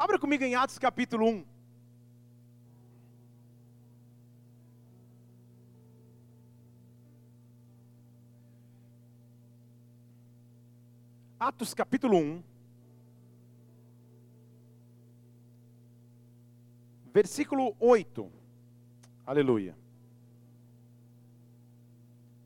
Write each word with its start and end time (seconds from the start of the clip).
Abra 0.00 0.18
comigo 0.18 0.42
em 0.42 0.54
Atos 0.54 0.78
capítulo 0.78 1.26
1. 1.26 1.44
Atos 11.38 11.74
capítulo 11.74 12.16
1. 12.16 12.42
Versículo 17.12 17.76
8. 17.78 18.32
Aleluia. 19.26 19.76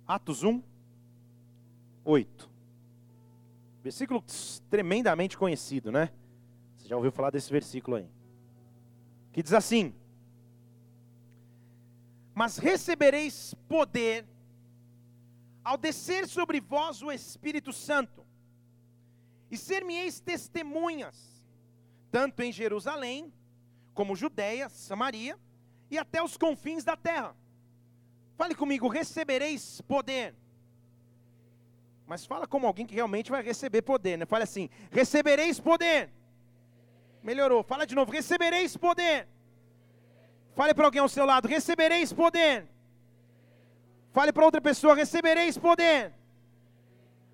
Atos 0.08 0.42
1, 0.42 0.60
8. 2.04 2.50
Versículo 3.80 4.24
tremendamente 4.68 5.38
conhecido, 5.38 5.92
né? 5.92 6.10
Você 6.84 6.90
já 6.90 6.96
ouviu 6.96 7.10
falar 7.10 7.30
desse 7.30 7.50
versículo 7.50 7.96
aí? 7.96 8.06
Que 9.32 9.42
diz 9.42 9.54
assim: 9.54 9.94
Mas 12.34 12.58
recebereis 12.58 13.54
poder 13.66 14.26
ao 15.64 15.78
descer 15.78 16.28
sobre 16.28 16.60
vós 16.60 17.00
o 17.00 17.10
Espírito 17.10 17.72
Santo, 17.72 18.26
e 19.50 19.56
ser-me-eis 19.56 20.20
testemunhas, 20.20 21.42
tanto 22.10 22.42
em 22.42 22.52
Jerusalém, 22.52 23.32
como 23.94 24.14
Judéia, 24.14 24.68
Samaria 24.68 25.38
e 25.90 25.96
até 25.96 26.22
os 26.22 26.36
confins 26.36 26.84
da 26.84 26.98
terra. 26.98 27.34
Fale 28.36 28.54
comigo, 28.54 28.88
recebereis 28.88 29.80
poder. 29.80 30.34
Mas 32.06 32.26
fala 32.26 32.46
como 32.46 32.66
alguém 32.66 32.84
que 32.84 32.94
realmente 32.94 33.30
vai 33.30 33.42
receber 33.42 33.80
poder, 33.80 34.18
né? 34.18 34.26
Fale 34.26 34.44
assim: 34.44 34.68
recebereis 34.90 35.58
poder 35.58 36.12
Melhorou. 37.24 37.62
Fala 37.62 37.86
de 37.86 37.94
novo. 37.94 38.12
Recebereis 38.12 38.76
poder. 38.76 39.26
Fale 40.54 40.74
para 40.74 40.84
alguém 40.84 41.00
ao 41.00 41.08
seu 41.08 41.24
lado. 41.24 41.48
Recebereis 41.48 42.12
poder. 42.12 42.68
Fale 44.12 44.30
para 44.30 44.44
outra 44.44 44.60
pessoa. 44.60 44.94
Recebereis 44.94 45.56
poder. 45.56 46.12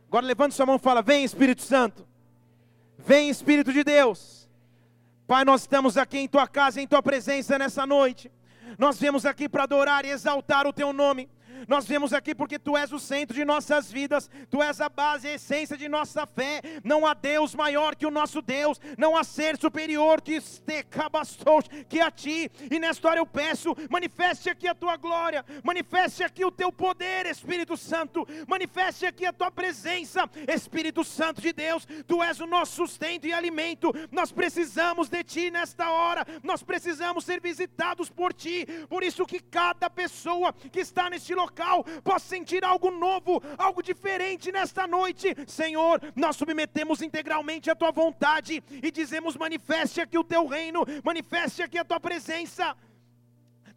Agora 0.07 0.25
levante 0.25 0.55
sua 0.55 0.65
mão 0.65 0.77
e 0.77 0.79
fala: 0.79 1.03
Vem 1.03 1.25
Espírito 1.25 1.63
Santo. 1.63 2.07
Vem 2.97 3.29
Espírito 3.29 3.73
de 3.73 3.83
Deus. 3.83 4.49
Pai, 5.27 5.45
nós 5.45 5.63
estamos 5.63 5.97
aqui 5.97 6.19
em 6.19 6.29
tua 6.29 6.47
casa, 6.47 6.81
em 6.81 6.87
tua 6.87 7.03
presença 7.03 7.59
nessa 7.59 7.85
noite. 7.85 8.31
Nós 8.79 8.99
viemos 8.99 9.27
aqui 9.27 9.49
para 9.49 9.65
adorar 9.65 10.05
e 10.05 10.11
exaltar 10.11 10.67
o 10.67 10.73
teu 10.73 10.93
nome. 10.93 11.29
Nós 11.69 11.87
viemos 11.87 12.13
aqui 12.13 12.35
porque 12.35 12.59
tu 12.59 12.77
és 12.77 12.93
o 12.93 12.99
centro 12.99 13.35
de 13.35 13.45
nossas 13.45 13.91
vidas, 13.91 14.31
tu 14.51 14.63
és 14.63 14.81
a 14.81 14.89
base 14.89 15.29
a 15.29 15.35
essência 15.35 15.77
de 15.77 15.89
nossa 15.89 16.27
fé. 16.27 16.61
Não 16.83 17.07
há 17.07 17.15
Deus 17.15 17.55
maior 17.55 17.95
que 17.95 18.07
o 18.07 18.11
nosso 18.11 18.41
Deus, 18.41 18.81
não 18.97 19.17
há 19.17 19.25
ser 19.25 19.59
superior 19.59 20.21
que 20.21 20.41
que 21.89 22.01
a 22.01 22.11
ti. 22.11 22.51
E 22.71 22.79
nesta 22.79 23.09
hora 23.09 23.21
eu 23.21 23.27
peço, 23.27 23.77
manifeste 23.89 24.49
aqui 24.49 24.67
a 24.67 24.75
tua 24.75 24.97
glória, 24.97 25.45
manifeste 25.63 26.23
aqui 26.23 26.45
o 26.45 26.51
teu 26.51 26.73
poder, 26.73 27.27
Espírito 27.27 27.77
Santo, 27.77 28.27
manifeste 28.47 29.07
aqui 29.07 29.27
a 29.27 29.33
tua 29.33 29.51
presença, 29.51 30.29
Espírito 30.49 31.05
Santo 31.05 31.41
de 31.41 31.53
Deus. 31.53 31.87
Tu 32.07 32.23
és 32.23 32.41
o 32.41 32.47
nosso 32.47 32.77
sustento 32.77 33.27
e 33.27 33.33
alimento. 33.33 33.93
Nós 34.11 34.33
precisamos 34.33 35.09
de 35.09 35.23
ti 35.23 35.51
nesta 35.51 35.91
hora. 35.91 36.27
Nós 36.43 36.63
precisamos 36.63 37.25
ser 37.25 37.41
visitados 37.41 38.09
por 38.09 38.33
ti. 38.33 38.67
Por 38.89 39.03
isso 39.03 39.27
que 39.27 39.41
cada 39.41 39.91
pessoa 39.91 40.53
que 40.53 40.81
está 40.81 41.11
neste 41.11 41.35
local 41.35 41.50
local 41.51 41.85
possa 42.03 42.27
sentir 42.27 42.65
algo 42.65 42.91
novo, 42.91 43.43
algo 43.59 43.83
diferente 43.83 44.53
nesta 44.53 44.87
noite. 44.87 45.35
Senhor, 45.47 46.01
nós 46.15 46.37
submetemos 46.37 47.03
integralmente 47.03 47.71
a 47.71 47.75
tua 47.75 47.91
vontade 47.91 48.63
e 48.71 48.91
dizemos: 48.91 49.37
manifeste 49.37 50.01
aqui 50.01 50.17
o 50.17 50.25
teu 50.25 50.47
reino, 50.47 50.87
manifeste 51.05 51.63
aqui 51.63 51.77
a 51.77 51.85
tua 51.85 51.99
presença 52.01 52.77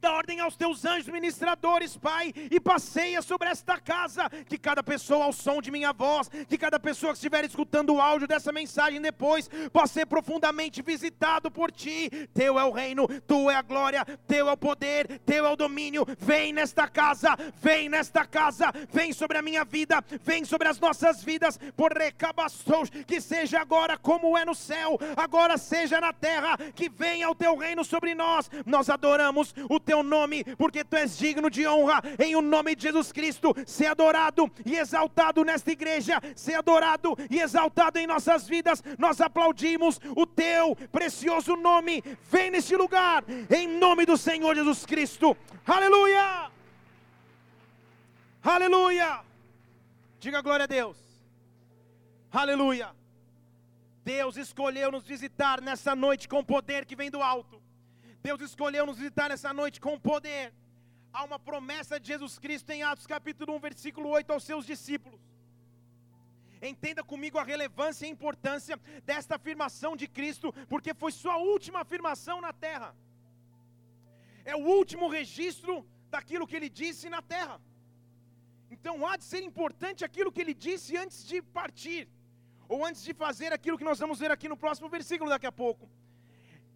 dá 0.04 0.12
ordem 0.12 0.42
aos 0.42 0.58
teus 0.58 0.84
anjos 0.84 1.08
ministradores, 1.08 1.96
Pai, 1.96 2.34
e 2.52 2.60
passeia 2.60 3.22
sobre 3.22 3.48
esta 3.48 3.80
casa, 3.80 4.30
que 4.50 4.58
cada 4.58 4.84
pessoa 4.84 5.24
ao 5.24 5.32
som 5.32 5.62
de 5.62 5.72
minha 5.72 5.94
voz, 5.94 6.28
que 6.50 6.58
cada 6.58 6.78
pessoa 6.78 7.14
que 7.14 7.20
estiver 7.20 7.46
escutando 7.46 7.94
o 7.94 8.02
áudio 8.02 8.28
dessa 8.28 8.52
mensagem 8.52 9.00
depois, 9.00 9.50
possa 9.72 9.94
ser 9.94 10.06
profundamente 10.06 10.82
visitado 10.82 11.50
por 11.50 11.72
Ti. 11.72 12.10
Teu 12.34 12.60
é 12.60 12.66
o 12.66 12.72
reino, 12.72 13.08
Tu 13.26 13.50
é 13.50 13.56
a 13.56 13.62
glória, 13.62 14.04
Teu 14.28 14.50
é 14.50 14.52
o 14.52 14.58
poder, 14.58 15.20
Teu 15.20 15.46
é 15.46 15.50
o 15.50 15.56
domínio. 15.56 16.06
Vem 16.20 16.52
nesta 16.52 16.86
casa, 16.86 17.38
vem 17.62 17.88
nesta 17.88 18.26
casa, 18.26 18.74
vem 18.92 19.14
sobre 19.14 19.38
a 19.38 19.42
minha 19.42 19.64
vida, 19.64 20.04
vem 20.22 20.44
sobre 20.44 20.68
as 20.68 20.82
nossas 20.82 21.24
vidas, 21.24 21.58
por 21.78 21.94
recabaços, 21.94 22.90
que 23.08 23.22
seja 23.22 23.62
agora 23.62 23.98
como 23.98 24.38
é 24.38 24.44
no 24.44 24.54
céu, 24.54 25.00
agora 25.16 25.58
seja 25.58 26.02
na 26.02 26.12
terra, 26.12 26.58
que 26.76 26.90
venha 26.90 27.30
o 27.30 27.36
Teu 27.36 27.56
reino 27.56 27.86
sobre 27.86 28.14
nós. 28.14 28.52
Nós 28.66 28.90
adoramos 28.90 29.56
o 29.70 29.80
Teu 29.80 29.93
teu 29.94 30.02
nome, 30.02 30.44
porque 30.58 30.84
tu 30.84 30.96
és 30.96 31.16
digno 31.16 31.50
de 31.52 31.68
honra, 31.68 32.02
em 32.18 32.36
o 32.36 32.42
nome 32.42 32.76
de 32.76 32.82
Jesus 32.82 33.12
Cristo, 33.12 33.54
ser 33.66 33.88
adorado 33.88 34.52
e 34.66 34.76
exaltado 34.76 35.46
nesta 35.46 35.72
igreja, 35.72 36.20
ser 36.36 36.56
adorado 36.56 37.16
e 37.30 37.40
exaltado 37.40 38.00
em 38.00 38.08
nossas 38.08 38.48
vidas. 38.48 38.84
Nós 38.98 39.22
aplaudimos 39.22 40.00
o 40.16 40.26
teu 40.26 40.76
precioso 40.92 41.56
nome. 41.56 42.04
Vem 42.24 42.50
neste 42.50 42.76
lugar, 42.76 43.24
em 43.56 43.68
nome 43.68 44.04
do 44.06 44.18
Senhor 44.18 44.56
Jesus 44.56 44.84
Cristo. 44.84 45.38
Aleluia! 45.66 46.52
Aleluia! 48.44 49.22
Diga 50.20 50.42
glória 50.42 50.64
a 50.64 50.68
Deus. 50.68 50.98
Aleluia! 52.32 52.90
Deus 54.04 54.38
escolheu 54.38 54.92
nos 54.92 55.06
visitar 55.06 55.62
nessa 55.62 55.96
noite 55.96 56.28
com 56.28 56.44
poder 56.44 56.84
que 56.86 56.96
vem 56.96 57.12
do 57.12 57.22
alto. 57.22 57.63
Deus 58.28 58.40
escolheu 58.40 58.86
nos 58.86 59.00
visitar 59.00 59.28
nessa 59.32 59.52
noite 59.60 59.82
com 59.86 60.00
poder. 60.00 60.54
Há 61.12 61.22
uma 61.30 61.38
promessa 61.38 62.00
de 62.00 62.08
Jesus 62.08 62.40
Cristo 62.44 62.70
em 62.76 62.82
Atos 62.82 63.06
capítulo 63.06 63.54
1, 63.56 63.60
versículo 63.60 64.08
8 64.18 64.32
aos 64.32 64.46
seus 64.50 64.66
discípulos. 64.66 65.20
Entenda 66.72 67.04
comigo 67.04 67.38
a 67.38 67.44
relevância 67.44 68.06
e 68.06 68.10
importância 68.10 68.76
desta 69.10 69.36
afirmação 69.36 69.92
de 70.02 70.08
Cristo, 70.08 70.54
porque 70.70 70.94
foi 70.94 71.12
sua 71.12 71.36
última 71.36 71.82
afirmação 71.82 72.40
na 72.40 72.54
terra. 72.54 72.96
É 74.46 74.56
o 74.56 74.66
último 74.80 75.10
registro 75.10 75.86
daquilo 76.10 76.48
que 76.48 76.56
ele 76.56 76.70
disse 76.70 77.10
na 77.16 77.22
terra. 77.22 77.60
Então 78.72 79.06
há 79.06 79.18
de 79.18 79.26
ser 79.26 79.44
importante 79.44 80.06
aquilo 80.06 80.32
que 80.32 80.44
ele 80.46 80.54
disse 80.68 80.96
antes 80.96 81.20
de 81.32 81.42
partir, 81.42 82.08
ou 82.70 82.86
antes 82.86 83.04
de 83.04 83.14
fazer 83.26 83.52
aquilo 83.52 83.78
que 83.78 83.90
nós 83.92 84.00
vamos 84.00 84.18
ver 84.24 84.32
aqui 84.32 84.48
no 84.48 84.62
próximo 84.64 84.88
versículo 84.88 85.30
daqui 85.30 85.46
a 85.46 85.52
pouco 85.52 85.90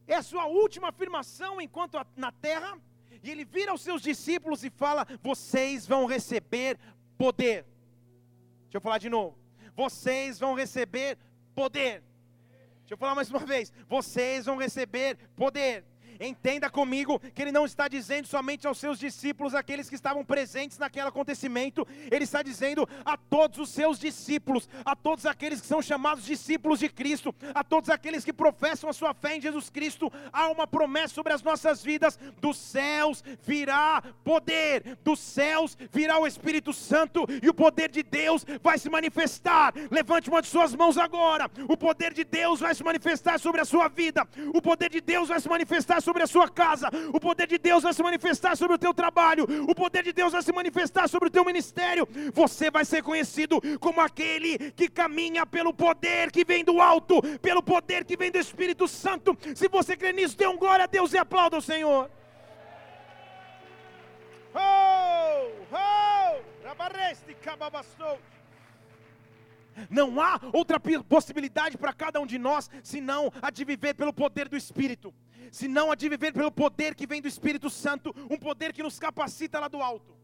é 0.08 0.16
a 0.16 0.24
sua 0.24 0.46
última 0.46 0.90
afirmação 0.90 1.60
enquanto 1.60 1.98
na 2.16 2.32
terra, 2.32 2.78
e 3.22 3.30
ele 3.30 3.44
vira 3.44 3.72
aos 3.72 3.82
seus 3.82 4.02
discípulos 4.02 4.64
e 4.64 4.70
fala: 4.70 5.06
Vocês 5.22 5.86
vão 5.86 6.06
receber 6.06 6.80
poder. 7.18 7.66
Deixa 8.64 8.78
eu 8.78 8.82
falar 8.82 8.98
de 8.98 9.10
novo. 9.10 9.38
Vocês 9.76 10.40
vão 10.40 10.54
receber 10.54 11.18
poder. 11.54 12.04
Deixa 12.80 12.94
eu 12.94 12.98
falar 12.98 13.16
mais 13.16 13.30
uma 13.30 13.40
vez. 13.40 13.72
Vocês 13.88 14.46
vão 14.46 14.58
receber 14.58 15.18
poder. 15.36 15.84
Entenda 16.20 16.70
comigo 16.70 17.20
que 17.34 17.42
ele 17.42 17.52
não 17.52 17.66
está 17.66 17.88
dizendo 17.88 18.28
somente 18.28 18.68
aos 18.68 18.78
seus 18.78 19.00
discípulos, 19.00 19.54
aqueles 19.54 19.90
que 19.90 19.96
estavam 19.96 20.24
presentes 20.24 20.78
naquele 20.78 21.08
acontecimento, 21.08 21.88
ele 22.12 22.24
está 22.24 22.42
dizendo 22.42 22.88
a 23.06 23.18
todos 23.18 23.60
os 23.60 23.70
seus 23.70 24.00
discípulos, 24.00 24.70
a 24.84 24.96
todos 24.96 25.26
aqueles 25.26 25.62
que 25.62 25.68
são 25.68 25.82
chamados 25.82 26.26
discípulos 26.26 26.80
de 26.80 26.90
Cristo, 26.90 27.34
a 27.54 27.64
todos 27.64 27.90
aqueles 27.90 28.24
que 28.24 28.34
professam 28.34 28.90
a 28.90 28.94
sua 28.94 29.14
fé 29.14 29.38
em 29.38 29.42
Jesus 29.42 29.70
Cristo. 29.70 30.12
Há 30.32 30.50
uma 30.50 30.68
promessa 30.68 31.14
sobre 31.14 31.34
as 31.34 31.44
nossas 31.44 31.84
vidas: 31.84 32.20
dos 32.40 32.58
céus 32.58 33.24
virá 33.44 34.04
poder, 34.24 34.98
dos 35.04 35.20
céus 35.20 35.78
virá 35.92 36.20
o 36.20 36.28
Espírito 36.28 36.74
Santo 36.74 37.26
e 37.42 37.50
o 37.50 37.54
poder 37.54 37.90
de 37.92 38.04
Deus 38.04 38.46
vai 38.62 38.78
se 38.78 38.90
manifestar. 38.90 39.74
Levante 39.92 40.30
uma 40.30 40.42
de 40.42 40.48
suas 40.48 40.76
mãos 40.76 40.98
agora. 40.98 41.50
O 41.68 41.78
poder 41.78 42.14
de 42.14 42.24
Deus 42.24 42.60
vai 42.60 42.74
se 42.74 42.84
manifestar 42.84 43.40
sobre 43.40 43.62
a 43.62 43.66
sua 43.66 43.88
vida. 43.88 44.28
O 44.54 44.62
poder 44.62 44.90
de 44.90 45.02
Deus 45.02 45.30
vai 45.30 45.40
se 45.40 45.50
manifestar 45.50 46.02
sobre 46.08 46.24
a 46.24 46.28
sua 46.28 46.48
casa, 46.48 46.90
o 47.14 47.20
poder 47.20 47.48
de 47.48 47.58
Deus 47.58 47.84
vai 47.84 47.94
se 47.94 48.02
manifestar 48.02 48.56
sobre 48.56 48.76
o 48.76 48.78
teu 48.78 48.94
trabalho, 48.94 49.46
o 49.70 49.76
poder 49.76 50.04
de 50.04 50.14
Deus 50.14 50.32
vai 50.32 50.42
se 50.42 50.54
manifestar 50.54 51.10
sobre 51.10 51.28
o 51.28 51.32
teu 51.32 51.44
ministério. 51.44 52.08
Você 52.34 52.72
vai 52.72 52.86
ser 52.86 53.04
conhecido 53.04 53.60
como 53.78 54.00
aquele 54.00 54.72
que 54.72 54.88
caminha 54.88 55.46
pelo 55.46 55.74
poder 55.74 56.32
que 56.32 56.46
vem 56.46 56.64
do 56.64 56.80
alto, 56.80 57.22
pelo 57.40 57.62
poder 57.62 58.06
que 58.06 58.16
vem 58.16 58.32
do 58.32 58.38
Espírito 58.38 58.88
Santo. 58.88 59.38
Se 59.54 59.68
você 59.68 59.98
crê 59.98 60.14
nisso, 60.14 60.38
dê 60.38 60.48
um 60.48 60.58
glória 60.58 60.86
a 60.86 60.88
Deus 60.88 61.12
e 61.12 61.18
aplauda 61.18 61.58
o 61.58 61.62
Senhor. 61.62 62.10
Oh, 64.56 65.52
oh, 65.74 66.42
não 69.90 70.20
há 70.22 70.40
outra 70.54 70.80
possibilidade 70.80 71.78
para 71.78 71.94
cada 71.94 72.20
um 72.20 72.26
de 72.26 72.38
nós 72.38 72.70
senão 72.84 73.32
a 73.42 73.50
de 73.50 73.64
viver 73.64 73.94
pelo 73.94 74.14
poder 74.14 74.48
do 74.48 74.58
Espírito, 74.58 75.14
senão 75.52 75.92
a 75.92 75.96
de 75.96 76.10
viver 76.10 76.34
pelo 76.34 76.52
poder 76.52 76.96
que 76.96 77.08
vem 77.08 77.22
do 77.22 77.28
Espírito 77.28 77.70
Santo, 77.70 78.14
um 78.30 78.38
poder 78.38 78.74
que 78.74 78.84
nos 78.84 79.00
capacita 79.00 79.60
lá 79.60 79.68
do 79.68 79.82
alto. 79.82 80.16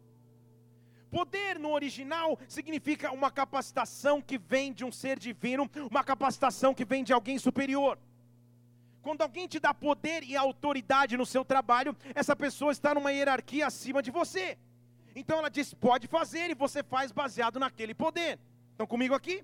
Poder 1.11 1.59
no 1.59 1.71
original 1.71 2.39
significa 2.47 3.11
uma 3.11 3.29
capacitação 3.29 4.19
que 4.19 4.37
vem 4.37 4.73
de 4.73 4.83
um 4.83 4.91
ser 4.91 5.19
divino, 5.19 5.69
uma 5.91 6.03
capacitação 6.03 6.73
que 6.73 6.83
vem 6.83 7.03
de 7.03 7.13
alguém 7.13 7.37
superior. 7.37 7.99
Quando 9.03 9.21
alguém 9.21 9.47
te 9.47 9.59
dá 9.59 9.73
poder 9.73 10.23
e 10.23 10.35
autoridade 10.35 11.15
no 11.15 11.25
seu 11.25 11.45
trabalho, 11.45 11.95
essa 12.15 12.35
pessoa 12.35 12.71
está 12.71 12.95
numa 12.95 13.11
hierarquia 13.11 13.67
acima 13.67 14.01
de 14.01 14.09
você. 14.09 14.57
Então 15.15 15.37
ela 15.37 15.49
diz: 15.49 15.73
pode 15.73 16.07
fazer, 16.07 16.49
e 16.49 16.55
você 16.55 16.81
faz 16.81 17.11
baseado 17.11 17.59
naquele 17.59 17.93
poder. 17.93 18.39
Estão 18.73 18.87
comigo 18.87 19.15
aqui? 19.15 19.43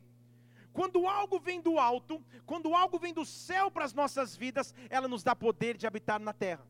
Quando 0.73 1.07
algo 1.07 1.39
vem 1.39 1.61
do 1.61 1.79
alto, 1.79 2.23
quando 2.45 2.73
algo 2.73 2.97
vem 2.99 3.13
do 3.13 3.25
céu 3.25 3.69
para 3.71 3.85
as 3.85 3.93
nossas 3.93 4.35
vidas, 4.35 4.73
ela 4.89 5.07
nos 5.07 5.23
dá 5.23 5.35
poder 5.35 5.77
de 5.77 5.87
habitar 5.87 6.19
na 6.19 6.33
terra. 6.33 6.65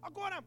Agora, 0.00 0.44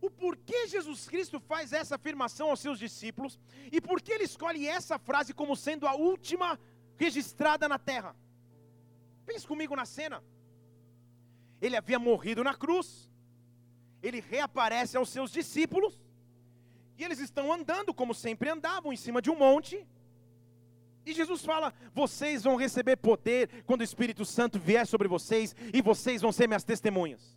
o 0.00 0.10
porquê 0.10 0.66
Jesus 0.66 1.08
Cristo 1.08 1.40
faz 1.40 1.72
essa 1.72 1.96
afirmação 1.96 2.50
aos 2.50 2.60
seus 2.60 2.78
discípulos 2.78 3.38
e 3.72 3.80
por 3.80 4.00
que 4.00 4.12
ele 4.12 4.24
escolhe 4.24 4.66
essa 4.66 4.98
frase 4.98 5.32
como 5.34 5.56
sendo 5.56 5.86
a 5.86 5.94
última 5.94 6.58
registrada 6.96 7.68
na 7.68 7.78
terra? 7.78 8.14
Pense 9.26 9.46
comigo 9.46 9.74
na 9.74 9.86
cena. 9.86 10.22
Ele 11.60 11.76
havia 11.76 11.98
morrido 11.98 12.44
na 12.44 12.54
cruz, 12.54 13.10
ele 14.02 14.20
reaparece 14.20 14.96
aos 14.96 15.08
seus 15.08 15.30
discípulos, 15.30 16.00
e 16.96 17.04
eles 17.04 17.18
estão 17.18 17.52
andando 17.52 17.94
como 17.94 18.14
sempre 18.14 18.48
andavam, 18.50 18.92
em 18.92 18.96
cima 18.96 19.22
de 19.22 19.30
um 19.30 19.36
monte. 19.36 19.86
E 21.04 21.12
Jesus 21.12 21.44
fala: 21.44 21.72
vocês 21.94 22.42
vão 22.42 22.56
receber 22.56 22.96
poder 22.96 23.64
quando 23.64 23.80
o 23.80 23.84
Espírito 23.84 24.24
Santo 24.24 24.58
vier 24.58 24.86
sobre 24.86 25.08
vocês, 25.08 25.54
e 25.72 25.80
vocês 25.80 26.22
vão 26.22 26.32
ser 26.32 26.46
minhas 26.46 26.64
testemunhas. 26.64 27.36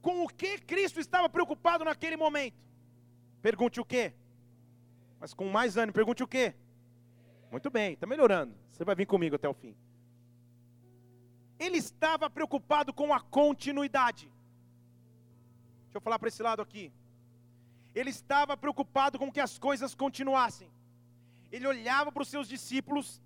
Com 0.00 0.24
o 0.24 0.28
que 0.28 0.58
Cristo 0.58 1.00
estava 1.00 1.28
preocupado 1.28 1.84
naquele 1.84 2.16
momento? 2.16 2.56
Pergunte 3.40 3.80
o 3.80 3.84
quê? 3.84 4.12
Mas 5.18 5.32
com 5.32 5.48
mais 5.48 5.76
ânimo, 5.76 5.94
pergunte 5.94 6.22
o 6.22 6.28
quê? 6.28 6.54
Muito 7.50 7.70
bem, 7.70 7.94
está 7.94 8.06
melhorando. 8.06 8.54
Você 8.70 8.84
vai 8.84 8.94
vir 8.94 9.06
comigo 9.06 9.36
até 9.36 9.48
o 9.48 9.54
fim. 9.54 9.74
Ele 11.58 11.78
estava 11.78 12.28
preocupado 12.28 12.92
com 12.92 13.12
a 13.14 13.20
continuidade. 13.20 14.30
Deixa 15.84 15.98
eu 15.98 16.00
falar 16.00 16.18
para 16.18 16.28
esse 16.28 16.42
lado 16.42 16.60
aqui 16.60 16.92
ele 17.94 18.10
estava 18.10 18.56
preocupado 18.56 19.18
com 19.18 19.30
que 19.30 19.40
as 19.40 19.58
coisas 19.58 19.94
continuassem. 19.94 20.68
Ele 21.54 21.68
olhava 21.68 22.10
para 22.10 22.24
os 22.24 22.28
seus 22.28 22.48
discípulos 22.48 23.22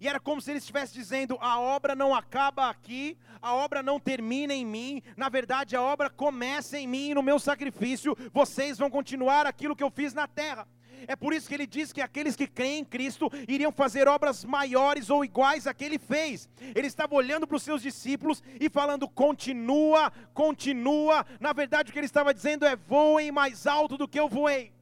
e 0.00 0.06
era 0.06 0.20
como 0.20 0.40
se 0.40 0.52
ele 0.52 0.58
estivesse 0.58 0.94
dizendo: 0.94 1.36
a 1.40 1.58
obra 1.58 1.96
não 1.96 2.14
acaba 2.14 2.70
aqui, 2.70 3.18
a 3.40 3.56
obra 3.56 3.82
não 3.82 3.98
termina 3.98 4.54
em 4.54 4.64
mim, 4.64 5.02
na 5.16 5.28
verdade 5.28 5.74
a 5.74 5.82
obra 5.82 6.08
começa 6.08 6.78
em 6.78 6.86
mim, 6.86 7.12
no 7.12 7.24
meu 7.24 7.40
sacrifício, 7.40 8.16
vocês 8.32 8.78
vão 8.78 8.88
continuar 8.88 9.46
aquilo 9.46 9.74
que 9.74 9.82
eu 9.82 9.90
fiz 9.90 10.14
na 10.14 10.28
terra. 10.28 10.64
É 11.08 11.16
por 11.16 11.32
isso 11.32 11.48
que 11.48 11.54
ele 11.54 11.66
diz 11.66 11.92
que 11.92 12.00
aqueles 12.00 12.36
que 12.36 12.46
creem 12.46 12.82
em 12.82 12.84
Cristo 12.84 13.28
iriam 13.48 13.72
fazer 13.72 14.06
obras 14.06 14.44
maiores 14.44 15.10
ou 15.10 15.24
iguais 15.24 15.66
a 15.66 15.74
que 15.74 15.84
ele 15.84 15.98
fez. 15.98 16.48
Ele 16.76 16.86
estava 16.86 17.16
olhando 17.16 17.48
para 17.48 17.56
os 17.56 17.64
seus 17.64 17.82
discípulos 17.82 18.44
e 18.60 18.70
falando: 18.70 19.08
continua, 19.08 20.12
continua. 20.32 21.26
Na 21.40 21.52
verdade, 21.52 21.90
o 21.90 21.92
que 21.92 21.98
ele 21.98 22.06
estava 22.06 22.32
dizendo 22.32 22.64
é: 22.64 22.76
voem 22.76 23.32
mais 23.32 23.66
alto 23.66 23.98
do 23.98 24.06
que 24.06 24.20
eu 24.20 24.28
voei. 24.28 24.72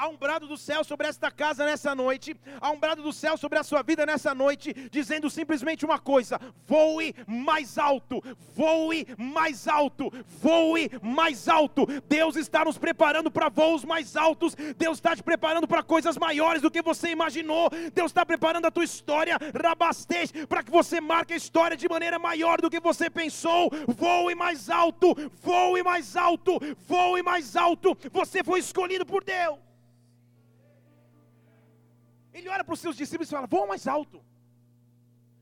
Há 0.00 0.08
um 0.08 0.16
brado 0.16 0.46
do 0.46 0.56
céu 0.56 0.82
sobre 0.82 1.06
esta 1.06 1.30
casa 1.30 1.66
nessa 1.66 1.94
noite, 1.94 2.34
há 2.58 2.70
um 2.70 2.80
brado 2.80 3.02
do 3.02 3.12
céu 3.12 3.36
sobre 3.36 3.58
a 3.58 3.62
sua 3.62 3.82
vida 3.82 4.06
nessa 4.06 4.34
noite, 4.34 4.72
dizendo 4.90 5.28
simplesmente 5.28 5.84
uma 5.84 5.98
coisa: 5.98 6.40
voe 6.66 7.14
mais 7.26 7.76
alto, 7.76 8.22
voe 8.56 9.06
mais 9.18 9.68
alto, 9.68 10.10
voe 10.40 10.90
mais 11.02 11.48
alto. 11.48 11.84
Deus 12.08 12.36
está 12.36 12.64
nos 12.64 12.78
preparando 12.78 13.30
para 13.30 13.50
voos 13.50 13.84
mais 13.84 14.16
altos, 14.16 14.54
Deus 14.54 14.96
está 14.96 15.14
te 15.14 15.22
preparando 15.22 15.68
para 15.68 15.82
coisas 15.82 16.16
maiores 16.16 16.62
do 16.62 16.70
que 16.70 16.80
você 16.80 17.10
imaginou, 17.10 17.68
Deus 17.92 18.10
está 18.10 18.24
preparando 18.24 18.64
a 18.64 18.70
tua 18.70 18.84
história, 18.84 19.36
rabastez, 19.62 20.32
para 20.48 20.62
que 20.62 20.70
você 20.70 20.98
marque 20.98 21.34
a 21.34 21.36
história 21.36 21.76
de 21.76 21.86
maneira 21.86 22.18
maior 22.18 22.58
do 22.58 22.70
que 22.70 22.80
você 22.80 23.10
pensou. 23.10 23.70
Voe 23.86 24.34
mais 24.34 24.70
alto, 24.70 25.14
voe 25.42 25.82
mais 25.82 26.16
alto, 26.16 26.58
voe 26.88 27.22
mais 27.22 27.54
alto. 27.54 27.94
Você 28.10 28.42
foi 28.42 28.60
escolhido 28.60 29.04
por 29.04 29.22
Deus. 29.22 29.69
Ele 32.40 32.48
olha 32.48 32.64
para 32.64 32.74
os 32.74 32.80
seus 32.80 32.96
discípulos 32.96 33.28
e 33.28 33.36
fala: 33.36 33.46
Vão 33.46 33.66
mais 33.72 33.86
alto. 33.86 34.18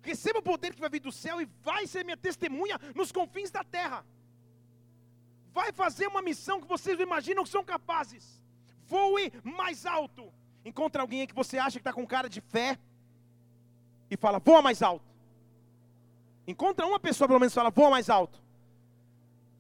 Receba 0.03 0.39
o 0.41 0.43
poder 0.51 0.75
que 0.75 0.81
vai 0.81 0.91
vir 0.91 1.01
do 1.01 1.13
céu 1.13 1.41
e 1.41 1.47
vai 1.69 1.87
ser 1.87 2.05
minha 2.05 2.17
testemunha 2.17 2.77
nos 2.95 3.11
confins 3.13 3.51
da 3.51 3.63
terra. 3.63 4.05
Vai 5.53 5.71
fazer 5.73 6.07
uma 6.07 6.23
missão 6.23 6.61
que 6.61 6.69
vocês 6.75 6.99
não 6.99 7.07
imaginam 7.07 7.45
que 7.45 7.51
são 7.57 7.65
capazes. 7.65 8.25
Voe 8.93 9.33
mais 9.45 9.87
alto. 9.87 10.33
Encontra 10.65 11.03
alguém 11.03 11.27
que 11.27 11.35
você 11.35 11.57
acha 11.59 11.79
que 11.79 11.85
está 11.87 11.93
com 11.93 12.07
cara 12.07 12.29
de 12.29 12.41
fé 12.41 12.79
e 14.11 14.17
fala: 14.17 14.39
Voa 14.39 14.61
mais 14.61 14.83
alto. 14.83 15.07
Encontra 16.47 16.87
uma 16.87 16.99
pessoa 16.99 17.29
pelo 17.29 17.41
menos 17.41 17.53
e 17.53 17.55
fala: 17.55 17.71
Voa 17.71 17.91
mais 17.91 18.11
alto. 18.11 18.43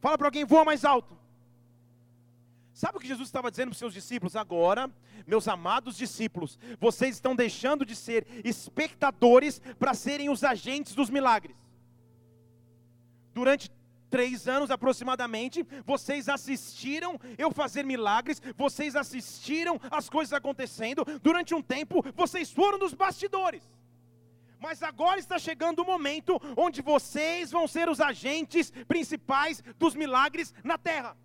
Fala 0.00 0.19
para 0.19 0.26
alguém: 0.26 0.44
Voa 0.44 0.64
mais 0.64 0.84
alto. 0.84 1.17
Sabe 2.78 2.96
o 2.96 3.00
que 3.00 3.08
Jesus 3.08 3.26
estava 3.26 3.50
dizendo 3.50 3.70
para 3.70 3.72
os 3.72 3.78
seus 3.78 3.92
discípulos? 3.92 4.36
Agora, 4.36 4.88
meus 5.26 5.48
amados 5.48 5.96
discípulos, 5.96 6.56
vocês 6.78 7.16
estão 7.16 7.34
deixando 7.34 7.84
de 7.84 7.96
ser 7.96 8.25
espectadores 8.44 9.60
para 9.80 9.94
serem 9.94 10.30
os 10.30 10.44
agentes 10.44 10.94
dos 10.94 11.10
milagres. 11.10 11.56
Durante 13.34 13.69
três 14.08 14.46
anos 14.46 14.70
aproximadamente, 14.70 15.66
vocês 15.84 16.28
assistiram 16.28 17.19
eu 17.36 17.50
fazer 17.50 17.84
milagres, 17.84 18.40
vocês 18.56 18.94
assistiram 18.94 19.81
as 19.90 20.08
coisas 20.08 20.32
acontecendo. 20.32 21.04
Durante 21.20 21.56
um 21.56 21.60
tempo, 21.60 22.04
vocês 22.14 22.48
foram 22.48 22.78
dos 22.78 22.94
bastidores. 22.94 23.69
Mas 24.60 24.84
agora 24.84 25.19
está 25.19 25.36
chegando 25.36 25.81
o 25.81 25.84
momento 25.84 26.40
onde 26.56 26.81
vocês 26.81 27.50
vão 27.50 27.66
ser 27.66 27.88
os 27.88 28.00
agentes 28.00 28.70
principais 28.86 29.64
dos 29.76 29.96
milagres 29.96 30.54
na 30.62 30.78
terra. 30.78 31.16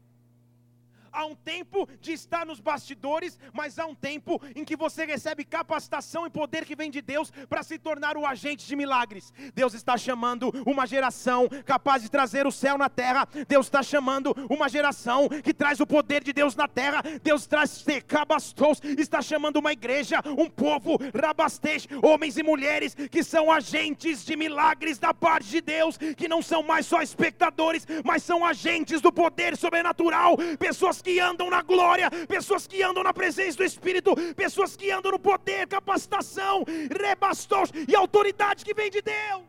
Há 1.13 1.25
um 1.25 1.35
tempo 1.35 1.87
de 2.01 2.11
estar 2.11 2.43
nos 2.43 2.59
bastidores, 2.59 3.37
mas 3.53 3.77
há 3.77 3.85
um 3.85 3.93
tempo 3.93 4.41
em 4.55 4.65
que 4.65 4.75
você 4.75 5.05
recebe 5.05 5.45
capacitação 5.45 6.25
e 6.25 6.29
poder 6.29 6.65
que 6.65 6.75
vem 6.75 6.89
de 6.89 7.03
Deus 7.03 7.31
para 7.47 7.61
se 7.61 7.77
tornar 7.77 8.17
o 8.17 8.25
agente 8.25 8.65
de 8.65 8.75
milagres. 8.75 9.31
Deus 9.53 9.75
está 9.75 9.95
chamando 9.95 10.51
uma 10.65 10.87
geração 10.87 11.47
capaz 11.65 12.01
de 12.01 12.09
trazer 12.09 12.47
o 12.47 12.51
céu 12.51 12.79
na 12.79 12.89
terra. 12.89 13.27
Deus 13.47 13.67
está 13.67 13.83
chamando 13.83 14.35
uma 14.49 14.67
geração 14.67 15.29
que 15.29 15.53
traz 15.53 15.79
o 15.79 15.85
poder 15.85 16.23
de 16.23 16.33
Deus 16.33 16.55
na 16.55 16.67
terra. 16.67 17.03
Deus 17.21 17.45
traz 17.45 17.85
cabastos, 18.07 18.79
está 18.97 19.21
chamando 19.21 19.57
uma 19.57 19.71
igreja, 19.71 20.19
um 20.35 20.49
povo, 20.49 20.97
rabastej, 21.13 21.87
homens 22.01 22.39
e 22.39 22.43
mulheres 22.43 22.95
que 22.95 23.23
são 23.23 23.51
agentes 23.51 24.25
de 24.25 24.35
milagres 24.35 24.97
da 24.97 25.13
parte 25.13 25.47
de 25.49 25.61
Deus, 25.61 25.95
que 26.17 26.27
não 26.27 26.41
são 26.41 26.63
mais 26.63 26.87
só 26.87 27.03
espectadores, 27.03 27.85
mas 28.03 28.23
são 28.23 28.43
agentes 28.43 28.99
do 28.99 29.11
poder 29.11 29.55
sobrenatural, 29.55 30.37
pessoas 30.57 31.02
que 31.03 31.19
andam 31.19 31.49
na 31.49 31.61
glória, 31.61 32.09
pessoas 32.27 32.65
que 32.65 32.81
andam 32.81 33.03
na 33.03 33.13
presença 33.13 33.57
do 33.57 33.63
Espírito, 33.63 34.15
pessoas 34.33 34.75
que 34.75 34.89
andam 34.89 35.11
no 35.11 35.19
poder, 35.19 35.67
capacitação, 35.67 36.63
rebastos 36.89 37.69
e 37.87 37.95
autoridade 37.95 38.63
que 38.65 38.73
vem 38.73 38.89
de 38.89 39.01
Deus. 39.01 39.43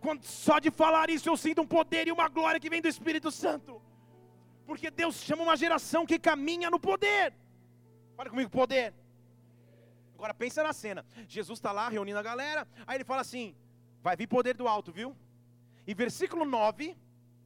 Quando 0.00 0.22
só 0.24 0.58
de 0.58 0.70
falar 0.70 1.10
isso 1.10 1.28
eu 1.28 1.36
sinto 1.36 1.62
um 1.62 1.66
poder 1.66 2.08
e 2.08 2.12
uma 2.12 2.28
glória 2.28 2.60
que 2.60 2.70
vem 2.70 2.80
do 2.80 2.88
Espírito 2.88 3.30
Santo. 3.30 3.82
Porque 4.66 4.90
Deus 4.90 5.16
chama 5.16 5.42
uma 5.42 5.56
geração 5.56 6.06
que 6.06 6.18
caminha 6.18 6.70
no 6.70 6.80
poder. 6.80 7.34
Fala 8.16 8.30
comigo, 8.30 8.50
poder. 8.50 8.94
Agora 10.14 10.34
pensa 10.34 10.62
na 10.62 10.72
cena. 10.72 11.04
Jesus 11.28 11.58
está 11.58 11.70
lá 11.72 11.88
reunindo 11.88 12.18
a 12.18 12.22
galera, 12.22 12.66
aí 12.86 12.96
ele 12.96 13.04
fala 13.04 13.20
assim: 13.20 13.54
vai 14.02 14.16
vir 14.16 14.26
poder 14.26 14.54
do 14.54 14.66
alto, 14.66 14.92
viu? 14.92 15.16
E 15.86 15.94
versículo 15.94 16.44
9, 16.44 16.96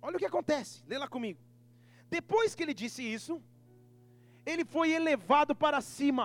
olha 0.00 0.16
o 0.16 0.18
que 0.18 0.26
acontece, 0.26 0.82
lê 0.86 0.98
lá 0.98 1.06
comigo. 1.06 1.38
Depois 2.16 2.54
que 2.54 2.62
ele 2.62 2.74
disse 2.74 3.02
isso, 3.02 3.42
ele 4.44 4.64
foi 4.66 4.88
elevado 4.92 5.54
para 5.54 5.80
cima, 5.80 6.24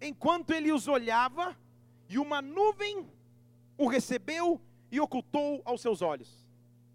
enquanto 0.00 0.50
ele 0.56 0.72
os 0.72 0.88
olhava, 0.88 1.56
e 2.08 2.18
uma 2.18 2.42
nuvem 2.42 3.06
o 3.78 3.86
recebeu 3.86 4.60
e 4.90 4.98
ocultou 5.00 5.62
aos 5.64 5.80
seus 5.80 6.02
olhos. 6.02 6.30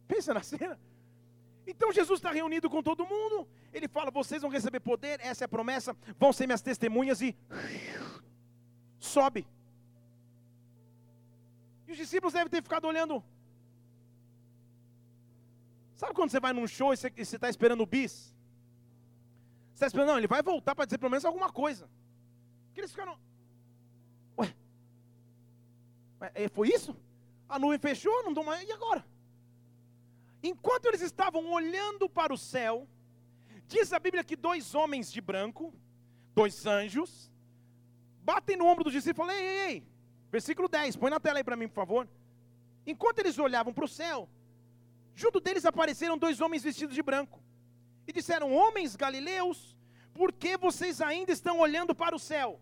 Pensa 0.06 0.34
na 0.34 0.44
cena. 0.52 0.78
Então 1.66 1.90
Jesus 2.00 2.20
está 2.20 2.32
reunido 2.32 2.70
com 2.70 2.84
todo 2.84 3.08
mundo. 3.14 3.48
Ele 3.72 3.88
fala: 3.88 4.12
Vocês 4.12 4.42
vão 4.42 4.52
receber 4.52 4.82
poder, 4.82 5.22
essa 5.22 5.46
é 5.46 5.48
a 5.48 5.56
promessa, 5.56 5.96
vão 6.20 6.34
ser 6.34 6.46
minhas 6.46 6.62
testemunhas 6.62 7.22
e 7.22 7.38
sobe. 9.00 9.48
E 11.88 11.92
os 11.94 11.98
discípulos 11.98 12.34
devem 12.34 12.50
ter 12.50 12.62
ficado 12.62 12.86
olhando. 12.86 13.24
Sabe 15.98 16.14
quando 16.14 16.30
você 16.30 16.40
vai 16.40 16.54
num 16.54 16.68
show 16.68 16.94
e 16.94 16.98
você 16.98 17.08
está 17.20 17.50
esperando 17.50 17.82
o 17.82 17.86
bis? 17.88 18.14
Você 19.70 19.74
está 19.74 19.88
esperando, 19.88 20.10
não, 20.10 20.18
ele 20.20 20.28
vai 20.28 20.44
voltar 20.44 20.76
para 20.76 20.86
dizer 20.86 21.00
pelo 21.00 21.10
menos 21.10 21.26
alguma 21.26 21.52
coisa. 21.52 21.90
Que 22.72 22.82
eles 22.82 22.92
ficaram. 22.92 23.18
Ué? 24.38 24.56
Ué, 26.22 26.50
foi 26.50 26.68
isso? 26.70 26.96
A 27.50 27.58
nuvem 27.58 27.80
fechou, 27.80 28.24
não 28.24 28.32
dou 28.32 28.44
mais. 28.44 28.70
E 28.70 28.72
agora? 28.72 29.04
Enquanto 30.44 30.86
eles 30.86 31.02
estavam 31.02 31.52
olhando 31.52 32.08
para 32.08 32.32
o 32.32 32.38
céu, 32.38 32.88
diz 33.68 33.92
a 33.92 33.98
Bíblia 33.98 34.24
que 34.24 34.36
dois 34.36 34.76
homens 34.76 35.12
de 35.12 35.20
branco, 35.20 35.74
dois 36.36 36.68
anjos, 36.68 37.32
batem 38.22 38.56
no 38.56 38.68
ombro 38.68 38.84
dos 38.84 38.94
discípulos 38.94 39.32
e 39.32 39.36
falam: 39.36 39.44
ei, 39.44 39.60
ei, 39.60 39.72
ei. 39.72 39.88
Versículo 40.30 40.68
10, 40.68 40.96
põe 40.96 41.10
na 41.10 41.20
tela 41.20 41.40
aí 41.40 41.44
para 41.44 41.56
mim, 41.56 41.68
por 41.68 41.74
favor. 41.74 42.08
Enquanto 42.86 43.18
eles 43.18 43.40
olhavam 43.40 43.74
para 43.74 43.86
o 43.86 43.88
céu, 43.88 44.30
junto 45.22 45.40
deles 45.40 45.66
apareceram 45.66 46.18
dois 46.26 46.40
homens 46.40 46.64
vestidos 46.64 46.96
de 46.96 47.02
branco. 47.02 47.42
E 48.08 48.14
disseram: 48.14 48.54
Homens 48.54 48.96
galileus, 48.96 49.76
por 50.14 50.32
que 50.32 50.56
vocês 50.56 51.02
ainda 51.02 51.32
estão 51.32 51.60
olhando 51.60 51.94
para 51.96 52.16
o 52.16 52.20
céu? 52.20 52.62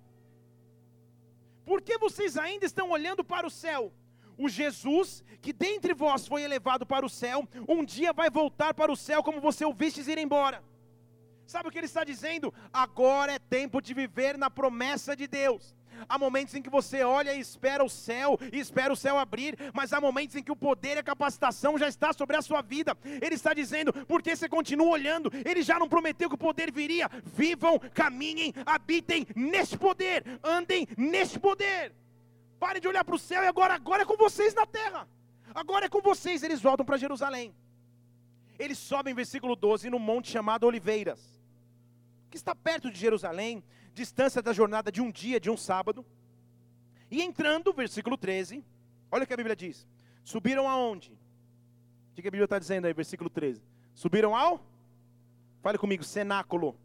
Por 1.65 1.81
que 1.81 1.97
vocês 1.97 2.37
ainda 2.37 2.65
estão 2.65 2.89
olhando 2.91 3.23
para 3.23 3.45
o 3.45 3.49
céu? 3.49 3.93
O 4.37 4.47
Jesus 4.47 5.23
que 5.41 5.51
dentre 5.51 5.93
vós 5.93 6.27
foi 6.27 6.43
elevado 6.43 6.85
para 6.85 7.05
o 7.05 7.09
céu, 7.09 7.47
um 7.67 7.83
dia 7.83 8.13
vai 8.13 8.29
voltar 8.29 8.73
para 8.73 8.91
o 8.91 8.95
céu 8.95 9.21
como 9.21 9.41
você 9.41 9.65
o 9.65 9.73
vistes 9.73 10.07
ir 10.07 10.17
embora. 10.17 10.63
Sabe 11.45 11.67
o 11.67 11.71
que 11.71 11.77
ele 11.77 11.85
está 11.85 12.03
dizendo? 12.03 12.53
Agora 12.71 13.33
é 13.33 13.39
tempo 13.39 13.81
de 13.81 13.93
viver 13.93 14.37
na 14.37 14.49
promessa 14.49 15.15
de 15.15 15.27
Deus. 15.27 15.75
Há 16.07 16.17
momentos 16.17 16.53
em 16.53 16.61
que 16.61 16.69
você 16.69 17.03
olha 17.03 17.33
e 17.33 17.39
espera 17.39 17.83
o 17.83 17.89
céu, 17.89 18.37
e 18.51 18.59
espera 18.59 18.91
o 18.91 18.95
céu 18.95 19.17
abrir, 19.17 19.57
mas 19.73 19.93
há 19.93 20.01
momentos 20.01 20.35
em 20.35 20.43
que 20.43 20.51
o 20.51 20.55
poder 20.55 20.97
e 20.97 20.99
a 20.99 21.03
capacitação 21.03 21.77
já 21.77 21.87
está 21.87 22.13
sobre 22.13 22.35
a 22.35 22.41
sua 22.41 22.61
vida. 22.61 22.97
Ele 23.03 23.35
está 23.35 23.53
dizendo, 23.53 23.93
porque 24.05 24.35
você 24.35 24.47
continua 24.47 24.89
olhando, 24.89 25.31
ele 25.45 25.61
já 25.61 25.79
não 25.79 25.89
prometeu 25.89 26.29
que 26.29 26.35
o 26.35 26.37
poder 26.37 26.71
viria. 26.71 27.09
Vivam, 27.23 27.79
caminhem, 27.93 28.53
habitem 28.65 29.27
neste 29.35 29.77
poder, 29.77 30.23
andem 30.43 30.87
neste 30.97 31.39
poder. 31.39 31.93
Pare 32.59 32.79
de 32.79 32.87
olhar 32.87 33.03
para 33.03 33.15
o 33.15 33.19
céu 33.19 33.43
e 33.43 33.47
agora, 33.47 33.73
agora 33.75 34.03
é 34.03 34.05
com 34.05 34.17
vocês 34.17 34.53
na 34.53 34.65
terra. 34.65 35.07
Agora 35.53 35.85
é 35.85 35.89
com 35.89 36.01
vocês. 36.01 36.43
Eles 36.43 36.61
voltam 36.61 36.85
para 36.85 36.97
Jerusalém. 36.97 37.53
Eles 38.57 38.77
sobem, 38.77 39.13
versículo 39.13 39.55
12, 39.55 39.89
no 39.89 39.99
monte 39.99 40.31
chamado 40.31 40.65
Oliveiras, 40.65 41.19
que 42.29 42.37
está 42.37 42.55
perto 42.55 42.89
de 42.89 42.97
Jerusalém, 42.97 43.63
distância 43.95 44.41
da 44.41 44.53
jornada 44.53 44.91
de 44.91 45.01
um 45.01 45.09
dia, 45.09 45.39
de 45.39 45.49
um 45.49 45.57
sábado. 45.57 46.05
E 47.09 47.21
entrando, 47.21 47.73
versículo 47.73 48.17
13, 48.17 48.63
olha 49.09 49.23
o 49.23 49.27
que 49.27 49.33
a 49.33 49.37
Bíblia 49.37 49.55
diz: 49.55 49.87
Subiram 50.23 50.67
aonde? 50.67 51.17
O 52.11 52.21
que 52.21 52.27
a 52.27 52.31
Bíblia 52.31 52.43
está 52.43 52.59
dizendo 52.59 52.85
aí, 52.85 52.93
versículo 52.93 53.29
13? 53.29 53.63
Subiram 53.93 54.35
ao? 54.35 54.63
Fale 55.61 55.77
comigo, 55.77 56.03
cenáculo. 56.03 56.77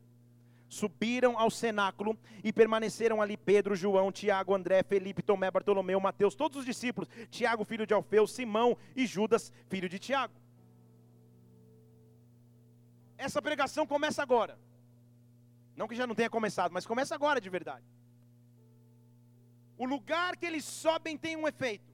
Subiram 0.69 1.37
ao 1.37 1.51
cenáculo 1.51 2.17
e 2.45 2.53
permaneceram 2.53 3.21
ali 3.21 3.37
Pedro, 3.37 3.75
João, 3.75 4.13
Tiago, 4.13 4.55
André, 4.55 4.85
Felipe, 4.85 5.21
Tomé, 5.21 5.51
Bartolomeu, 5.51 5.99
Mateus, 5.99 6.37
todos 6.37 6.59
os 6.59 6.65
discípulos, 6.65 7.09
Tiago, 7.29 7.65
filho 7.65 7.85
de 7.85 7.93
Alfeu, 7.93 8.25
Simão 8.25 8.79
e 8.95 9.05
Judas, 9.05 9.53
filho 9.69 9.89
de 9.89 9.99
Tiago. 9.99 10.33
Essa 13.19 13.43
pregação 13.43 13.85
começa 13.85 14.23
agora. 14.23 14.57
Não 15.81 15.89
que 15.89 15.99
já 16.01 16.07
não 16.07 16.17
tenha 16.19 16.33
começado, 16.39 16.73
mas 16.77 16.89
começa 16.91 17.15
agora 17.15 17.41
de 17.45 17.51
verdade. 17.57 17.87
O 19.83 19.87
lugar 19.93 20.37
que 20.39 20.45
eles 20.49 20.65
sobem 20.83 21.15
tem 21.25 21.35
um 21.43 21.47
efeito. 21.53 21.91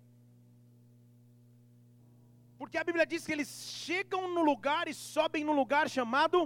Porque 2.59 2.79
a 2.79 2.83
Bíblia 2.89 3.07
diz 3.13 3.25
que 3.25 3.35
eles 3.35 3.51
chegam 3.85 4.23
no 4.37 4.43
lugar 4.51 4.89
e 4.93 4.95
sobem 4.95 5.45
no 5.49 5.55
lugar 5.61 5.85
chamado 5.97 6.39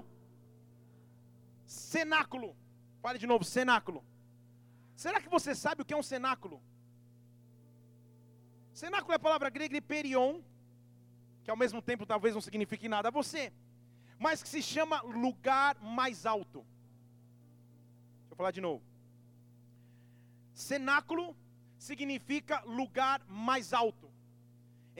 cenáculo. 1.64 2.50
Fale 3.04 3.18
de 3.22 3.28
novo, 3.32 3.42
cenáculo. 3.42 4.00
Será 5.04 5.18
que 5.22 5.34
você 5.36 5.54
sabe 5.54 5.80
o 5.80 5.86
que 5.86 5.94
é 5.94 6.00
um 6.02 6.08
cenáculo? 6.14 6.58
Cenáculo 8.82 9.14
é 9.14 9.16
a 9.16 9.26
palavra 9.28 9.48
grega 9.48 9.78
hyperion, 9.78 10.42
que 11.42 11.50
ao 11.50 11.56
mesmo 11.62 11.80
tempo 11.80 12.04
talvez 12.04 12.34
não 12.34 12.42
signifique 12.48 12.86
nada 12.96 13.08
a 13.08 13.16
você, 13.20 13.50
mas 14.18 14.42
que 14.42 14.52
se 14.54 14.62
chama 14.74 15.00
lugar 15.24 15.74
mais 15.98 16.26
alto 16.26 16.62
falar 18.40 18.52
de 18.52 18.60
novo. 18.62 18.82
Cenáculo 20.54 21.36
significa 21.76 22.62
lugar 22.64 23.20
mais 23.28 23.74
alto. 23.74 24.09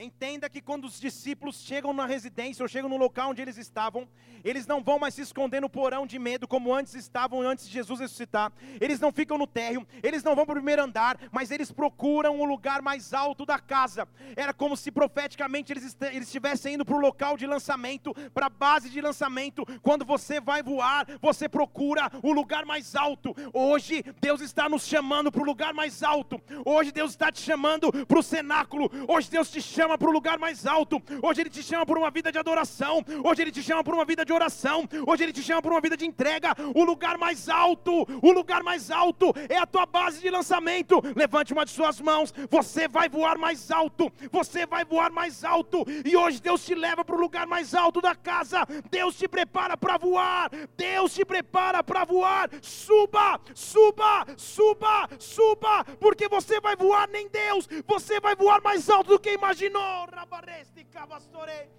Entenda 0.01 0.49
que 0.49 0.63
quando 0.63 0.85
os 0.85 0.99
discípulos 0.99 1.61
chegam 1.61 1.93
na 1.93 2.07
residência 2.07 2.63
ou 2.63 2.67
chegam 2.67 2.89
no 2.89 2.97
local 2.97 3.29
onde 3.29 3.41
eles 3.43 3.55
estavam, 3.55 4.07
eles 4.43 4.65
não 4.65 4.81
vão 4.81 4.97
mais 4.97 5.13
se 5.13 5.21
esconder 5.21 5.61
no 5.61 5.69
porão 5.69 6.07
de 6.07 6.17
medo 6.17 6.47
como 6.47 6.73
antes 6.73 6.95
estavam 6.95 7.41
antes 7.41 7.67
de 7.67 7.73
Jesus 7.73 7.99
ressuscitar. 7.99 8.51
Eles 8.79 8.99
não 8.99 9.11
ficam 9.11 9.37
no 9.37 9.45
térreo, 9.45 9.87
eles 10.01 10.23
não 10.23 10.35
vão 10.35 10.43
para 10.43 10.53
o 10.53 10.55
primeiro 10.55 10.81
andar, 10.81 11.19
mas 11.31 11.51
eles 11.51 11.71
procuram 11.71 12.39
o 12.39 12.45
lugar 12.45 12.81
mais 12.81 13.13
alto 13.13 13.45
da 13.45 13.59
casa. 13.59 14.07
Era 14.35 14.51
como 14.51 14.75
se 14.75 14.91
profeticamente 14.91 15.71
eles, 15.71 15.95
eles 16.01 16.27
estivessem 16.27 16.73
indo 16.73 16.83
para 16.83 16.95
o 16.95 16.99
local 16.99 17.37
de 17.37 17.45
lançamento, 17.45 18.11
para 18.33 18.47
a 18.47 18.49
base 18.49 18.89
de 18.89 18.99
lançamento. 19.01 19.63
Quando 19.83 20.03
você 20.03 20.41
vai 20.41 20.63
voar, 20.63 21.05
você 21.21 21.47
procura 21.47 22.09
o 22.23 22.31
lugar 22.31 22.65
mais 22.65 22.95
alto. 22.95 23.35
Hoje 23.53 24.03
Deus 24.19 24.41
está 24.41 24.67
nos 24.67 24.87
chamando 24.87 25.31
para 25.31 25.43
o 25.43 25.45
lugar 25.45 25.75
mais 25.75 26.01
alto. 26.01 26.41
Hoje 26.65 26.91
Deus 26.91 27.11
está 27.11 27.31
te 27.31 27.41
chamando 27.41 27.91
para 28.07 28.17
o 28.17 28.23
cenáculo. 28.23 28.89
Hoje 29.07 29.29
Deus 29.29 29.51
te 29.51 29.61
chama 29.61 29.90
chama 29.91 29.97
para 29.97 30.09
o 30.09 30.11
lugar 30.11 30.39
mais 30.39 30.65
alto. 30.65 31.01
Hoje 31.21 31.41
Ele 31.41 31.49
te 31.49 31.63
chama 31.63 31.85
por 31.85 31.97
uma 31.97 32.09
vida 32.09 32.31
de 32.31 32.37
adoração. 32.37 33.03
Hoje 33.23 33.41
Ele 33.41 33.51
te 33.51 33.61
chama 33.61 33.83
por 33.83 33.93
uma 33.93 34.05
vida 34.05 34.23
de 34.23 34.31
oração. 34.31 34.87
Hoje 35.05 35.23
Ele 35.23 35.33
te 35.33 35.43
chama 35.43 35.61
por 35.61 35.71
uma 35.71 35.81
vida 35.81 35.97
de 35.97 36.05
entrega. 36.05 36.55
O 36.73 36.83
lugar 36.83 37.17
mais 37.17 37.49
alto, 37.49 38.07
o 38.21 38.31
lugar 38.31 38.63
mais 38.63 38.89
alto 38.89 39.33
é 39.49 39.57
a 39.57 39.65
tua 39.65 39.85
base 39.85 40.21
de 40.21 40.29
lançamento. 40.29 41.01
Levante 41.15 41.51
uma 41.51 41.65
de 41.65 41.71
suas 41.71 41.99
mãos. 41.99 42.33
Você 42.49 42.87
vai 42.87 43.09
voar 43.09 43.37
mais 43.37 43.69
alto. 43.71 44.11
Você 44.31 44.65
vai 44.65 44.85
voar 44.85 45.11
mais 45.11 45.43
alto. 45.43 45.85
E 46.05 46.15
hoje 46.15 46.41
Deus 46.41 46.65
te 46.65 46.73
leva 46.73 47.03
para 47.03 47.15
o 47.15 47.19
lugar 47.19 47.47
mais 47.47 47.73
alto 47.73 47.99
da 48.01 48.15
casa. 48.15 48.65
Deus 48.89 49.17
te 49.17 49.27
prepara 49.27 49.75
para 49.75 49.97
voar. 49.97 50.49
Deus 50.77 51.13
te 51.13 51.25
prepara 51.25 51.83
para 51.83 52.05
voar. 52.05 52.49
Suba, 52.61 53.39
suba, 53.53 54.25
suba, 54.37 55.09
suba. 55.19 55.83
Porque 55.99 56.29
você 56.29 56.61
vai 56.61 56.75
voar 56.75 57.09
nem 57.09 57.27
Deus. 57.27 57.67
Você 57.85 58.19
vai 58.19 58.35
voar 58.35 58.61
mais 58.61 58.89
alto 58.89 59.09
do 59.09 59.19
que 59.19 59.33
imaginou. 59.33 59.80
No, 59.81 60.05
rabaresti 60.05 60.85
cabastore. 60.85 61.69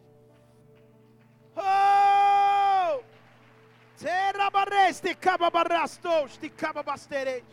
Oh! 1.56 3.00
Te 5.00 5.14
cababarastos, 5.14 6.38
te 6.38 6.50
cababastere. 6.50 7.44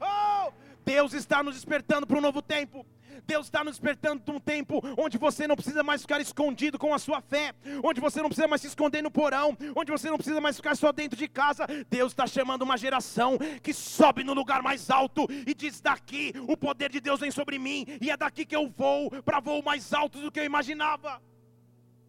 Oh! 0.00 0.50
Deus 0.84 1.12
está 1.14 1.42
nos 1.42 1.54
despertando 1.54 2.06
para 2.06 2.18
um 2.18 2.22
novo 2.22 2.40
tempo. 2.40 2.86
Deus 3.26 3.46
está 3.46 3.62
nos 3.62 3.72
despertando 3.76 4.22
para 4.22 4.34
um 4.34 4.40
tempo 4.40 4.80
onde 4.98 5.18
você 5.18 5.46
não 5.46 5.56
precisa 5.56 5.82
mais 5.82 6.02
ficar 6.02 6.20
escondido 6.20 6.78
com 6.78 6.92
a 6.92 6.98
sua 6.98 7.20
fé, 7.20 7.54
onde 7.82 8.00
você 8.00 8.20
não 8.20 8.28
precisa 8.28 8.48
mais 8.48 8.60
se 8.60 8.68
esconder 8.68 9.02
no 9.02 9.10
porão, 9.10 9.56
onde 9.74 9.90
você 9.90 10.10
não 10.10 10.16
precisa 10.16 10.40
mais 10.40 10.56
ficar 10.56 10.76
só 10.76 10.92
dentro 10.92 11.16
de 11.16 11.28
casa. 11.28 11.66
Deus 11.88 12.12
está 12.12 12.26
chamando 12.26 12.62
uma 12.62 12.76
geração 12.76 13.38
que 13.62 13.72
sobe 13.72 14.24
no 14.24 14.34
lugar 14.34 14.62
mais 14.62 14.90
alto 14.90 15.26
e 15.46 15.54
diz: 15.54 15.80
daqui 15.80 16.32
o 16.48 16.56
poder 16.56 16.90
de 16.90 17.00
Deus 17.00 17.20
vem 17.20 17.30
sobre 17.30 17.58
mim, 17.58 17.86
e 18.00 18.10
é 18.10 18.16
daqui 18.16 18.44
que 18.44 18.56
eu 18.56 18.68
vou 18.68 19.10
para 19.22 19.40
voo 19.40 19.62
mais 19.62 19.92
alto 19.92 20.20
do 20.20 20.30
que 20.30 20.40
eu 20.40 20.44
imaginava. 20.44 21.20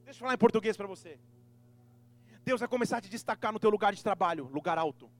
Deixa 0.03 0.17
eu 0.17 0.21
falar 0.21 0.33
em 0.33 0.37
português 0.37 0.77
para 0.77 0.87
você. 0.87 1.19
Deus 2.43 2.61
vai 2.61 2.69
começar 2.69 2.97
a 2.97 3.01
te 3.01 3.09
destacar 3.09 3.51
no 3.51 3.59
teu 3.59 3.69
lugar 3.69 3.93
de 3.93 4.01
trabalho, 4.01 4.49
lugar 4.53 4.77
alto. 4.77 5.11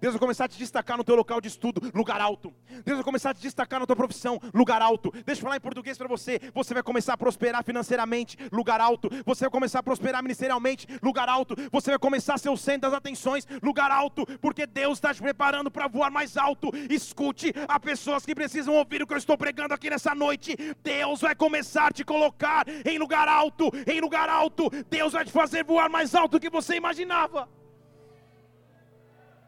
Deus 0.00 0.14
vai 0.14 0.20
começar 0.20 0.46
a 0.46 0.48
te 0.48 0.56
destacar 0.56 0.96
no 0.96 1.04
teu 1.04 1.14
local 1.14 1.40
de 1.40 1.48
estudo, 1.48 1.90
lugar 1.94 2.20
alto. 2.20 2.52
Deus 2.84 2.96
vai 2.96 3.04
começar 3.04 3.30
a 3.30 3.34
te 3.34 3.42
destacar 3.42 3.78
na 3.78 3.86
tua 3.86 3.94
profissão, 3.94 4.40
lugar 4.54 4.80
alto. 4.80 5.12
Deixa 5.26 5.40
eu 5.40 5.44
falar 5.44 5.56
em 5.56 5.60
português 5.60 5.98
para 5.98 6.08
você. 6.08 6.40
Você 6.54 6.72
vai 6.72 6.82
começar 6.82 7.12
a 7.12 7.16
prosperar 7.18 7.62
financeiramente, 7.62 8.38
lugar 8.50 8.80
alto. 8.80 9.10
Você 9.26 9.44
vai 9.44 9.50
começar 9.50 9.80
a 9.80 9.82
prosperar 9.82 10.22
ministerialmente, 10.22 10.86
lugar 11.02 11.28
alto. 11.28 11.54
Você 11.70 11.90
vai 11.90 11.98
começar 11.98 12.34
a 12.34 12.38
ser 12.38 12.48
o 12.48 12.56
centro 12.56 12.90
das 12.90 12.94
atenções, 12.94 13.46
lugar 13.62 13.90
alto, 13.90 14.24
porque 14.40 14.66
Deus 14.66 14.96
está 14.96 15.12
te 15.12 15.20
preparando 15.20 15.70
para 15.70 15.86
voar 15.86 16.10
mais 16.10 16.38
alto. 16.38 16.70
Escute, 16.88 17.52
há 17.68 17.78
pessoas 17.78 18.24
que 18.24 18.34
precisam 18.34 18.74
ouvir 18.74 19.02
o 19.02 19.06
que 19.06 19.12
eu 19.12 19.18
estou 19.18 19.36
pregando 19.36 19.74
aqui 19.74 19.90
nessa 19.90 20.14
noite. 20.14 20.56
Deus 20.82 21.20
vai 21.20 21.34
começar 21.34 21.88
a 21.88 21.92
te 21.92 22.04
colocar 22.04 22.64
em 22.86 22.98
lugar 22.98 23.28
alto, 23.28 23.70
em 23.86 24.00
lugar 24.00 24.30
alto. 24.30 24.70
Deus 24.88 25.12
vai 25.12 25.26
te 25.26 25.32
fazer 25.32 25.62
voar 25.62 25.90
mais 25.90 26.14
alto 26.14 26.32
do 26.32 26.40
que 26.40 26.48
você 26.48 26.76
imaginava. 26.76 27.59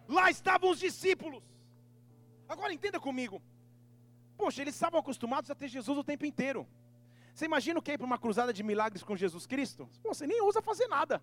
Lá 0.08 0.30
estavam 0.30 0.70
os 0.70 0.78
discípulos. 0.78 1.42
Agora 2.48 2.72
entenda 2.72 3.00
comigo. 3.00 3.42
Poxa, 4.36 4.62
eles 4.62 4.74
estavam 4.74 5.00
acostumados 5.00 5.50
a 5.50 5.54
ter 5.54 5.68
Jesus 5.68 5.96
o 5.96 6.04
tempo 6.04 6.26
inteiro. 6.26 6.66
Você 7.34 7.46
imagina 7.46 7.78
o 7.78 7.82
que 7.82 7.90
é 7.90 7.94
ir 7.94 7.98
para 7.98 8.06
uma 8.06 8.18
cruzada 8.18 8.52
de 8.52 8.62
milagres 8.62 9.02
com 9.02 9.16
Jesus 9.16 9.46
Cristo? 9.46 9.88
Pô, 10.02 10.12
você 10.12 10.26
nem 10.26 10.40
ousa 10.42 10.60
fazer 10.60 10.86
nada. 10.86 11.22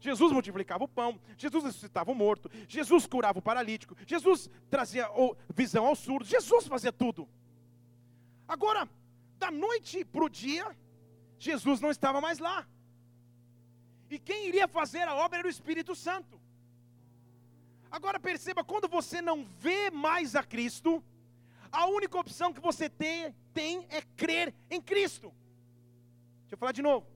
Jesus 0.00 0.32
multiplicava 0.32 0.84
o 0.84 0.88
pão, 0.88 1.18
Jesus 1.38 1.64
ressuscitava 1.64 2.10
o 2.12 2.14
morto, 2.14 2.50
Jesus 2.68 3.06
curava 3.06 3.38
o 3.38 3.42
paralítico, 3.42 3.96
Jesus 4.06 4.50
trazia 4.68 5.08
visão 5.54 5.86
aos 5.86 5.98
surdos, 5.98 6.28
Jesus 6.28 6.66
fazia 6.66 6.92
tudo. 6.92 7.26
Agora, 8.46 8.88
da 9.38 9.50
noite 9.50 10.04
para 10.04 10.24
o 10.24 10.28
dia, 10.28 10.76
Jesus 11.38 11.80
não 11.80 11.90
estava 11.90 12.20
mais 12.20 12.38
lá. 12.38 12.66
E 14.10 14.18
quem 14.18 14.48
iria 14.48 14.68
fazer 14.68 15.08
a 15.08 15.14
obra 15.14 15.38
era 15.38 15.48
o 15.48 15.50
Espírito 15.50 15.94
Santo. 15.94 16.38
Agora 17.94 18.18
perceba, 18.18 18.64
quando 18.64 18.88
você 18.88 19.22
não 19.22 19.44
vê 19.44 19.88
mais 19.88 20.34
a 20.34 20.42
Cristo, 20.42 21.00
a 21.70 21.86
única 21.86 22.18
opção 22.18 22.52
que 22.52 22.58
você 22.58 22.88
tem, 22.88 23.32
tem 23.52 23.86
é 23.88 24.02
crer 24.16 24.52
em 24.68 24.82
Cristo. 24.82 25.32
Deixa 26.40 26.54
eu 26.54 26.58
falar 26.58 26.72
de 26.72 26.82
novo. 26.82 27.06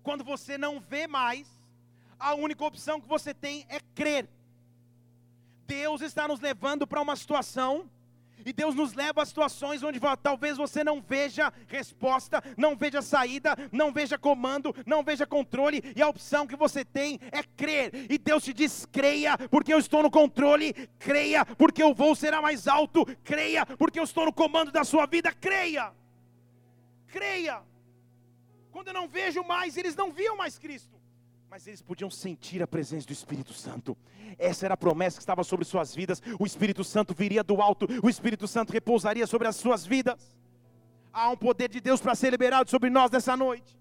Quando 0.00 0.22
você 0.22 0.56
não 0.56 0.78
vê 0.78 1.08
mais, 1.08 1.48
a 2.16 2.32
única 2.32 2.64
opção 2.64 3.00
que 3.00 3.08
você 3.08 3.34
tem 3.34 3.66
é 3.68 3.80
crer. 3.92 4.28
Deus 5.66 6.00
está 6.00 6.28
nos 6.28 6.38
levando 6.38 6.86
para 6.86 7.02
uma 7.02 7.16
situação 7.16 7.90
E 8.44 8.52
Deus 8.52 8.74
nos 8.74 8.94
leva 8.94 9.22
a 9.22 9.26
situações 9.26 9.82
onde 9.82 10.00
talvez 10.22 10.56
você 10.56 10.82
não 10.82 11.00
veja 11.00 11.52
resposta, 11.68 12.42
não 12.56 12.76
veja 12.76 13.00
saída, 13.00 13.56
não 13.70 13.92
veja 13.92 14.18
comando, 14.18 14.74
não 14.86 15.02
veja 15.02 15.26
controle, 15.26 15.82
e 15.94 16.02
a 16.02 16.08
opção 16.08 16.46
que 16.46 16.56
você 16.56 16.84
tem 16.84 17.20
é 17.30 17.42
crer. 17.42 18.06
E 18.10 18.18
Deus 18.18 18.44
te 18.44 18.52
diz: 18.52 18.86
creia, 18.90 19.36
porque 19.36 19.72
eu 19.72 19.78
estou 19.78 20.02
no 20.02 20.10
controle, 20.10 20.72
creia, 20.98 21.44
porque 21.44 21.82
o 21.84 21.94
voo 21.94 22.14
será 22.14 22.42
mais 22.42 22.66
alto, 22.66 23.06
creia, 23.22 23.64
porque 23.64 23.98
eu 23.98 24.04
estou 24.04 24.26
no 24.26 24.32
comando 24.32 24.72
da 24.72 24.84
sua 24.84 25.06
vida, 25.06 25.32
creia. 25.32 25.92
Creia. 27.08 27.60
Quando 28.70 28.88
eu 28.88 28.94
não 28.94 29.06
vejo 29.06 29.42
mais, 29.44 29.76
eles 29.76 29.94
não 29.94 30.10
viam 30.10 30.36
mais 30.36 30.58
Cristo 30.58 31.01
mas 31.52 31.66
eles 31.66 31.82
podiam 31.82 32.08
sentir 32.08 32.62
a 32.62 32.66
presença 32.66 33.06
do 33.06 33.12
Espírito 33.12 33.52
Santo. 33.52 33.94
Essa 34.38 34.64
era 34.64 34.72
a 34.72 34.76
promessa 34.76 35.18
que 35.18 35.22
estava 35.22 35.44
sobre 35.44 35.66
suas 35.66 35.94
vidas. 35.94 36.22
O 36.40 36.46
Espírito 36.46 36.82
Santo 36.82 37.12
viria 37.12 37.44
do 37.44 37.60
alto, 37.60 37.86
o 38.02 38.08
Espírito 38.08 38.48
Santo 38.48 38.72
repousaria 38.72 39.26
sobre 39.26 39.46
as 39.46 39.56
suas 39.56 39.84
vidas. 39.84 40.34
Há 41.12 41.28
um 41.28 41.36
poder 41.36 41.68
de 41.68 41.78
Deus 41.78 42.00
para 42.00 42.14
ser 42.14 42.30
liberado 42.30 42.70
sobre 42.70 42.88
nós 42.88 43.10
nessa 43.10 43.36
noite. 43.36 43.78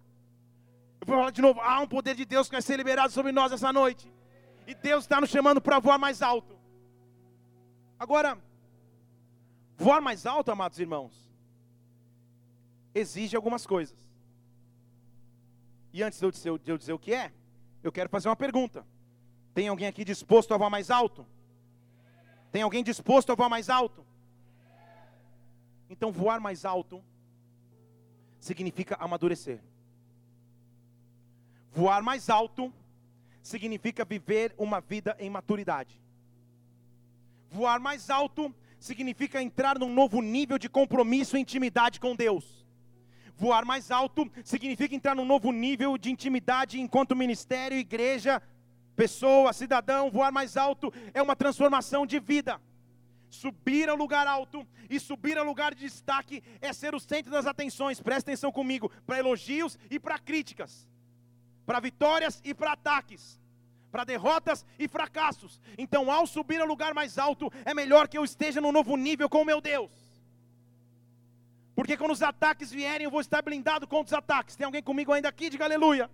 Eu 0.99 1.07
vou 1.07 1.15
falar 1.15 1.31
de 1.31 1.41
novo: 1.41 1.61
há 1.61 1.79
um 1.79 1.87
poder 1.87 2.13
de 2.13 2.25
Deus 2.25 2.49
que 2.49 2.55
vai 2.55 2.61
ser 2.61 2.75
liberado 2.75 3.13
sobre 3.13 3.31
nós 3.31 3.51
nessa 3.51 3.71
noite. 3.71 4.11
E 4.67 4.75
Deus 4.75 5.05
está 5.05 5.21
nos 5.21 5.29
chamando 5.29 5.61
para 5.61 5.79
voar 5.79 5.97
mais 5.97 6.21
alto. 6.21 6.59
Agora, 7.97 8.37
voar 9.77 10.01
mais 10.01 10.25
alto, 10.25 10.51
amados 10.51 10.77
irmãos, 10.77 11.13
exige 12.93 13.37
algumas 13.37 13.65
coisas. 13.65 13.97
E 15.93 16.03
antes 16.03 16.19
de 16.19 16.25
eu 16.25 16.31
dizer, 16.31 16.59
de 16.59 16.69
eu 16.69 16.77
dizer 16.77 16.91
o 16.91 16.99
que 16.99 17.13
é, 17.13 17.31
eu 17.83 17.91
quero 17.91 18.09
fazer 18.09 18.29
uma 18.29 18.35
pergunta. 18.35 18.85
Tem 19.53 19.67
alguém 19.67 19.87
aqui 19.87 20.03
disposto 20.03 20.53
a 20.53 20.57
voar 20.57 20.69
mais 20.69 20.89
alto? 20.89 21.25
Tem 22.51 22.61
alguém 22.61 22.83
disposto 22.83 23.31
a 23.31 23.35
voar 23.35 23.49
mais 23.49 23.69
alto? 23.69 24.05
Então, 25.89 26.11
voar 26.11 26.39
mais 26.39 26.63
alto 26.63 27.03
significa 28.39 28.95
amadurecer. 28.95 29.61
Voar 31.71 32.01
mais 32.01 32.29
alto 32.29 32.73
significa 33.41 34.05
viver 34.05 34.53
uma 34.57 34.79
vida 34.79 35.15
em 35.19 35.29
maturidade. 35.29 36.01
Voar 37.49 37.79
mais 37.79 38.09
alto 38.09 38.53
significa 38.79 39.41
entrar 39.41 39.77
num 39.77 39.93
novo 39.93 40.21
nível 40.21 40.57
de 40.57 40.69
compromisso 40.69 41.37
e 41.37 41.41
intimidade 41.41 41.99
com 41.99 42.15
Deus. 42.15 42.60
Voar 43.41 43.65
mais 43.65 43.89
alto 43.89 44.31
significa 44.43 44.93
entrar 44.93 45.15
num 45.15 45.25
novo 45.25 45.51
nível 45.51 45.97
de 45.97 46.11
intimidade 46.11 46.79
enquanto 46.79 47.15
ministério, 47.15 47.75
igreja, 47.75 48.39
pessoa, 48.95 49.51
cidadão. 49.51 50.11
Voar 50.11 50.31
mais 50.31 50.55
alto 50.55 50.93
é 51.11 51.19
uma 51.23 51.35
transformação 51.35 52.05
de 52.05 52.19
vida. 52.19 52.61
Subir 53.31 53.89
ao 53.89 53.95
lugar 53.95 54.27
alto 54.27 54.63
e 54.87 54.99
subir 54.99 55.39
ao 55.39 55.43
lugar 55.43 55.73
de 55.73 55.81
destaque 55.81 56.43
é 56.61 56.71
ser 56.71 56.93
o 56.93 56.99
centro 56.99 57.31
das 57.31 57.47
atenções. 57.47 57.99
Presta 57.99 58.29
atenção 58.29 58.51
comigo, 58.51 58.91
para 59.07 59.17
elogios 59.17 59.75
e 59.89 59.99
para 59.99 60.19
críticas, 60.19 60.87
para 61.65 61.79
vitórias 61.79 62.39
e 62.45 62.53
para 62.53 62.73
ataques 62.73 63.41
para 63.91 64.05
derrotas 64.05 64.65
e 64.79 64.87
fracassos. 64.87 65.59
Então, 65.77 66.09
ao 66.09 66.25
subir 66.25 66.61
ao 66.61 66.67
lugar 66.67 66.93
mais 66.93 67.17
alto, 67.17 67.51
é 67.65 67.73
melhor 67.73 68.07
que 68.07 68.17
eu 68.17 68.23
esteja 68.23 68.61
no 68.61 68.71
novo 68.71 68.95
nível 68.95 69.27
com 69.27 69.41
o 69.41 69.45
meu 69.45 69.59
Deus. 69.59 70.00
Porque 71.81 71.97
quando 71.97 72.11
os 72.11 72.21
ataques 72.21 72.71
vierem, 72.71 73.05
eu 73.05 73.09
vou 73.09 73.21
estar 73.21 73.41
blindado 73.41 73.87
contra 73.87 74.13
os 74.13 74.13
ataques. 74.13 74.55
Tem 74.55 74.65
alguém 74.65 74.83
comigo 74.83 75.11
ainda 75.11 75.27
aqui? 75.27 75.49
Diga 75.49 75.65
aleluia. 75.65 76.11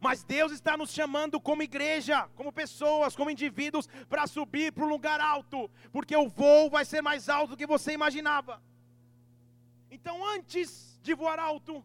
Mas 0.00 0.24
Deus 0.24 0.50
está 0.50 0.76
nos 0.76 0.90
chamando 0.92 1.40
como 1.40 1.62
igreja, 1.62 2.28
como 2.34 2.50
pessoas, 2.52 3.14
como 3.14 3.30
indivíduos, 3.30 3.86
para 4.08 4.26
subir 4.26 4.72
para 4.72 4.84
um 4.84 4.88
lugar 4.88 5.20
alto, 5.20 5.70
porque 5.92 6.16
o 6.16 6.28
voo 6.28 6.68
vai 6.68 6.84
ser 6.84 7.02
mais 7.02 7.28
alto 7.28 7.50
do 7.50 7.56
que 7.56 7.68
você 7.68 7.92
imaginava. 7.92 8.60
Então, 9.92 10.26
antes 10.34 10.98
de 11.04 11.14
voar 11.14 11.38
alto, 11.38 11.84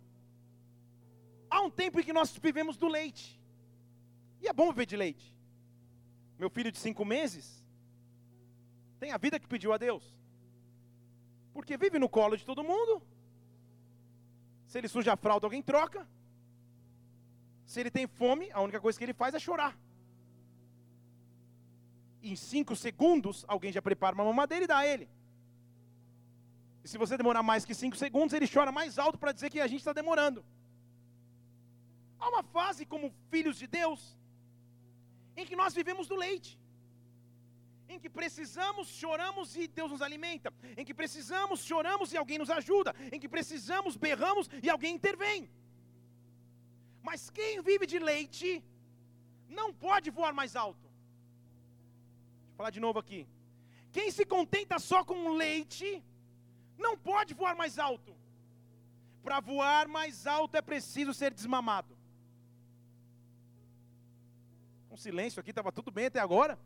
há 1.47 1.61
um 1.61 1.69
tempo 1.69 1.99
em 1.99 2.03
que 2.03 2.11
nós 2.11 2.35
vivemos 2.35 2.75
do 2.75 2.87
leite, 2.87 3.39
e 4.41 4.47
é 4.47 4.53
bom 4.53 4.69
viver 4.69 4.87
de 4.87 4.97
leite. 4.97 5.37
Meu 6.39 6.49
filho 6.49 6.71
de 6.71 6.79
cinco 6.79 7.05
meses 7.05 7.63
tem 8.99 9.11
a 9.11 9.19
vida 9.19 9.39
que 9.39 9.47
pediu 9.47 9.73
a 9.73 9.77
Deus. 9.77 10.20
Porque 11.53 11.77
vive 11.77 11.99
no 11.99 12.09
colo 12.09 12.37
de 12.37 12.45
todo 12.45 12.63
mundo. 12.63 13.01
Se 14.67 14.77
ele 14.77 14.87
suja 14.87 15.13
a 15.13 15.17
fralda, 15.17 15.45
alguém 15.45 15.61
troca. 15.61 16.07
Se 17.65 17.79
ele 17.79 17.91
tem 17.91 18.07
fome, 18.07 18.49
a 18.51 18.61
única 18.61 18.79
coisa 18.79 18.97
que 18.97 19.03
ele 19.03 19.13
faz 19.13 19.33
é 19.33 19.39
chorar. 19.39 19.77
em 22.23 22.35
cinco 22.35 22.75
segundos, 22.75 23.43
alguém 23.47 23.71
já 23.71 23.81
prepara 23.81 24.13
uma 24.15 24.23
mamadeira 24.23 24.65
e 24.65 24.67
dá 24.67 24.77
a 24.79 24.85
ele. 24.85 25.09
E 26.83 26.87
se 26.87 26.97
você 26.97 27.17
demorar 27.17 27.43
mais 27.43 27.65
que 27.65 27.73
cinco 27.73 27.95
segundos, 27.95 28.33
ele 28.33 28.47
chora 28.47 28.71
mais 28.71 28.99
alto 28.99 29.17
para 29.17 29.31
dizer 29.31 29.49
que 29.49 29.59
a 29.59 29.67
gente 29.67 29.79
está 29.79 29.93
demorando. 29.93 30.43
Há 32.19 32.29
uma 32.29 32.43
fase 32.43 32.85
como 32.85 33.13
filhos 33.31 33.57
de 33.57 33.67
Deus, 33.67 34.01
em 35.35 35.45
que 35.45 35.55
nós 35.55 35.73
vivemos 35.73 36.07
do 36.07 36.15
leite 36.15 36.59
em 37.93 37.99
que 37.99 38.09
precisamos, 38.09 38.87
choramos 38.87 39.55
e 39.55 39.67
Deus 39.67 39.91
nos 39.91 40.01
alimenta, 40.01 40.53
em 40.77 40.85
que 40.85 40.93
precisamos, 41.01 41.63
choramos 41.71 42.13
e 42.13 42.17
alguém 42.17 42.37
nos 42.37 42.49
ajuda, 42.49 42.95
em 43.11 43.19
que 43.19 43.29
precisamos, 43.35 43.95
berramos 43.95 44.49
e 44.63 44.69
alguém 44.69 44.95
intervém. 44.95 45.49
Mas 47.01 47.29
quem 47.29 47.61
vive 47.61 47.85
de 47.85 47.99
leite 47.99 48.63
não 49.49 49.73
pode 49.73 50.09
voar 50.09 50.33
mais 50.33 50.55
alto. 50.55 50.85
Eu 52.49 52.55
falar 52.55 52.69
de 52.69 52.79
novo 52.79 52.99
aqui. 52.99 53.27
Quem 53.91 54.09
se 54.17 54.25
contenta 54.25 54.79
só 54.79 55.03
com 55.03 55.33
leite 55.43 56.03
não 56.77 56.97
pode 56.97 57.33
voar 57.33 57.55
mais 57.55 57.77
alto. 57.77 58.15
Para 59.23 59.39
voar 59.39 59.87
mais 59.87 60.25
alto 60.25 60.55
é 60.55 60.61
preciso 60.61 61.13
ser 61.13 61.33
desmamado. 61.33 61.95
Um 64.89 64.97
silêncio 64.97 65.39
aqui, 65.39 65.51
estava 65.51 65.71
tudo 65.71 65.91
bem 65.91 66.05
até 66.05 66.19
agora. 66.19 66.57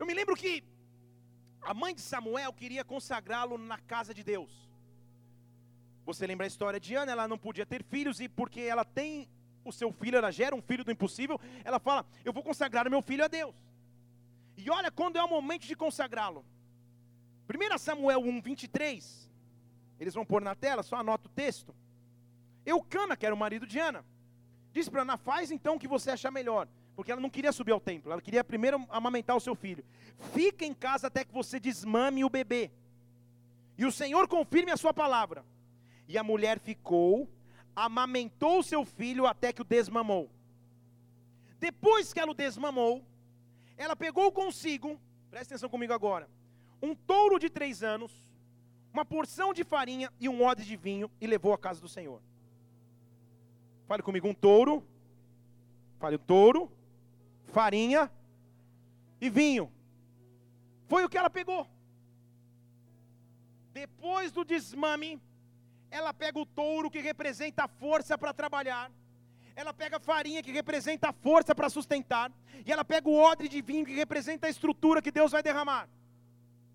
Eu 0.00 0.06
me 0.06 0.14
lembro 0.14 0.34
que 0.34 0.64
a 1.60 1.74
mãe 1.74 1.94
de 1.94 2.00
Samuel 2.00 2.54
queria 2.54 2.82
consagrá-lo 2.82 3.58
na 3.58 3.76
casa 3.76 4.14
de 4.14 4.24
Deus. 4.24 4.50
Você 6.06 6.26
lembra 6.26 6.46
a 6.46 6.52
história 6.52 6.80
de 6.80 6.94
Ana? 6.94 7.12
Ela 7.12 7.28
não 7.28 7.36
podia 7.36 7.66
ter 7.66 7.82
filhos 7.84 8.18
e 8.18 8.26
porque 8.26 8.62
ela 8.62 8.82
tem 8.82 9.28
o 9.62 9.70
seu 9.70 9.92
filho, 9.92 10.16
ela 10.16 10.30
gera 10.30 10.56
um 10.56 10.62
filho 10.62 10.82
do 10.82 10.90
impossível, 10.90 11.38
ela 11.62 11.78
fala: 11.78 12.06
Eu 12.24 12.32
vou 12.32 12.42
consagrar 12.42 12.88
o 12.88 12.90
meu 12.90 13.02
filho 13.02 13.22
a 13.22 13.28
Deus. 13.28 13.54
E 14.56 14.70
olha 14.70 14.90
quando 14.90 15.16
é 15.16 15.22
o 15.22 15.28
momento 15.28 15.66
de 15.66 15.76
consagrá-lo. 15.76 16.46
1 17.46 17.78
Samuel 17.78 18.20
1, 18.20 18.40
23. 18.40 19.30
Eles 20.00 20.14
vão 20.14 20.24
pôr 20.24 20.40
na 20.40 20.54
tela, 20.54 20.82
só 20.82 20.96
anota 20.96 21.28
o 21.28 21.32
texto. 21.32 21.74
Eucana, 22.64 23.18
que 23.18 23.26
era 23.26 23.34
o 23.34 23.38
marido 23.38 23.66
de 23.66 23.78
Ana, 23.78 24.02
disse 24.72 24.90
para 24.90 25.02
Ana: 25.02 25.18
Faz 25.18 25.50
então 25.50 25.74
o 25.74 25.78
que 25.78 25.86
você 25.86 26.10
achar 26.10 26.30
melhor 26.30 26.66
porque 27.00 27.12
ela 27.12 27.20
não 27.22 27.30
queria 27.30 27.50
subir 27.50 27.72
ao 27.72 27.80
templo, 27.80 28.12
ela 28.12 28.20
queria 28.20 28.44
primeiro 28.44 28.86
amamentar 28.90 29.34
o 29.34 29.40
seu 29.40 29.54
filho. 29.54 29.82
Fica 30.34 30.66
em 30.66 30.74
casa 30.74 31.06
até 31.06 31.24
que 31.24 31.32
você 31.32 31.58
desmame 31.58 32.22
o 32.22 32.28
bebê. 32.28 32.70
E 33.78 33.86
o 33.86 33.90
Senhor 33.90 34.28
confirme 34.28 34.70
a 34.70 34.76
sua 34.76 34.92
palavra. 34.92 35.42
E 36.06 36.18
a 36.18 36.22
mulher 36.22 36.58
ficou, 36.58 37.26
amamentou 37.74 38.58
o 38.58 38.62
seu 38.62 38.84
filho 38.84 39.26
até 39.26 39.50
que 39.50 39.62
o 39.62 39.64
desmamou. 39.64 40.30
Depois 41.58 42.12
que 42.12 42.20
ela 42.20 42.32
o 42.32 42.34
desmamou, 42.34 43.02
ela 43.78 43.96
pegou 43.96 44.30
consigo, 44.30 45.00
presta 45.30 45.54
atenção 45.54 45.70
comigo 45.70 45.94
agora, 45.94 46.28
um 46.82 46.94
touro 46.94 47.38
de 47.38 47.48
três 47.48 47.82
anos, 47.82 48.12
uma 48.92 49.06
porção 49.06 49.54
de 49.54 49.64
farinha 49.64 50.12
e 50.20 50.28
um 50.28 50.44
odre 50.44 50.66
de 50.66 50.76
vinho 50.76 51.10
e 51.18 51.26
levou 51.26 51.54
à 51.54 51.58
casa 51.58 51.80
do 51.80 51.88
Senhor. 51.88 52.20
Fale 53.88 54.02
comigo, 54.02 54.28
um 54.28 54.34
touro. 54.34 54.84
Fale, 55.98 56.16
o 56.16 56.18
touro 56.18 56.70
farinha 57.50 58.10
e 59.20 59.28
vinho. 59.28 59.70
Foi 60.88 61.04
o 61.04 61.08
que 61.08 61.18
ela 61.18 61.30
pegou. 61.30 61.68
Depois 63.72 64.32
do 64.32 64.44
desmame, 64.44 65.20
ela 65.90 66.12
pega 66.12 66.38
o 66.38 66.46
touro 66.46 66.90
que 66.90 67.00
representa 67.00 67.64
a 67.64 67.68
força 67.68 68.16
para 68.16 68.32
trabalhar. 68.32 68.90
Ela 69.54 69.72
pega 69.72 69.96
a 69.98 70.00
farinha 70.00 70.42
que 70.42 70.52
representa 70.52 71.08
a 71.10 71.12
força 71.12 71.54
para 71.54 71.68
sustentar. 71.68 72.32
E 72.66 72.72
ela 72.72 72.84
pega 72.84 73.08
o 73.08 73.16
odre 73.16 73.48
de 73.48 73.60
vinho 73.60 73.84
que 73.84 73.94
representa 73.94 74.46
a 74.46 74.50
estrutura 74.50 75.02
que 75.02 75.10
Deus 75.10 75.32
vai 75.32 75.42
derramar. 75.42 75.88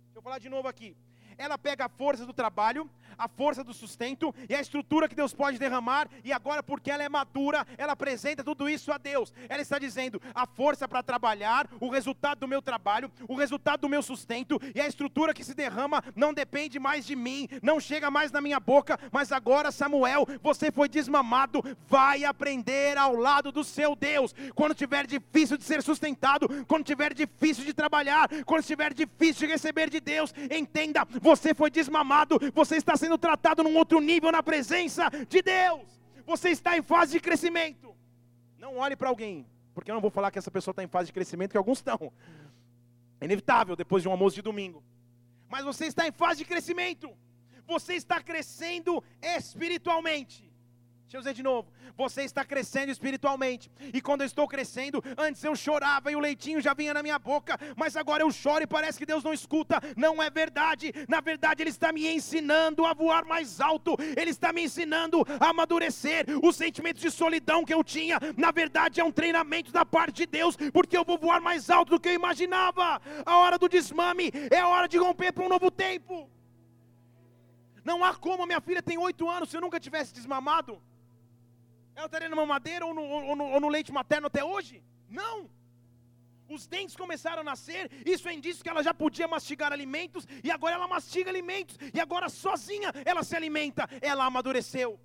Deixa 0.06 0.20
eu 0.20 0.22
falar 0.22 0.40
de 0.40 0.50
novo 0.50 0.68
aqui. 0.68 0.96
Ela 1.38 1.58
pega 1.58 1.86
a 1.86 1.90
força 1.90 2.26
do 2.26 2.34
trabalho, 2.34 2.90
a 3.18 3.28
força 3.28 3.64
do 3.64 3.74
sustento 3.74 4.34
e 4.50 4.56
a 4.56 4.62
estrutura 4.62 5.08
que 5.08 5.16
Deus 5.16 5.34
pode 5.34 5.58
derramar, 5.58 6.08
e 6.24 6.34
agora, 6.34 6.62
porque 6.62 6.92
ela 6.92 7.04
é 7.04 7.10
madura, 7.10 7.66
ela 7.78 7.94
apresenta 7.94 8.44
tudo 8.44 8.70
isso 8.70 8.92
a 8.92 8.98
Deus. 8.98 9.34
Ela 9.48 9.62
está 9.62 9.80
dizendo: 9.80 10.22
a 10.34 10.46
força 10.46 10.88
para 10.88 11.04
trabalhar, 11.04 11.68
o 11.80 11.90
resultado 11.90 12.40
do 12.40 12.48
meu 12.48 12.62
trabalho, 12.62 13.12
o 13.28 13.36
resultado 13.36 13.82
do 13.82 13.90
meu 13.90 14.02
sustento 14.02 14.60
e 14.74 14.82
a 14.82 14.88
estrutura 14.88 15.34
que 15.34 15.44
se 15.44 15.54
derrama 15.54 16.04
não 16.16 16.34
depende 16.34 16.80
mais 16.80 17.06
de 17.06 17.16
mim, 17.16 17.48
não 17.62 17.80
chega 17.80 18.12
mais 18.12 18.32
na 18.32 18.42
minha 18.42 18.60
boca, 18.60 19.00
mas 19.12 19.32
agora, 19.32 19.72
Samuel, 19.72 20.28
você 20.42 20.72
foi 20.72 20.90
desmamado, 20.90 21.64
vai 21.88 22.26
aprender 22.26 22.98
ao 22.98 23.16
lado 23.16 23.52
do 23.52 23.64
seu 23.64 23.96
Deus. 23.96 24.34
Quando 24.54 24.76
tiver 24.76 25.08
difícil 25.08 25.58
de 25.58 25.64
ser 25.64 25.82
sustentado, 25.82 26.48
quando 26.68 26.84
tiver 26.84 27.14
difícil 27.14 27.64
de 27.66 27.74
trabalhar, 27.74 28.30
quando 28.46 28.62
estiver 28.62 28.94
difícil 28.94 29.48
de 29.48 29.54
receber 29.54 29.90
de 29.90 30.00
Deus, 30.00 30.34
entenda, 30.52 31.06
você 31.26 31.56
foi 31.56 31.72
desmamado, 31.72 32.40
você 32.54 32.76
está 32.78 32.96
sendo 32.96 33.18
tratado 33.18 33.64
num 33.64 33.76
outro 33.76 34.00
nível 34.00 34.32
na 34.32 34.44
presença 34.44 35.10
de 35.28 35.42
Deus. 35.42 35.88
Você 36.26 36.50
está 36.50 36.78
em 36.78 36.84
fase 36.84 37.14
de 37.14 37.20
crescimento. 37.20 37.96
Não 38.60 38.78
olhe 38.78 38.96
para 38.96 39.10
alguém, 39.10 39.48
porque 39.74 39.90
eu 39.90 39.96
não 39.96 40.02
vou 40.02 40.12
falar 40.12 40.30
que 40.30 40.38
essa 40.38 40.52
pessoa 40.52 40.72
está 40.72 40.84
em 40.84 40.88
fase 40.88 41.08
de 41.08 41.14
crescimento, 41.14 41.52
que 41.52 41.58
alguns 41.58 41.80
estão. 41.80 42.14
É 43.20 43.26
inevitável 43.26 43.76
depois 43.76 44.04
de 44.04 44.08
um 44.08 44.12
almoço 44.12 44.36
de 44.36 44.44
domingo. 44.44 44.84
Mas 45.50 45.66
você 45.66 45.86
está 45.86 46.08
em 46.08 46.12
fase 46.12 46.40
de 46.40 46.46
crescimento. 46.46 47.10
Você 47.66 47.96
está 47.96 48.22
crescendo 48.22 49.04
espiritualmente. 49.22 50.45
Deixa 51.06 51.18
eu 51.18 51.22
dizer 51.22 51.34
de 51.36 51.44
novo. 51.44 51.72
Você 51.96 52.24
está 52.24 52.44
crescendo 52.44 52.92
espiritualmente. 52.92 53.72
E 53.94 54.02
quando 54.02 54.22
eu 54.22 54.26
estou 54.26 54.48
crescendo, 54.48 55.04
antes 55.16 55.44
eu 55.44 55.56
chorava 55.56 56.12
e 56.12 56.16
o 56.16 56.20
leitinho 56.20 56.60
já 56.60 56.74
vinha 56.74 56.96
na 56.96 57.04
minha 57.04 57.20
boca, 57.20 57.60
mas 57.78 57.96
agora 57.96 58.24
eu 58.24 58.32
choro 58.32 58.64
e 58.64 58.68
parece 58.68 58.98
que 58.98 59.06
Deus 59.06 59.24
não 59.24 59.32
escuta. 59.32 59.80
Não 59.96 60.22
é 60.22 60.32
verdade. 60.32 60.92
Na 61.08 61.22
verdade, 61.22 61.62
Ele 61.62 61.70
está 61.70 61.92
me 61.92 62.08
ensinando 62.08 62.86
a 62.86 62.94
voar 62.94 63.24
mais 63.24 63.62
alto. 63.62 63.96
Ele 64.18 64.32
está 64.32 64.52
me 64.52 64.64
ensinando 64.64 65.24
a 65.40 65.50
amadurecer. 65.50 66.26
O 66.44 66.52
sentimento 66.52 67.00
de 67.00 67.12
solidão 67.12 67.64
que 67.64 67.74
eu 67.74 67.84
tinha, 67.84 68.20
na 68.36 68.50
verdade, 68.50 69.00
é 69.00 69.04
um 69.04 69.12
treinamento 69.12 69.72
da 69.72 69.86
parte 69.86 70.16
de 70.16 70.26
Deus, 70.26 70.58
porque 70.74 70.98
eu 70.98 71.06
vou 71.06 71.20
voar 71.20 71.40
mais 71.40 71.70
alto 71.70 71.92
do 71.92 72.00
que 72.00 72.10
eu 72.10 72.14
imaginava. 72.14 73.00
A 73.24 73.38
hora 73.38 73.60
do 73.60 73.70
desmame 73.70 74.32
é 74.50 74.60
a 74.60 74.68
hora 74.68 74.88
de 74.88 74.98
romper 74.98 75.32
para 75.32 75.46
um 75.46 75.50
novo 75.50 75.70
tempo. 75.70 76.28
Não 77.84 78.04
há 78.04 78.16
como, 78.16 78.48
minha 78.48 78.60
filha 78.60 78.82
tem 78.82 78.98
oito 78.98 79.30
anos, 79.30 79.50
se 79.52 79.56
eu 79.56 79.62
nunca 79.62 79.80
tivesse 79.80 80.12
desmamado. 80.12 80.82
Ela 81.96 82.08
estaria 82.08 82.30
numa 82.30 82.46
madeira 82.46 82.86
ou 82.86 82.94
no, 82.94 83.02
ou, 83.02 83.36
no, 83.36 83.46
ou 83.46 83.60
no 83.60 83.70
leite 83.70 83.92
materno 83.92 84.28
até 84.28 84.44
hoje? 84.44 84.84
Não. 85.10 85.50
Os 86.48 86.68
dentes 86.68 86.96
começaram 86.96 87.42
a 87.42 87.44
nascer, 87.44 87.90
isso 88.06 88.28
é 88.30 88.34
indício 88.34 88.64
que 88.64 88.70
ela 88.70 88.84
já 88.84 88.94
podia 88.94 89.28
mastigar 89.28 89.74
alimentos, 89.74 90.28
e 90.44 90.52
agora 90.52 90.76
ela 90.76 90.88
mastiga 90.88 91.30
alimentos, 91.30 91.78
e 91.92 92.00
agora 92.00 92.30
sozinha 92.30 92.92
ela 93.04 93.24
se 93.24 93.36
alimenta, 93.36 93.90
ela 94.02 94.26
amadureceu. 94.26 95.00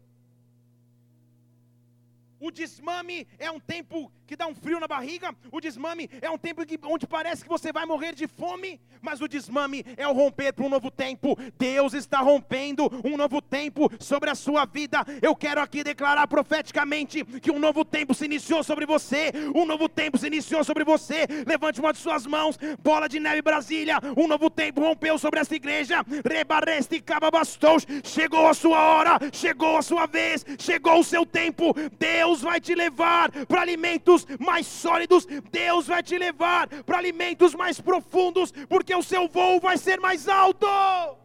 O 2.39 2.51
desmame 2.51 3.27
é 3.39 3.51
um 3.51 3.61
tempo 3.61 4.11
que 4.31 4.37
dá 4.37 4.47
um 4.47 4.55
frio 4.55 4.79
na 4.79 4.87
barriga. 4.87 5.35
O 5.51 5.61
desmame 5.61 6.09
é 6.23 6.31
um 6.31 6.39
tempo 6.39 6.65
que, 6.65 6.79
onde 6.85 7.05
parece 7.05 7.43
que 7.43 7.49
você 7.49 7.73
vai 7.73 7.85
morrer 7.85 8.15
de 8.15 8.29
fome. 8.29 8.81
Mas 9.03 9.21
o 9.21 9.27
desmame 9.27 9.85
é 9.97 10.07
o 10.07 10.13
romper 10.13 10.53
para 10.53 10.65
um 10.65 10.69
novo 10.69 10.89
tempo. 10.89 11.37
Deus 11.59 11.95
está 11.95 12.21
rompendo 12.21 12.89
um 13.05 13.17
novo 13.17 13.43
tempo 13.43 13.91
sobre 13.99 14.31
a 14.31 14.37
sua 14.37 14.65
vida. 14.65 15.05
Eu 15.21 15.35
quero 15.35 15.61
aqui 15.61 15.83
declarar 15.83 16.29
profeticamente 16.29 17.25
que 17.25 17.51
um 17.51 17.59
novo 17.59 17.85
tempo 17.85 18.15
se 18.15 18.25
iniciou 18.25 18.63
sobre 18.63 18.87
você. 18.87 19.33
Um 19.53 19.67
novo 19.67 19.89
tempo 19.89 20.17
se 20.17 20.29
iniciou 20.29 20.63
sobre 20.63 20.85
você. 20.85 21.27
Levante 21.45 21.81
uma 21.81 21.93
de 21.93 21.99
suas 21.99 22.25
mãos. 22.25 22.57
Bola 22.81 23.09
de 23.09 23.19
neve 23.19 23.43
Brasília. 23.43 23.99
Um 24.17 24.29
novo 24.29 24.49
tempo 24.49 24.81
rompeu 24.81 25.19
sobre 25.19 25.41
essa 25.41 25.57
igreja. 25.57 26.05
Rebareste 26.25 27.01
cababastos. 27.01 27.85
Chegou 28.05 28.47
a 28.47 28.55
sua 28.55 28.79
hora. 28.79 29.19
Chegou 29.33 29.77
a 29.77 29.83
sua 29.83 30.07
vez. 30.07 30.47
Chegou 30.57 31.01
o 31.01 31.05
seu 31.05 31.27
tempo. 31.27 31.75
Deus 31.99 32.43
vai 32.43 32.61
te 32.61 32.77
levar 32.77 33.33
para 33.47 33.63
alimentos 33.63 34.20
mais 34.39 34.67
sólidos, 34.67 35.27
Deus 35.51 35.87
vai 35.87 36.03
te 36.03 36.17
levar 36.19 36.69
para 36.85 36.99
alimentos 36.99 37.55
mais 37.55 37.81
profundos, 37.81 38.53
porque 38.69 38.95
o 38.95 39.03
seu 39.03 39.29
voo 39.29 39.61
vai 39.61 39.77
ser 39.77 40.01
mais 40.01 40.29
alto. 40.29 40.67
Oh! 40.67 41.21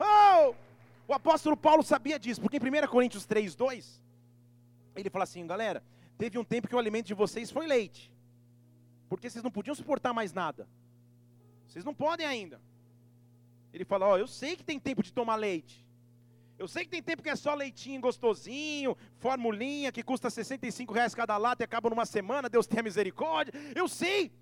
Oh! 0.00 0.54
O 1.08 1.14
apóstolo 1.14 1.56
Paulo 1.56 1.82
sabia 1.82 2.18
disso, 2.18 2.40
porque 2.40 2.56
em 2.56 2.84
1 2.84 2.88
Coríntios 2.88 3.24
3, 3.26 3.54
2, 3.54 4.00
ele 4.96 5.10
fala 5.10 5.24
assim, 5.24 5.46
galera, 5.46 5.82
teve 6.18 6.38
um 6.38 6.44
tempo 6.44 6.66
que 6.68 6.74
o 6.74 6.78
alimento 6.78 7.06
de 7.06 7.14
vocês 7.14 7.50
foi 7.50 7.66
leite, 7.66 8.12
porque 9.08 9.30
vocês 9.30 9.42
não 9.44 9.50
podiam 9.50 9.74
suportar 9.74 10.12
mais 10.12 10.32
nada. 10.32 10.68
Vocês 11.68 11.84
não 11.84 11.94
podem 11.94 12.26
ainda. 12.26 12.60
Ele 13.76 13.84
fala: 13.84 14.06
Ó, 14.06 14.14
oh, 14.14 14.16
eu 14.16 14.26
sei 14.26 14.56
que 14.56 14.64
tem 14.64 14.80
tempo 14.80 15.02
de 15.02 15.12
tomar 15.12 15.36
leite. 15.36 15.86
Eu 16.58 16.66
sei 16.66 16.84
que 16.84 16.90
tem 16.90 17.02
tempo 17.02 17.22
que 17.22 17.28
é 17.28 17.36
só 17.36 17.52
leitinho 17.54 18.00
gostosinho, 18.00 18.96
formulinha 19.18 19.92
que 19.92 20.02
custa 20.02 20.30
65 20.30 20.94
reais 20.94 21.14
cada 21.14 21.36
lata 21.36 21.62
e 21.62 21.66
acaba 21.66 21.90
numa 21.90 22.06
semana, 22.06 22.48
Deus 22.48 22.66
tenha 22.66 22.82
misericórdia. 22.82 23.52
Eu 23.74 23.86
sei 23.86 24.32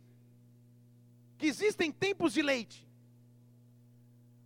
que 1.36 1.46
existem 1.46 1.90
tempos 1.90 2.32
de 2.32 2.42
leite. 2.42 2.88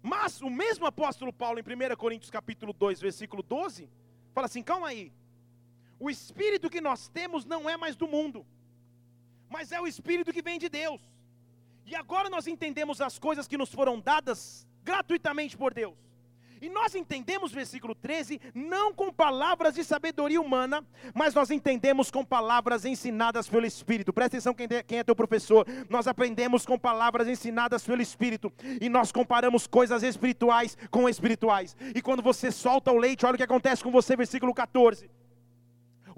Mas 0.03 0.40
o 0.40 0.48
mesmo 0.48 0.87
apóstolo 0.87 1.35
Paulo, 1.35 1.59
em 1.59 1.62
1 1.62 1.94
Coríntios 1.96 2.31
capítulo 2.31 2.72
2, 2.72 2.98
versículo 2.98 3.42
12, 3.42 3.90
fala 4.33 4.46
assim: 4.46 4.62
calma 4.62 4.88
aí. 4.88 5.12
O 6.01 6.09
espírito 6.09 6.70
que 6.70 6.81
nós 6.81 7.09
temos 7.09 7.44
não 7.44 7.68
é 7.68 7.77
mais 7.77 7.94
do 7.94 8.09
mundo, 8.09 8.46
mas 9.51 9.70
é 9.70 9.79
o 9.79 9.87
espírito 9.87 10.33
que 10.33 10.40
vem 10.40 10.59
de 10.59 10.70
Deus. 10.70 11.03
E 11.85 11.94
agora 11.94 12.31
nós 12.31 12.46
entendemos 12.46 13.03
as 13.03 13.18
coisas 13.18 13.46
que 13.46 13.59
nos 13.59 13.70
foram 13.70 14.01
dadas 14.01 14.66
gratuitamente 14.85 15.57
por 15.57 15.73
Deus. 15.73 15.95
E 16.61 16.69
nós 16.69 16.95
entendemos, 16.95 17.53
versículo 17.53 17.95
13, 17.95 18.41
não 18.55 18.93
com 18.93 19.12
palavras 19.12 19.75
de 19.75 19.85
sabedoria 19.85 20.41
humana, 20.41 20.85
mas 21.14 21.35
nós 21.35 21.51
entendemos 21.51 22.11
com 22.11 22.25
palavras 22.25 22.85
ensinadas 22.85 23.49
pelo 23.49 23.67
Espírito. 23.67 24.12
Presta 24.12 24.37
atenção 24.37 24.55
quem 24.55 24.67
é, 24.71 24.83
quem 24.83 24.99
é 24.99 25.05
teu 25.05 25.14
professor. 25.14 25.67
Nós 25.88 26.09
aprendemos 26.09 26.67
com 26.67 26.79
palavras 26.79 27.29
ensinadas 27.29 27.85
pelo 27.85 28.03
Espírito. 28.03 28.53
E 28.81 28.88
nós 28.88 29.12
comparamos 29.12 29.67
coisas 29.67 30.03
espirituais 30.03 30.77
com 30.91 31.09
espirituais. 31.09 31.77
E 31.95 32.03
quando 32.03 32.23
você 32.23 32.51
solta 32.51 32.91
o 32.91 32.99
leite, 32.99 33.25
olha 33.25 33.35
o 33.35 33.38
que 33.38 33.45
acontece 33.45 33.83
com 33.83 33.91
você, 33.91 34.17
versículo 34.17 34.53
14. 34.53 35.09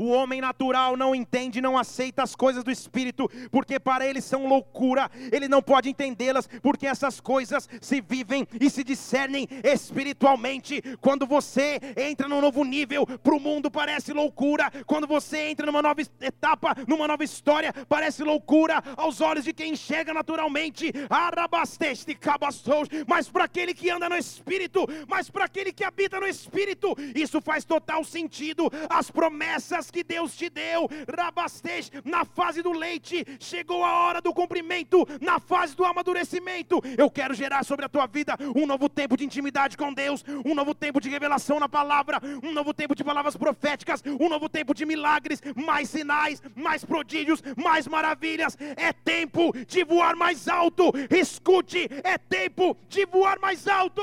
O 0.01 0.09
homem 0.13 0.41
natural 0.41 0.97
não 0.97 1.15
entende, 1.15 1.61
não 1.61 1.77
aceita 1.77 2.23
as 2.23 2.35
coisas 2.35 2.65
do 2.65 2.71
Espírito, 2.71 3.31
porque 3.51 3.79
para 3.79 4.07
ele 4.07 4.23
são 4.23 4.47
loucura, 4.47 5.11
ele 5.31 5.47
não 5.47 5.61
pode 5.61 5.91
entendê-las, 5.91 6.49
porque 6.63 6.87
essas 6.87 7.21
coisas 7.21 7.69
se 7.83 8.01
vivem 8.01 8.47
e 8.59 8.71
se 8.71 8.83
discernem 8.83 9.47
espiritualmente. 9.63 10.81
Quando 11.03 11.27
você 11.27 11.79
entra 11.99 12.27
num 12.27 12.41
novo 12.41 12.65
nível, 12.65 13.07
para 13.07 13.35
o 13.35 13.39
mundo 13.39 13.71
parece 13.71 14.15
loucura, 14.15 14.73
quando 14.87 15.07
você 15.07 15.51
entra 15.51 15.67
numa 15.67 15.83
nova 15.83 16.01
etapa, 16.23 16.75
numa 16.89 17.07
nova 17.07 17.23
história, 17.23 17.71
parece 17.87 18.25
loucura 18.25 18.83
aos 18.97 19.21
olhos 19.21 19.45
de 19.45 19.53
quem 19.53 19.75
enxerga 19.75 20.15
naturalmente. 20.15 20.95
Arabasteste, 21.11 22.15
cabastos, 22.15 22.89
mas 23.07 23.29
para 23.29 23.45
aquele 23.45 23.75
que 23.75 23.91
anda 23.91 24.09
no 24.09 24.17
Espírito, 24.17 24.87
mas 25.07 25.29
para 25.29 25.45
aquele 25.45 25.75
que 25.75 25.85
habita 25.85 26.19
no 26.19 26.27
Espírito, 26.27 26.97
isso 27.15 27.39
faz 27.43 27.67
total 27.67 28.03
sentido. 28.03 28.71
As 28.89 29.11
promessas 29.11 29.90
que 29.91 30.03
Deus 30.03 30.37
te 30.37 30.49
deu, 30.49 30.89
rabastej, 31.17 31.91
na 32.05 32.25
fase 32.25 32.63
do 32.63 32.73
leite, 32.73 33.25
chegou 33.39 33.85
a 33.85 33.93
hora 34.01 34.21
do 34.21 34.33
cumprimento, 34.33 35.07
na 35.21 35.39
fase 35.39 35.75
do 35.77 35.85
amadurecimento. 35.85 36.81
Eu 36.97 37.11
quero 37.11 37.35
gerar 37.35 37.65
sobre 37.65 37.85
a 37.85 37.89
tua 37.89 38.07
vida 38.07 38.37
um 38.55 38.67
novo 38.67 38.89
tempo 38.89 39.17
de 39.17 39.25
intimidade 39.25 39.77
com 39.77 39.93
Deus, 39.93 40.25
um 40.45 40.55
novo 40.55 40.75
tempo 40.75 41.01
de 41.01 41.09
revelação 41.09 41.59
na 41.59 41.69
palavra, 41.69 42.21
um 42.43 42.53
novo 42.53 42.73
tempo 42.73 42.95
de 42.95 43.05
palavras 43.05 43.37
proféticas, 43.37 44.03
um 44.21 44.29
novo 44.29 44.49
tempo 44.49 44.75
de 44.75 44.85
milagres, 44.85 45.41
mais 45.55 45.91
sinais, 45.91 46.43
mais 46.55 46.85
prodígios, 46.85 47.43
mais 47.57 47.87
maravilhas. 47.87 48.57
É 48.77 48.93
tempo 48.93 49.53
de 49.67 49.85
voar 49.85 50.15
mais 50.17 50.49
alto. 50.49 50.93
Escute, 51.11 51.89
é 52.05 52.17
tempo 52.19 52.77
de 52.89 53.05
voar 53.07 53.39
mais 53.39 53.67
alto. 53.67 54.03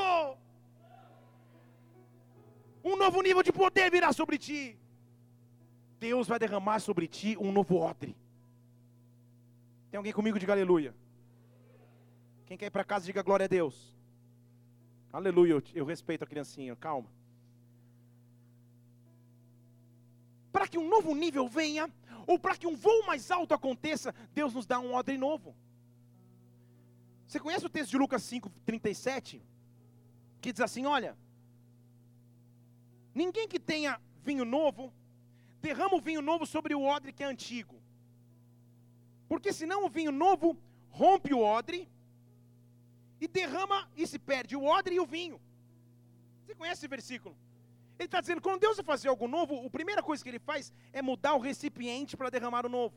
Um 2.84 2.96
novo 2.96 3.22
nível 3.22 3.44
de 3.44 3.52
poder 3.52 3.92
virá 3.92 4.14
sobre 4.14 4.38
ti. 4.38 4.78
Deus 6.00 6.28
vai 6.28 6.38
derramar 6.38 6.80
sobre 6.80 7.08
ti 7.08 7.38
um 7.40 7.52
novo 7.52 7.76
odre. 7.78 8.16
Tem 9.90 9.98
alguém 9.98 10.14
comigo? 10.14 10.38
Diga 10.38 10.54
aleluia. 10.54 10.94
Quem 12.46 12.58
quer 12.58 12.68
ir 12.68 12.72
para 12.72 12.84
casa, 12.84 13.06
diga 13.06 13.22
glória 13.22 13.46
a 13.46 13.48
Deus. 13.48 13.96
Aleluia, 15.12 15.54
eu, 15.54 15.64
eu 15.74 15.86
respeito 15.86 16.24
a 16.24 16.28
criancinha, 16.28 16.76
calma. 16.76 17.10
Para 20.52 20.68
que 20.68 20.78
um 20.78 20.88
novo 20.88 21.16
nível 21.16 21.48
venha, 21.48 21.92
ou 22.26 22.38
para 22.38 22.56
que 22.56 22.68
um 22.68 22.76
voo 22.76 23.06
mais 23.06 23.32
alto 23.32 23.54
aconteça, 23.54 24.14
Deus 24.34 24.54
nos 24.54 24.66
dá 24.66 24.80
um 24.80 24.94
odre 24.94 25.18
novo. 25.18 25.56
Você 27.28 27.40
conhece 27.40 27.66
o 27.66 27.70
texto 27.70 27.92
de 27.92 27.98
Lucas 27.98 28.24
5, 28.24 28.50
37? 28.66 29.42
Que 30.40 30.52
diz 30.52 30.62
assim: 30.62 30.86
Olha, 30.86 31.18
ninguém 33.14 33.48
que 33.48 33.60
tenha 33.60 34.00
vinho 34.24 34.46
novo 34.46 34.94
derrama 35.68 35.96
o 35.98 36.06
vinho 36.08 36.22
novo 36.30 36.46
sobre 36.46 36.74
o 36.76 36.84
odre 36.96 37.12
que 37.16 37.24
é 37.24 37.28
antigo. 37.36 37.76
Porque 39.32 39.52
senão 39.60 39.80
o 39.86 39.90
vinho 39.98 40.14
novo 40.26 40.48
rompe 41.02 41.34
o 41.34 41.42
odre 41.58 41.80
e 43.24 43.28
derrama 43.28 43.80
e 43.96 44.06
se 44.12 44.20
perde 44.30 44.56
o 44.56 44.64
odre 44.78 44.96
e 44.96 45.00
o 45.06 45.06
vinho. 45.06 45.38
Você 46.42 46.56
conhece 46.56 46.80
esse 46.82 46.96
versículo? 46.96 47.36
Ele 48.00 48.06
está 48.06 48.22
dizendo, 48.22 48.42
quando 48.42 48.62
Deus 48.62 48.78
vai 48.78 48.86
fazer 48.86 49.10
algo 49.10 49.28
novo, 49.28 49.66
a 49.66 49.70
primeira 49.70 50.04
coisa 50.04 50.24
que 50.24 50.30
ele 50.30 50.40
faz 50.40 50.72
é 50.94 51.02
mudar 51.02 51.34
o 51.34 51.40
recipiente 51.40 52.16
para 52.16 52.30
derramar 52.30 52.66
o 52.66 52.70
novo. 52.70 52.96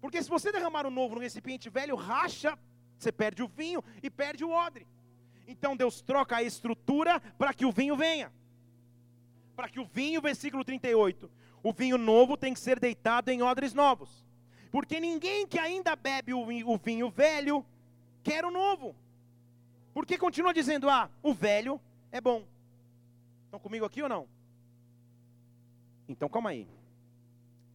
Porque 0.00 0.22
se 0.22 0.28
você 0.28 0.52
derramar 0.52 0.86
o 0.86 0.90
novo 0.90 1.14
no 1.16 1.20
recipiente 1.20 1.68
velho, 1.70 1.96
racha, 1.96 2.58
você 2.98 3.10
perde 3.10 3.42
o 3.42 3.48
vinho 3.48 3.82
e 4.02 4.10
perde 4.10 4.44
o 4.44 4.50
odre. 4.50 4.86
Então 5.46 5.76
Deus 5.76 6.02
troca 6.02 6.36
a 6.36 6.42
estrutura 6.42 7.20
para 7.38 7.54
que 7.54 7.64
o 7.64 7.72
vinho 7.72 7.96
venha. 7.96 8.30
Para 9.56 9.68
que 9.68 9.80
o 9.80 9.84
vinho, 9.84 10.20
versículo 10.20 10.64
38, 10.64 11.30
o 11.62 11.72
vinho 11.72 11.96
novo 11.96 12.36
tem 12.36 12.52
que 12.52 12.60
ser 12.60 12.80
deitado 12.80 13.30
em 13.30 13.42
odres 13.42 13.72
novos. 13.72 14.24
Porque 14.70 14.98
ninguém 14.98 15.46
que 15.46 15.58
ainda 15.58 15.94
bebe 15.94 16.32
o 16.34 16.44
vinho 16.78 17.10
velho 17.10 17.64
quer 18.22 18.44
o 18.44 18.50
novo. 18.50 18.96
Porque 19.92 20.16
continua 20.16 20.54
dizendo, 20.54 20.88
ah, 20.88 21.10
o 21.22 21.34
velho 21.34 21.80
é 22.10 22.20
bom. 22.20 22.44
Estão 23.44 23.60
comigo 23.60 23.84
aqui 23.84 24.02
ou 24.02 24.08
não? 24.08 24.26
Então 26.08 26.28
calma 26.28 26.50
aí. 26.50 26.66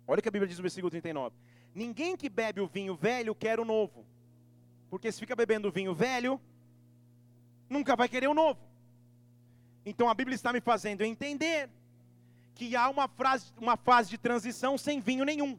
Olha 0.08 0.20
o 0.20 0.22
que 0.22 0.30
a 0.30 0.32
Bíblia 0.32 0.48
diz 0.48 0.58
no 0.58 0.64
versículo 0.64 0.90
39. 0.90 1.36
Ninguém 1.74 2.18
que 2.18 2.30
bebe 2.30 2.60
o 2.60 2.68
vinho 2.68 2.96
velho 2.96 3.36
quer 3.36 3.60
o 3.60 3.66
novo. 3.66 4.06
Porque 4.90 5.12
se 5.12 5.20
fica 5.20 5.36
bebendo 5.36 5.68
o 5.68 5.72
vinho 5.72 5.94
velho, 5.94 6.42
nunca 7.70 7.96
vai 7.96 8.10
querer 8.10 8.28
o 8.28 8.34
novo. 8.34 8.60
Então 9.86 10.10
a 10.10 10.14
Bíblia 10.14 10.36
está 10.36 10.52
me 10.52 10.60
fazendo 10.60 11.04
entender 11.04 11.70
que 12.58 12.76
há 12.76 12.90
uma, 12.90 13.08
frase, 13.08 13.46
uma 13.66 13.78
fase 13.78 14.10
de 14.10 14.18
transição 14.18 14.78
sem 14.78 15.00
vinho 15.00 15.24
nenhum. 15.24 15.52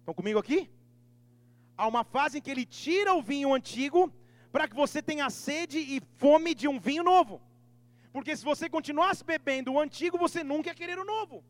Estão 0.00 0.14
comigo 0.14 0.38
aqui? 0.38 0.70
Há 1.76 1.86
uma 1.88 2.04
fase 2.04 2.38
em 2.38 2.42
que 2.42 2.50
ele 2.50 2.66
tira 2.66 3.14
o 3.14 3.22
vinho 3.22 3.52
antigo 3.52 4.12
para 4.52 4.68
que 4.68 4.76
você 4.82 5.02
tenha 5.10 5.28
sede 5.30 5.78
e 5.78 6.00
fome 6.22 6.54
de 6.54 6.68
um 6.68 6.78
vinho 6.78 7.02
novo. 7.02 7.40
Porque 8.12 8.36
se 8.36 8.44
você 8.44 8.68
continuasse 8.68 9.24
bebendo 9.24 9.72
o 9.72 9.80
antigo, 9.80 10.16
você 10.16 10.44
nunca 10.44 10.68
ia 10.68 10.74
querer 10.74 10.98
o 10.98 11.04
novo. 11.04 11.42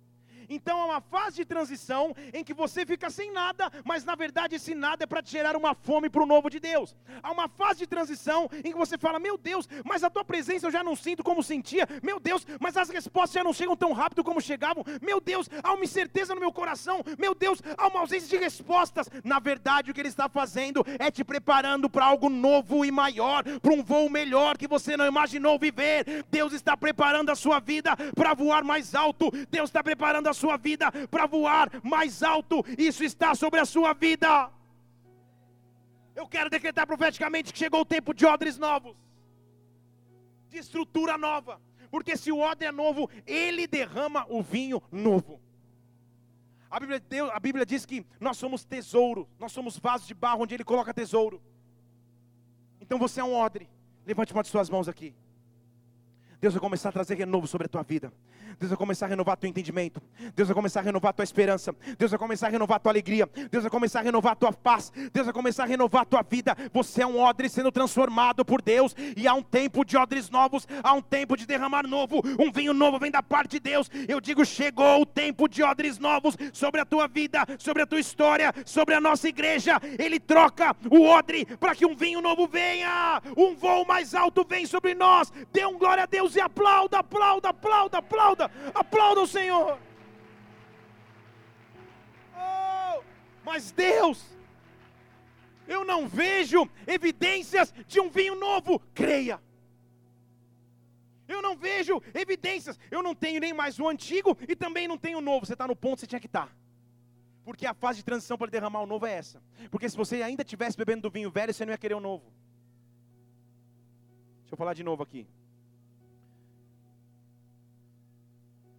Então 0.49 0.81
é 0.81 0.85
uma 0.85 1.01
fase 1.01 1.37
de 1.37 1.45
transição 1.45 2.15
em 2.33 2.45
que 2.45 2.55
você 2.55 2.85
fica 2.85 3.11
sem 3.11 3.33
nada, 3.33 3.71
mas 3.85 4.05
na 4.05 4.15
verdade 4.15 4.57
esse 4.57 4.75
nada 4.75 5.05
é 5.05 5.07
para 5.07 5.23
te 5.23 5.31
gerar 5.31 5.57
uma 5.57 5.75
fome 5.75 6.09
para 6.09 6.23
o 6.23 6.27
novo 6.27 6.51
de 6.51 6.61
Deus. 6.61 6.97
Há 7.23 7.31
uma 7.31 7.49
fase 7.49 7.81
de 7.81 7.87
transição 7.87 8.49
em 8.53 8.73
que 8.73 8.79
você 8.79 8.99
fala: 8.99 9.19
Meu 9.19 9.37
Deus, 9.37 9.69
mas 9.85 10.05
a 10.05 10.11
tua 10.11 10.25
presença 10.25 10.67
eu 10.67 10.71
já 10.71 10.83
não 10.83 10.97
sinto 10.97 11.23
como 11.23 11.43
sentia. 11.43 11.87
Meu 12.03 12.19
Deus, 12.21 12.47
mas 12.61 12.77
as 12.77 12.89
respostas 12.89 13.35
já 13.35 13.45
não 13.45 13.53
chegam 13.53 13.77
tão 13.77 13.93
rápido 13.93 14.25
como 14.25 14.41
chegavam. 14.41 14.85
Meu 15.01 15.21
Deus, 15.21 15.49
há 15.63 15.73
uma 15.73 15.85
incerteza 15.85 16.35
no 16.35 16.41
meu 16.41 16.53
coração. 16.53 17.03
Meu 17.19 17.35
Deus, 17.35 17.63
há 17.77 17.89
uma 17.89 18.01
ausência 18.01 18.29
de 18.29 18.37
respostas. 18.37 19.09
Na 19.23 19.39
verdade, 19.39 19.91
o 19.91 19.95
que 19.95 20.01
Ele 20.01 20.09
está 20.09 20.29
fazendo 20.29 20.85
é 20.99 21.11
te 21.11 21.25
preparando 21.25 21.89
para 21.89 22.05
algo 22.05 22.29
novo 22.29 22.85
e 22.85 22.91
maior, 22.91 23.43
para 23.61 23.73
um 23.73 23.83
voo 23.83 24.11
melhor 24.11 24.59
que 24.59 24.69
você 24.69 24.97
não 24.97 25.07
imaginou 25.07 25.59
viver. 25.59 26.25
Deus 26.31 26.53
está 26.53 26.77
preparando 26.77 27.31
a 27.31 27.35
sua 27.35 27.61
vida 27.61 27.97
para 28.15 28.35
voar 28.35 28.65
mais 28.65 28.95
alto. 28.95 29.31
Deus 29.51 29.71
está 29.71 29.83
preparando 29.83 30.29
a 30.29 30.34
sua 30.35 30.57
vida 30.57 30.93
para 31.11 31.27
voar 31.27 31.71
mais 31.83 32.23
alto. 32.23 32.65
Isso 32.77 33.03
está 33.05 33.35
sobre 33.35 33.61
a 33.61 33.65
sua 33.65 33.93
vida. 33.95 34.51
Eu 36.15 36.29
quero 36.29 36.51
decretar 36.51 36.87
profeticamente 36.87 37.53
que 37.53 37.59
chegou 37.59 37.81
o 37.81 37.85
tempo 37.85 38.15
de 38.15 38.25
odres 38.27 38.59
novos, 38.59 38.97
de 40.49 40.59
estrutura 40.59 41.17
nova. 41.17 41.61
Porque 41.91 42.17
se 42.17 42.31
o 42.33 42.39
odre 42.41 42.67
é 42.67 42.73
novo, 42.73 43.09
ele 43.27 43.67
derrama 43.67 44.27
o 44.29 44.43
vinho 44.43 44.83
novo. 44.91 45.41
A 46.71 46.81
Bíblia, 46.81 46.99
Deus, 46.99 47.31
a 47.33 47.39
Bíblia 47.39 47.65
diz 47.65 47.87
que 47.87 48.05
nós 48.19 48.37
somos 48.37 48.65
tesouro, 48.65 49.29
nós 49.39 49.53
somos 49.53 49.79
vasos 49.79 50.09
de 50.09 50.15
barro 50.15 50.43
onde 50.43 50.55
ele 50.55 50.65
coloca 50.65 50.93
tesouro. 50.93 51.41
Então 52.81 52.99
você 52.99 53.21
é 53.21 53.25
um 53.25 53.35
odre. 53.35 53.69
Levante 54.05 54.33
uma 54.33 54.43
de 54.43 54.49
suas 54.49 54.69
mãos 54.69 54.89
aqui. 54.89 55.15
Deus 56.45 56.53
vai 56.53 56.61
começar 56.61 56.91
a 56.91 56.93
trazer 56.93 57.15
renovo 57.15 57.47
sobre 57.47 57.65
a 57.65 57.69
tua 57.71 57.83
vida. 57.83 58.13
Deus 58.61 58.69
vai 58.69 58.77
começar 58.77 59.07
a 59.07 59.09
renovar 59.09 59.35
teu 59.35 59.49
entendimento. 59.49 59.99
Deus 60.37 60.47
vai 60.47 60.55
começar 60.55 60.81
a 60.81 60.83
renovar 60.83 61.15
tua 61.15 61.25
esperança. 61.25 61.75
Deus 61.99 62.11
vai 62.11 62.19
começar 62.19 62.49
a 62.49 62.51
renovar 62.51 62.79
tua 62.81 62.93
alegria. 62.93 63.27
Deus 63.51 63.65
vai 63.65 63.71
começar 63.71 64.01
a 64.01 64.03
renovar 64.03 64.37
tua 64.37 64.53
paz. 64.53 64.93
Deus 65.11 65.25
vai 65.25 65.33
começar 65.33 65.63
a 65.63 65.67
renovar 65.67 66.05
tua 66.05 66.23
vida. 66.23 66.55
Você 66.71 67.01
é 67.01 67.07
um 67.07 67.19
odre 67.19 67.49
sendo 67.49 67.73
transformado 67.73 68.45
por 68.45 68.61
Deus. 68.61 68.95
E 69.17 69.27
há 69.27 69.33
um 69.33 69.41
tempo 69.41 69.87
de 69.87 69.97
odres 69.97 70.29
novos. 70.29 70.69
Há 70.83 70.93
um 70.93 71.01
tempo 71.01 71.35
de 71.35 71.47
derramar 71.47 71.87
novo. 71.87 72.21
Um 72.39 72.53
vinho 72.53 72.75
novo 72.75 72.99
vem 72.99 73.11
da 73.11 73.23
parte 73.23 73.53
de 73.53 73.61
Deus. 73.61 73.91
Eu 74.07 74.21
digo: 74.21 74.45
chegou 74.45 75.01
o 75.01 75.07
tempo 75.07 75.49
de 75.49 75.63
odres 75.63 75.99
novos 75.99 76.37
sobre 76.53 76.79
a 76.79 76.85
tua 76.85 77.09
vida, 77.09 77.47
sobre 77.59 77.83
a 77.83 77.87
tua 77.87 78.01
história, 78.01 78.53
sobre 78.67 78.95
a 78.95 79.01
nossa 79.01 79.27
igreja. 79.27 79.81
Ele 79.99 80.21
troca 80.21 80.77
o 80.91 81.07
odre 81.07 81.47
para 81.59 81.75
que 81.75 81.87
um 81.87 81.97
vinho 81.97 82.21
novo 82.21 82.47
venha. 82.47 83.23
Um 83.35 83.57
voo 83.57 83.87
mais 83.87 84.15
alto 84.15 84.45
vem 84.47 84.67
sobre 84.67 84.95
nós. 84.95 85.33
Dê 85.51 85.65
um 85.65 85.79
glória 85.79 86.03
a 86.03 86.07
Deus 86.07 86.34
e 86.37 86.41
aplauda, 86.41 86.99
aplauda, 86.99 87.49
aplauda, 87.51 87.99
aplauda 87.99 88.51
aplauda, 88.75 89.21
o 89.21 89.27
Senhor. 89.27 89.79
Oh, 92.37 93.03
mas 93.45 93.71
Deus, 93.71 94.25
eu 95.67 95.85
não 95.85 96.09
vejo 96.09 96.69
evidências 96.87 97.73
de 97.87 98.01
um 98.01 98.09
vinho 98.09 98.35
novo, 98.35 98.81
creia. 98.95 99.41
Eu 101.27 101.41
não 101.41 101.57
vejo 101.57 102.03
evidências, 102.13 102.79
eu 102.91 103.03
não 103.03 103.15
tenho 103.15 103.41
nem 103.41 103.53
mais 103.53 103.79
o 103.79 103.89
antigo 103.89 104.37
e 104.47 104.55
também 104.55 104.87
não 104.87 104.99
tenho 104.99 105.19
o 105.19 105.23
novo. 105.23 105.47
Você 105.47 105.55
está 105.55 105.67
no 105.67 105.75
ponto 105.75 105.95
que 105.95 106.01
você 106.01 106.07
tinha 106.07 106.21
que 106.21 106.27
estar. 106.27 106.47
Tá. 106.47 106.53
Porque 107.45 107.67
a 107.67 107.75
fase 107.75 107.99
de 107.99 108.05
transição 108.05 108.39
para 108.39 108.51
derramar 108.51 108.81
o 108.81 108.87
novo 108.87 109.07
é 109.07 109.13
essa. 109.13 109.43
Porque 109.71 109.89
se 109.89 109.97
você 109.97 110.23
ainda 110.23 110.43
estivesse 110.43 110.77
bebendo 110.77 111.03
do 111.03 111.11
vinho 111.11 111.31
velho, 111.31 111.53
você 111.53 111.65
não 111.65 111.73
ia 111.73 111.79
querer 111.79 111.95
o 111.95 112.01
novo. 112.01 112.25
Deixa 114.41 114.55
eu 114.55 114.57
falar 114.57 114.75
de 114.75 114.83
novo 114.83 115.03
aqui. 115.03 115.27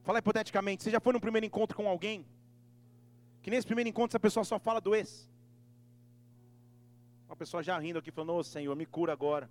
Fala 0.05 0.19
hipoteticamente, 0.19 0.83
você 0.83 0.91
já 0.91 0.99
foi 0.99 1.13
num 1.13 1.19
primeiro 1.19 1.47
encontro 1.47 1.75
com 1.75 1.89
alguém? 1.89 2.23
Que 3.41 3.49
nesse 3.49 3.65
primeiro 3.65 3.89
encontro 3.89 4.11
essa 4.11 4.19
pessoa 4.19 4.43
só 4.43 4.59
fala 4.59 4.79
do 4.79 4.93
ex. 4.93 5.27
Uma 7.27 7.35
pessoa 7.35 7.63
já 7.63 7.77
rindo 7.79 7.97
aqui, 7.97 8.11
falando, 8.11 8.33
ô 8.33 8.37
oh, 8.37 8.43
Senhor, 8.43 8.75
me 8.75 8.85
cura 8.85 9.11
agora. 9.11 9.49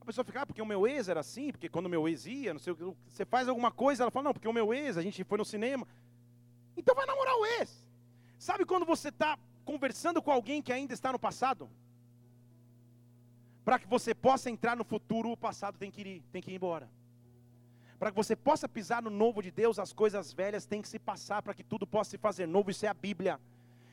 A 0.00 0.04
pessoa 0.06 0.24
fica, 0.24 0.40
ah, 0.40 0.46
porque 0.46 0.62
o 0.62 0.66
meu 0.66 0.86
ex 0.86 1.10
era 1.10 1.20
assim, 1.20 1.52
porque 1.52 1.68
quando 1.68 1.86
o 1.86 1.90
meu 1.90 2.08
ex 2.08 2.24
ia, 2.24 2.54
não 2.54 2.58
sei 2.58 2.72
o 2.72 2.76
que, 2.76 2.84
você 3.06 3.26
faz 3.26 3.48
alguma 3.48 3.70
coisa, 3.70 4.02
ela 4.02 4.10
fala, 4.10 4.24
não, 4.24 4.32
porque 4.32 4.48
o 4.48 4.52
meu 4.52 4.72
ex, 4.72 4.96
a 4.96 5.02
gente 5.02 5.22
foi 5.24 5.36
no 5.36 5.44
cinema. 5.44 5.86
Então 6.74 6.94
vai 6.94 7.04
namorar 7.04 7.36
o 7.36 7.44
ex. 7.44 7.86
Sabe 8.38 8.64
quando 8.64 8.86
você 8.86 9.10
está 9.10 9.38
conversando 9.62 10.22
com 10.22 10.32
alguém 10.32 10.62
que 10.62 10.72
ainda 10.72 10.94
está 10.94 11.12
no 11.12 11.18
passado? 11.18 11.68
Para 13.62 13.78
que 13.78 13.86
você 13.86 14.14
possa 14.14 14.48
entrar 14.48 14.74
no 14.74 14.84
futuro, 14.84 15.30
o 15.30 15.36
passado 15.36 15.76
tem 15.76 15.90
que 15.90 16.00
ir, 16.00 16.22
tem 16.32 16.40
que 16.40 16.50
ir 16.50 16.54
embora. 16.54 16.88
Para 18.02 18.10
que 18.10 18.16
você 18.16 18.34
possa 18.34 18.68
pisar 18.68 19.00
no 19.00 19.10
novo 19.10 19.40
de 19.40 19.52
Deus, 19.52 19.78
as 19.78 19.92
coisas 19.92 20.32
velhas 20.32 20.66
têm 20.66 20.82
que 20.82 20.88
se 20.88 20.98
passar 20.98 21.40
para 21.40 21.54
que 21.54 21.62
tudo 21.62 21.86
possa 21.86 22.10
se 22.10 22.18
fazer 22.18 22.48
novo. 22.48 22.68
Isso 22.68 22.84
é 22.84 22.88
a 22.88 22.94
Bíblia. 22.94 23.38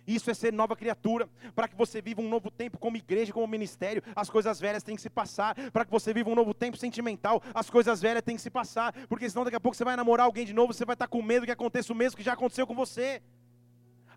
Isso 0.07 0.31
é 0.31 0.33
ser 0.33 0.51
nova 0.51 0.75
criatura. 0.75 1.29
Para 1.53 1.67
que 1.67 1.75
você 1.75 2.01
viva 2.01 2.19
um 2.19 2.27
novo 2.27 2.49
tempo 2.49 2.79
como 2.79 2.97
igreja, 2.97 3.31
como 3.31 3.45
ministério, 3.45 4.01
as 4.15 4.27
coisas 4.27 4.59
velhas 4.59 4.81
têm 4.81 4.95
que 4.95 5.01
se 5.03 5.11
passar. 5.11 5.53
Para 5.71 5.85
que 5.85 5.91
você 5.91 6.11
viva 6.11 6.27
um 6.27 6.33
novo 6.33 6.55
tempo 6.55 6.75
sentimental, 6.75 7.39
as 7.53 7.69
coisas 7.69 8.01
velhas 8.01 8.23
têm 8.23 8.35
que 8.35 8.41
se 8.41 8.49
passar. 8.49 8.93
Porque 9.07 9.29
senão 9.29 9.43
daqui 9.43 9.57
a 9.57 9.59
pouco 9.59 9.77
você 9.77 9.85
vai 9.85 9.95
namorar 9.95 10.25
alguém 10.25 10.43
de 10.43 10.53
novo, 10.53 10.73
você 10.73 10.85
vai 10.85 10.95
estar 10.95 11.07
com 11.07 11.21
medo 11.21 11.45
que 11.45 11.51
aconteça 11.51 11.93
o 11.93 11.95
mesmo 11.95 12.17
que 12.17 12.23
já 12.23 12.33
aconteceu 12.33 12.65
com 12.65 12.73
você. 12.73 13.21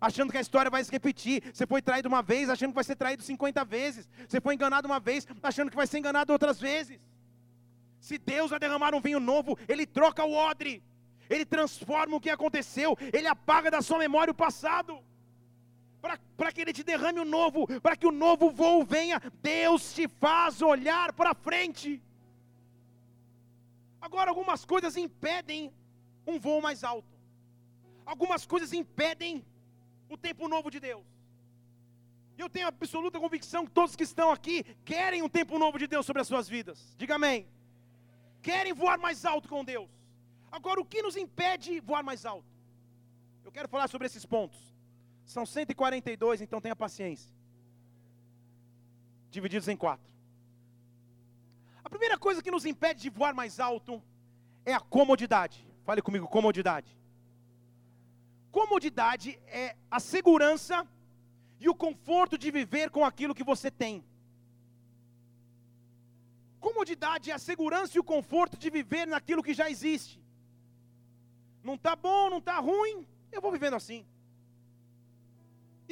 Achando 0.01 0.31
que 0.31 0.39
a 0.39 0.41
história 0.41 0.71
vai 0.71 0.83
se 0.83 0.91
repetir. 0.91 1.43
Você 1.53 1.67
foi 1.67 1.83
traído 1.83 2.07
uma 2.09 2.23
vez, 2.23 2.49
achando 2.49 2.71
que 2.71 2.75
vai 2.75 2.83
ser 2.83 2.95
traído 2.95 3.21
50 3.21 3.63
vezes. 3.63 4.09
Você 4.27 4.41
foi 4.41 4.55
enganado 4.55 4.87
uma 4.87 4.99
vez, 4.99 5.27
achando 5.43 5.69
que 5.69 5.77
vai 5.77 5.85
ser 5.85 5.99
enganado 5.99 6.33
outras 6.33 6.59
vezes. 6.59 6.99
Se 8.07 8.17
Deus 8.17 8.49
vai 8.51 8.59
derramar 8.59 8.93
um 8.93 8.99
vinho 8.99 9.19
novo, 9.31 9.57
Ele 9.65 9.85
troca 9.85 10.25
o 10.25 10.33
odre, 10.33 10.83
Ele 11.29 11.45
transforma 11.45 12.17
o 12.17 12.19
que 12.19 12.29
aconteceu, 12.29 12.97
Ele 13.17 13.27
apaga 13.27 13.71
da 13.71 13.81
sua 13.81 13.97
memória 13.97 14.33
o 14.33 14.41
passado, 14.45 14.99
para 16.35 16.51
que 16.51 16.59
Ele 16.59 16.73
te 16.73 16.83
derrame 16.83 17.21
o 17.21 17.29
novo, 17.37 17.65
para 17.79 17.95
que 17.95 18.05
o 18.05 18.11
novo 18.11 18.49
voo 18.51 18.83
venha, 18.83 19.21
Deus 19.41 19.93
te 19.93 20.05
faz 20.23 20.61
olhar 20.61 21.13
para 21.13 21.33
frente. 21.33 22.03
Agora, 24.01 24.31
algumas 24.31 24.65
coisas 24.65 24.97
impedem 24.97 25.73
um 26.27 26.37
voo 26.37 26.61
mais 26.61 26.83
alto, 26.83 27.17
algumas 28.05 28.45
coisas 28.45 28.73
impedem 28.73 29.45
o 30.09 30.17
tempo 30.17 30.49
novo 30.49 30.69
de 30.69 30.81
Deus. 30.81 31.05
Eu 32.37 32.49
tenho 32.49 32.67
absoluta 32.67 33.17
convicção 33.17 33.65
que 33.65 33.71
todos 33.71 33.95
que 33.95 34.03
estão 34.03 34.29
aqui 34.29 34.61
querem 34.83 35.21
um 35.21 35.29
tempo 35.29 35.57
novo 35.57 35.79
de 35.79 35.87
Deus 35.87 36.05
sobre 36.05 36.21
as 36.21 36.27
suas 36.27 36.49
vidas. 36.49 36.93
Diga 36.97 37.15
amém 37.15 37.47
querem 38.47 38.73
voar 38.81 38.97
mais 39.05 39.19
alto 39.33 39.47
com 39.53 39.63
Deus. 39.73 39.89
Agora, 40.57 40.79
o 40.81 40.85
que 40.91 41.01
nos 41.05 41.15
impede 41.23 41.79
voar 41.89 42.03
mais 42.09 42.21
alto? 42.33 42.51
Eu 43.45 43.51
quero 43.55 43.69
falar 43.73 43.87
sobre 43.93 44.07
esses 44.09 44.25
pontos. 44.33 44.59
São 45.25 45.45
142, 45.45 46.41
então 46.41 46.61
tenha 46.61 46.75
paciência. 46.75 47.31
Divididos 49.35 49.67
em 49.67 49.77
quatro. 49.83 50.09
A 51.83 51.89
primeira 51.89 52.17
coisa 52.25 52.43
que 52.43 52.55
nos 52.55 52.65
impede 52.65 53.01
de 53.05 53.09
voar 53.09 53.33
mais 53.33 53.59
alto 53.59 54.01
é 54.65 54.73
a 54.73 54.79
comodidade. 54.79 55.57
Fale 55.85 56.01
comigo, 56.01 56.27
comodidade. 56.27 56.91
Comodidade 58.51 59.39
é 59.47 59.75
a 59.89 59.99
segurança 59.99 60.87
e 61.59 61.67
o 61.67 61.75
conforto 61.75 62.37
de 62.37 62.51
viver 62.51 62.89
com 62.89 63.03
aquilo 63.03 63.35
que 63.37 63.43
você 63.51 63.71
tem. 63.71 64.03
Comodidade 66.67 67.29
é 67.29 67.33
a 67.33 67.45
segurança 67.49 67.91
e 67.95 68.01
o 68.01 68.09
conforto 68.13 68.55
de 68.63 68.69
viver 68.77 69.05
naquilo 69.13 69.45
que 69.47 69.53
já 69.59 69.69
existe. 69.73 70.15
Não 71.67 71.75
está 71.79 71.93
bom, 72.05 72.29
não 72.33 72.37
está 72.43 72.57
ruim, 72.69 72.97
eu 73.35 73.41
vou 73.41 73.51
vivendo 73.51 73.75
assim. 73.81 74.01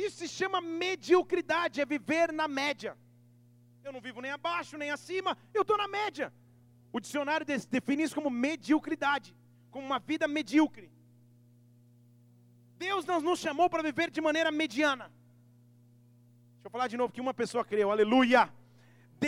Isso 0.05 0.17
se 0.21 0.29
chama 0.29 0.61
mediocridade, 0.85 1.81
é 1.81 1.85
viver 1.85 2.31
na 2.31 2.47
média. 2.47 2.91
Eu 3.83 3.91
não 3.91 3.99
vivo 4.07 4.21
nem 4.25 4.31
abaixo, 4.31 4.77
nem 4.77 4.91
acima, 4.97 5.37
eu 5.53 5.63
estou 5.63 5.77
na 5.83 5.89
média. 5.99 6.31
O 6.93 7.01
dicionário 7.01 7.45
define 7.45 8.03
isso 8.03 8.15
como 8.15 8.29
mediocridade, 8.29 9.35
como 9.71 9.85
uma 9.85 9.99
vida 9.99 10.25
medíocre. 10.37 10.89
Deus 12.77 13.03
não 13.11 13.19
nos 13.19 13.39
chamou 13.39 13.69
para 13.69 13.83
viver 13.83 14.09
de 14.09 14.21
maneira 14.21 14.51
mediana. 14.51 15.07
Deixa 16.53 16.67
eu 16.67 16.71
falar 16.71 16.87
de 16.87 16.97
novo 17.01 17.13
que 17.13 17.25
uma 17.27 17.33
pessoa 17.33 17.65
creu, 17.65 17.91
aleluia. 17.91 18.43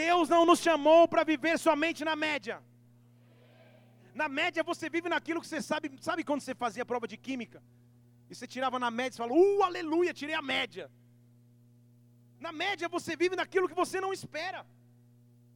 Deus 0.02 0.28
não 0.34 0.44
nos 0.50 0.60
chamou 0.68 1.02
para 1.08 1.24
viver 1.32 1.56
somente 1.68 2.04
na 2.10 2.16
média. 2.28 2.56
Na 4.22 4.28
média 4.40 4.62
você 4.72 4.90
vive 4.96 5.08
naquilo 5.14 5.42
que 5.42 5.48
você 5.48 5.62
sabe, 5.62 5.92
sabe 6.08 6.24
quando 6.28 6.42
você 6.42 6.56
fazia 6.64 6.86
prova 6.92 7.08
de 7.12 7.18
química? 7.26 7.60
E 8.30 8.36
você 8.36 8.48
tirava 8.56 8.78
na 8.86 8.90
média 9.00 9.16
e 9.16 9.22
falou, 9.24 9.38
uh, 9.38 9.64
aleluia, 9.70 10.14
tirei 10.22 10.36
a 10.36 10.42
média. 10.42 10.86
Na 12.40 12.52
média 12.52 12.88
você 12.90 13.16
vive 13.24 13.36
naquilo 13.42 13.70
que 13.70 13.82
você 13.84 14.00
não 14.06 14.12
espera. 14.12 14.66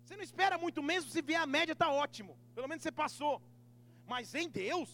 Você 0.03 0.15
não 0.15 0.23
espera 0.29 0.57
muito 0.57 0.81
mesmo, 0.81 1.09
se 1.09 1.21
vier 1.21 1.41
a 1.41 1.47
média 1.57 1.73
está 1.73 1.89
ótimo. 1.89 2.37
Pelo 2.55 2.67
menos 2.67 2.83
você 2.83 2.91
passou. 2.91 3.41
Mas 4.05 4.35
em 4.35 4.47
Deus, 4.47 4.89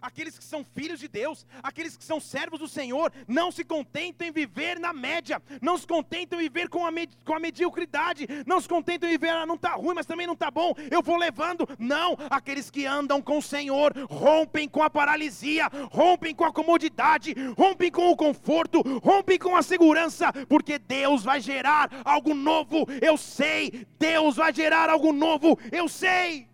aqueles 0.00 0.38
que 0.38 0.44
são 0.44 0.64
filhos 0.64 1.00
de 1.00 1.08
Deus, 1.08 1.46
aqueles 1.62 1.96
que 1.96 2.04
são 2.04 2.20
servos 2.20 2.60
do 2.60 2.68
Senhor, 2.68 3.12
não 3.26 3.50
se 3.50 3.64
contentam 3.64 4.26
em 4.26 4.32
viver 4.32 4.78
na 4.78 4.92
média, 4.92 5.40
não 5.60 5.76
se 5.76 5.86
contentam 5.86 6.40
em 6.40 6.44
viver 6.44 6.68
com 6.68 6.84
a, 6.86 6.90
med 6.90 7.10
com 7.24 7.34
a 7.34 7.40
mediocridade, 7.40 8.26
não 8.46 8.60
se 8.60 8.68
contentam 8.68 9.08
em 9.08 9.12
viver, 9.12 9.30
ah, 9.30 9.46
não 9.46 9.54
está 9.54 9.74
ruim, 9.74 9.94
mas 9.94 10.06
também 10.06 10.26
não 10.26 10.34
está 10.34 10.50
bom, 10.50 10.74
eu 10.90 11.02
vou 11.02 11.16
levando. 11.16 11.68
Não, 11.78 12.16
aqueles 12.30 12.70
que 12.70 12.86
andam 12.86 13.20
com 13.20 13.38
o 13.38 13.42
Senhor 13.42 13.92
rompem 14.10 14.68
com 14.68 14.82
a 14.82 14.90
paralisia, 14.90 15.68
rompem 15.90 16.34
com 16.34 16.44
a 16.44 16.52
comodidade, 16.52 17.34
rompem 17.56 17.90
com 17.90 18.10
o 18.10 18.16
conforto, 18.16 18.82
rompem 19.02 19.38
com 19.38 19.56
a 19.56 19.62
segurança, 19.62 20.32
porque 20.48 20.78
Deus 20.78 21.22
vai 21.22 21.40
gerar 21.40 21.90
algo 22.04 22.34
novo, 22.34 22.86
eu 23.00 23.16
sei, 23.16 23.86
Deus 23.98 24.36
vai 24.36 24.52
gerar 24.52 24.90
algo 24.90 25.12
novo, 25.12 25.58
eu 25.70 25.88
sei. 25.88 26.47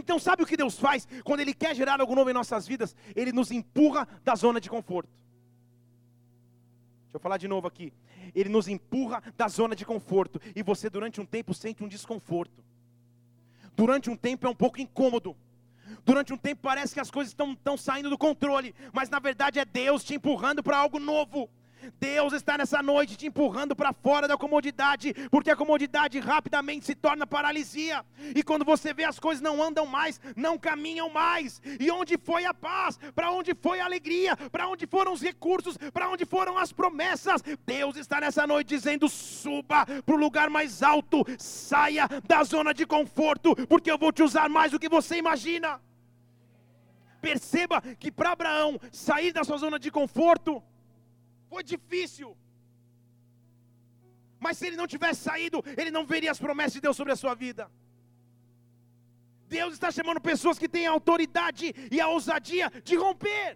Então, 0.00 0.18
sabe 0.18 0.42
o 0.42 0.46
que 0.46 0.56
Deus 0.56 0.78
faz? 0.78 1.06
Quando 1.24 1.40
Ele 1.40 1.54
quer 1.54 1.74
gerar 1.76 2.00
algo 2.00 2.14
novo 2.14 2.30
em 2.30 2.32
nossas 2.32 2.66
vidas, 2.66 2.96
Ele 3.14 3.32
nos 3.32 3.50
empurra 3.50 4.08
da 4.24 4.34
zona 4.34 4.60
de 4.60 4.68
conforto. 4.68 5.10
Deixa 7.04 7.16
eu 7.16 7.20
falar 7.20 7.36
de 7.36 7.46
novo 7.46 7.66
aqui. 7.66 7.92
Ele 8.34 8.48
nos 8.48 8.66
empurra 8.66 9.22
da 9.36 9.46
zona 9.48 9.76
de 9.76 9.84
conforto. 9.84 10.40
E 10.56 10.62
você, 10.62 10.88
durante 10.88 11.20
um 11.20 11.26
tempo, 11.26 11.52
sente 11.52 11.84
um 11.84 11.88
desconforto. 11.88 12.64
Durante 13.76 14.08
um 14.08 14.16
tempo 14.16 14.46
é 14.46 14.50
um 14.50 14.54
pouco 14.54 14.80
incômodo. 14.80 15.36
Durante 16.04 16.32
um 16.32 16.36
tempo 16.36 16.62
parece 16.62 16.94
que 16.94 17.00
as 17.00 17.10
coisas 17.10 17.32
estão 17.32 17.76
saindo 17.76 18.08
do 18.08 18.16
controle. 18.16 18.74
Mas 18.92 19.10
na 19.10 19.18
verdade 19.18 19.58
é 19.58 19.64
Deus 19.64 20.04
te 20.04 20.14
empurrando 20.14 20.62
para 20.62 20.78
algo 20.78 20.98
novo. 20.98 21.48
Deus 21.98 22.32
está 22.32 22.58
nessa 22.58 22.82
noite 22.82 23.16
te 23.16 23.26
empurrando 23.26 23.74
para 23.74 23.92
fora 23.92 24.28
da 24.28 24.36
comodidade, 24.36 25.14
porque 25.30 25.50
a 25.50 25.56
comodidade 25.56 26.18
rapidamente 26.18 26.86
se 26.86 26.94
torna 26.94 27.26
paralisia. 27.26 28.04
E 28.34 28.42
quando 28.42 28.64
você 28.64 28.92
vê 28.92 29.04
as 29.04 29.18
coisas 29.18 29.42
não 29.42 29.62
andam 29.62 29.86
mais, 29.86 30.20
não 30.36 30.58
caminham 30.58 31.08
mais. 31.08 31.60
E 31.78 31.90
onde 31.90 32.16
foi 32.18 32.44
a 32.44 32.54
paz? 32.54 32.98
Para 33.14 33.30
onde 33.30 33.54
foi 33.54 33.80
a 33.80 33.84
alegria? 33.84 34.36
Para 34.36 34.68
onde 34.68 34.86
foram 34.86 35.12
os 35.12 35.22
recursos? 35.22 35.76
Para 35.92 36.08
onde 36.08 36.24
foram 36.24 36.58
as 36.58 36.72
promessas? 36.72 37.42
Deus 37.66 37.96
está 37.96 38.20
nessa 38.20 38.46
noite 38.46 38.68
dizendo: 38.68 39.08
suba 39.08 39.86
para 39.86 40.14
o 40.14 40.18
lugar 40.18 40.50
mais 40.50 40.82
alto, 40.82 41.24
saia 41.38 42.08
da 42.26 42.42
zona 42.44 42.72
de 42.72 42.86
conforto, 42.86 43.54
porque 43.66 43.90
eu 43.90 43.98
vou 43.98 44.12
te 44.12 44.22
usar 44.22 44.48
mais 44.48 44.72
do 44.72 44.78
que 44.78 44.88
você 44.88 45.16
imagina. 45.16 45.80
Perceba 47.20 47.82
que 47.98 48.10
para 48.10 48.32
Abraão 48.32 48.80
sair 48.90 49.32
da 49.32 49.44
sua 49.44 49.58
zona 49.58 49.78
de 49.78 49.90
conforto, 49.90 50.62
foi 51.50 51.62
difícil. 51.74 52.30
Mas 54.44 54.56
se 54.58 54.66
ele 54.68 54.80
não 54.80 54.88
tivesse 54.94 55.20
saído, 55.28 55.58
ele 55.80 55.92
não 55.96 56.04
veria 56.12 56.32
as 56.34 56.42
promessas 56.46 56.76
de 56.78 56.84
Deus 56.86 56.96
sobre 57.00 57.12
a 57.12 57.20
sua 57.22 57.34
vida. 57.44 57.64
Deus 59.56 59.72
está 59.74 59.90
chamando 59.96 60.20
pessoas 60.32 60.58
que 60.60 60.68
têm 60.74 60.86
a 60.86 60.92
autoridade 60.98 61.66
e 61.94 62.00
a 62.00 62.08
ousadia 62.16 62.66
de 62.88 62.96
romper, 63.04 63.48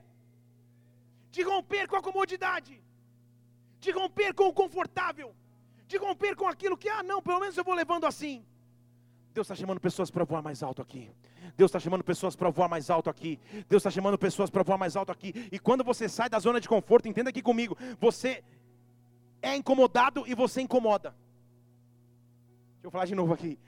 de 1.35 1.43
romper 1.51 1.85
com 1.91 1.97
a 2.01 2.03
comodidade, 2.09 2.75
de 3.85 3.91
romper 4.01 4.31
com 4.39 4.47
o 4.49 4.57
confortável, 4.63 5.31
de 5.91 5.97
romper 6.05 6.35
com 6.41 6.49
aquilo 6.55 6.77
que, 6.83 6.89
ah, 6.97 7.03
não, 7.11 7.21
pelo 7.23 7.41
menos 7.43 7.57
eu 7.57 7.67
vou 7.69 7.77
levando 7.83 8.07
assim. 8.13 8.37
Deus 9.35 9.47
está 9.47 9.57
chamando 9.57 9.81
pessoas 9.81 10.13
para 10.13 10.25
voar 10.25 10.43
mais 10.43 10.63
alto 10.63 10.81
aqui. 10.81 11.11
Deus 11.57 11.69
está 11.69 11.81
chamando 11.81 12.05
pessoas 12.05 12.37
para 12.37 12.51
voar 12.51 12.69
mais 12.69 12.89
alto 12.89 13.11
aqui. 13.11 13.41
Deus 13.69 13.81
está 13.81 13.91
chamando 13.91 14.17
pessoas 14.17 14.49
para 14.49 14.63
voar 14.63 14.79
mais 14.79 14.95
alto 14.95 15.11
aqui. 15.11 15.49
E 15.51 15.59
quando 15.59 15.83
você 15.83 16.09
sai 16.09 16.29
da 16.31 16.39
zona 16.39 16.61
de 16.61 16.69
conforto, 16.69 17.09
entenda 17.09 17.31
aqui 17.31 17.43
comigo, 17.43 17.77
você 17.99 18.45
é 19.43 19.57
incomodado 19.57 20.23
e 20.29 20.35
você 20.37 20.61
incomoda. 20.61 21.11
Deixa 22.75 22.87
eu 22.87 22.91
falar 22.93 23.07
de 23.07 23.15
novo 23.17 23.35
aqui. 23.35 23.59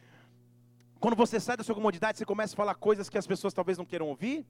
Quando 1.01 1.17
você 1.17 1.41
sai 1.41 1.57
da 1.57 1.65
sua 1.65 1.75
comodidade, 1.75 2.17
você 2.17 2.25
começa 2.25 2.55
a 2.55 2.57
falar 2.57 2.77
coisas 2.77 3.09
que 3.09 3.19
as 3.19 3.27
pessoas 3.27 3.53
talvez 3.53 3.77
não 3.77 3.85
queiram 3.85 4.07
ouvir, 4.07 4.47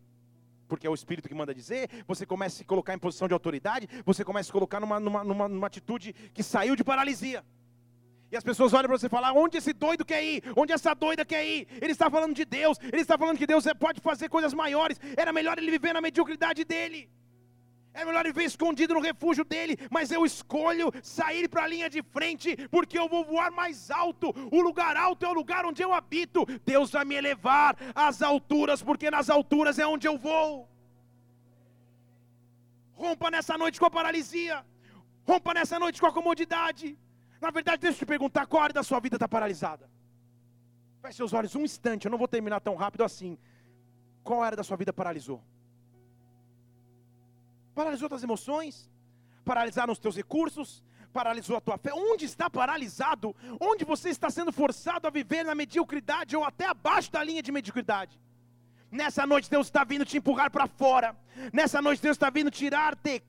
porque 0.69 0.87
é 0.87 0.91
o 0.91 0.95
Espírito 0.95 1.29
que 1.29 1.35
manda 1.35 1.55
dizer, 1.55 1.89
você 2.07 2.27
começa 2.27 2.57
a 2.57 2.59
se 2.59 2.65
colocar 2.65 2.93
em 2.93 2.99
posição 2.99 3.27
de 3.27 3.33
autoridade, 3.33 3.89
você 4.05 4.23
começa 4.23 4.47
a 4.47 4.49
se 4.49 4.53
colocar 4.53 4.81
numa, 4.81 5.01
numa, 5.01 5.25
numa, 5.25 5.49
numa 5.49 5.67
atitude 5.67 6.13
que 6.35 6.43
saiu 6.43 6.77
de 6.77 6.85
paralisia. 6.85 7.43
E 8.31 8.37
as 8.37 8.43
pessoas 8.43 8.73
olham 8.73 8.89
para 8.89 8.99
você 8.99 9.07
e 9.07 9.11
falam: 9.11 9.37
onde 9.37 9.59
esse 9.59 9.73
doido 9.73 10.05
quer 10.05 10.23
ir? 10.25 10.43
Onde 10.57 10.73
essa 10.73 10.95
doida 10.95 11.25
quer 11.25 11.45
ir? 11.45 11.69
Ele 11.81 11.93
está 11.93 12.11
falando 12.11 12.35
de 12.35 12.45
Deus, 12.45 12.79
ele 12.81 13.03
está 13.03 13.17
falando 13.17 13.39
que 13.39 13.47
Deus 13.47 13.65
pode 13.79 14.01
fazer 14.01 14.29
coisas 14.29 14.53
maiores. 14.53 15.01
Era 15.17 15.33
melhor 15.33 15.59
ele 15.59 15.71
viver 15.71 15.93
na 15.93 16.01
mediocridade 16.01 16.65
dele. 16.65 17.09
É 17.95 18.05
melhor 18.05 18.21
ele 18.27 18.33
viver 18.35 18.45
escondido 18.45 18.93
no 18.93 19.01
refúgio 19.01 19.43
dele, 19.43 19.75
mas 19.91 20.11
eu 20.11 20.23
escolho 20.27 20.93
sair 21.03 21.49
para 21.49 21.63
a 21.63 21.67
linha 21.67 21.89
de 21.89 22.03
frente, 22.03 22.55
porque 22.69 22.99
eu 22.99 23.09
vou 23.09 23.25
voar 23.25 23.51
mais 23.51 23.91
alto. 23.91 24.35
O 24.51 24.61
lugar 24.61 24.97
alto 24.99 25.25
é 25.25 25.29
o 25.31 25.39
lugar 25.41 25.65
onde 25.65 25.83
eu 25.83 25.95
habito. 25.95 26.45
Deus 26.73 26.91
vai 26.91 27.07
me 27.07 27.15
elevar 27.15 27.75
às 27.95 28.21
alturas, 28.21 28.83
porque 28.83 29.11
nas 29.11 29.31
alturas 29.31 29.79
é 29.79 29.87
onde 29.87 30.07
eu 30.07 30.19
vou. 30.19 30.69
Rompa 32.93 33.31
nessa 33.31 33.57
noite 33.57 33.79
com 33.81 33.87
a 33.87 33.91
paralisia, 33.91 34.65
rompa 35.25 35.55
nessa 35.55 35.79
noite 35.79 36.01
com 36.01 36.07
a 36.07 36.13
comodidade. 36.13 36.99
Na 37.41 37.51
verdade, 37.51 37.83
deixa 37.83 37.97
eu 37.97 37.99
te 38.01 38.07
perguntar: 38.07 38.47
qual 38.47 38.63
área 38.63 38.75
da 38.75 38.83
sua 38.83 39.01
vida 39.01 39.17
está 39.17 39.29
paralisada? 39.29 39.89
Feche 41.03 41.17
seus 41.17 41.33
olhos 41.33 41.55
um 41.55 41.63
instante, 41.63 42.07
eu 42.07 42.11
não 42.11 42.19
vou 42.19 42.29
terminar 42.29 42.61
tão 42.61 42.75
rápido 42.75 43.05
assim. 43.05 43.39
Qual 44.25 44.43
área 44.43 44.57
da 44.57 44.65
sua 44.65 44.77
vida 44.77 44.93
paralisou? 44.93 45.43
Paralisou 47.75 48.09
as 48.13 48.23
emoções? 48.23 48.91
Paralisaram 49.45 49.93
os 49.93 49.99
teus 49.99 50.17
recursos? 50.17 50.83
Paralisou 51.13 51.57
a 51.57 51.61
tua 51.61 51.79
fé? 51.79 51.93
Onde 51.95 52.25
está 52.25 52.51
paralisado? 52.51 53.37
Onde 53.61 53.85
você 53.85 54.09
está 54.09 54.29
sendo 54.31 54.53
forçado 54.53 55.07
a 55.07 55.11
viver 55.11 55.45
na 55.45 55.55
mediocridade 55.55 56.37
ou 56.37 56.43
até 56.45 56.67
abaixo 56.67 57.13
da 57.13 57.23
linha 57.23 57.43
de 57.43 57.53
mediocridade? 57.53 58.21
Nessa 58.91 59.27
noite 59.27 59.51
Deus 59.51 59.67
está 59.67 59.83
vindo 59.85 60.05
te 60.05 60.17
empurrar 60.17 60.51
para 60.51 60.67
fora. 60.67 61.15
Nessa 61.53 61.83
noite 61.83 62.01
Deus 62.01 62.15
está 62.15 62.31
vindo 62.31 62.51
tirar-te 62.51 63.23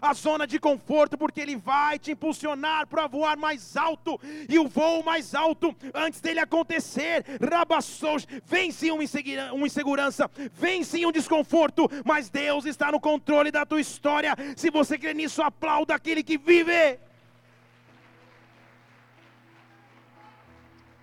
a 0.00 0.14
zona 0.14 0.46
de 0.46 0.60
conforto, 0.60 1.18
porque 1.18 1.40
Ele 1.40 1.56
vai 1.56 1.98
te 1.98 2.12
impulsionar 2.12 2.86
para 2.86 3.06
voar 3.06 3.36
mais 3.36 3.76
alto. 3.76 4.20
E 4.48 4.58
o 4.58 4.68
voo 4.68 5.02
mais 5.02 5.34
alto, 5.34 5.74
antes 5.92 6.20
dele 6.20 6.38
acontecer, 6.38 7.24
rabassous, 7.42 8.26
vem 8.44 8.70
sim 8.70 8.90
uma 8.90 9.02
insegurança, 9.66 10.30
sim 10.84 11.06
um 11.06 11.12
desconforto, 11.12 11.88
mas 12.04 12.28
Deus 12.28 12.66
está 12.66 12.92
no 12.92 13.00
controle 13.00 13.50
da 13.50 13.66
tua 13.66 13.80
história. 13.80 14.36
Se 14.56 14.70
você 14.70 14.96
crê 14.98 15.12
nisso, 15.14 15.42
aplauda 15.42 15.94
aquele 15.94 16.22
que 16.22 16.38
vive. 16.38 17.00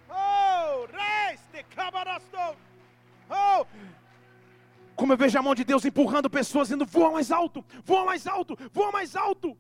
Oh, 0.09 0.85
reis 0.93 1.41
de 1.51 1.63
cabarastos. 1.75 2.62
Oh! 3.33 3.65
Como 4.95 5.11
eu 5.13 5.17
vejo 5.17 5.37
a 5.37 5.41
mão 5.41 5.55
de 5.55 5.63
Deus 5.63 5.83
empurrando 5.85 6.29
pessoas, 6.29 6.67
dizendo: 6.67 6.85
voa 6.85 7.11
mais 7.11 7.31
alto, 7.31 7.65
voa 7.83 8.05
mais 8.05 8.27
alto, 8.27 8.57
voa 8.71 8.91
mais 8.91 9.15
alto. 9.15 9.57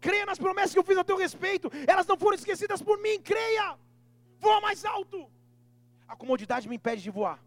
Creia 0.00 0.26
nas 0.26 0.38
promessas 0.38 0.72
que 0.72 0.78
eu 0.78 0.84
fiz 0.84 0.98
a 0.98 1.04
teu 1.04 1.16
respeito, 1.16 1.70
elas 1.86 2.06
não 2.06 2.16
foram 2.16 2.36
esquecidas 2.36 2.82
por 2.82 3.00
mim, 3.00 3.18
creia, 3.20 3.76
voa 4.38 4.60
mais 4.60 4.84
alto. 4.84 5.28
A 6.06 6.14
comodidade 6.14 6.68
me 6.68 6.76
impede 6.76 7.02
de 7.02 7.10
voar. 7.10 7.42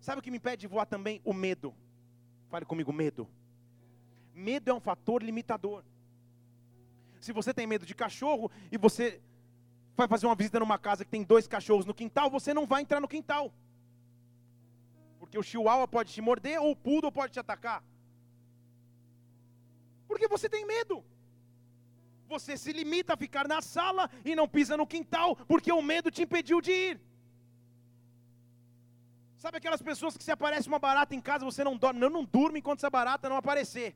Sabe 0.00 0.20
o 0.20 0.22
que 0.22 0.30
me 0.30 0.36
impede 0.36 0.62
de 0.62 0.66
voar 0.66 0.86
também? 0.86 1.20
O 1.24 1.34
medo. 1.34 1.74
Fale 2.48 2.64
comigo, 2.64 2.92
medo. 2.92 3.28
Medo 4.34 4.70
é 4.70 4.74
um 4.74 4.80
fator 4.80 5.22
limitador. 5.22 5.84
Se 7.20 7.32
você 7.32 7.52
tem 7.52 7.66
medo 7.66 7.84
de 7.84 7.94
cachorro 7.94 8.50
e 8.70 8.78
você 8.78 9.20
vai 9.96 10.08
fazer 10.08 10.26
uma 10.26 10.34
visita 10.34 10.58
numa 10.58 10.78
casa 10.78 11.04
que 11.04 11.10
tem 11.10 11.22
dois 11.22 11.46
cachorros 11.46 11.84
no 11.84 11.94
quintal, 11.94 12.30
você 12.30 12.54
não 12.54 12.66
vai 12.66 12.82
entrar 12.82 13.00
no 13.00 13.08
quintal 13.08 13.52
que 15.32 15.40
o 15.42 15.46
chihuahua 15.48 15.86
pode 15.94 16.12
te 16.14 16.20
morder 16.28 16.56
ou 16.64 16.70
o 16.72 16.80
poodle 16.84 17.10
pode 17.18 17.32
te 17.34 17.40
atacar. 17.44 17.80
Porque 20.08 20.28
você 20.34 20.46
tem 20.54 20.64
medo. 20.74 20.96
Você 22.32 22.52
se 22.62 22.70
limita 22.80 23.14
a 23.14 23.22
ficar 23.24 23.46
na 23.52 23.60
sala 23.62 24.04
e 24.30 24.34
não 24.40 24.46
pisa 24.56 24.76
no 24.80 24.86
quintal, 24.94 25.30
porque 25.50 25.72
o 25.72 25.80
medo 25.90 26.10
te 26.16 26.22
impediu 26.26 26.60
de 26.66 26.72
ir. 26.88 27.00
Sabe 29.42 29.56
aquelas 29.56 29.82
pessoas 29.90 30.16
que 30.18 30.26
se 30.26 30.34
aparece 30.36 30.68
uma 30.72 30.78
barata 30.78 31.14
em 31.14 31.22
casa, 31.28 31.50
você 31.50 31.64
não 31.68 31.76
dorme, 31.76 31.98
não, 31.98 32.10
não 32.10 32.24
durmo 32.36 32.58
enquanto 32.58 32.80
essa 32.80 32.90
barata 32.98 33.30
não 33.30 33.38
aparecer. 33.38 33.88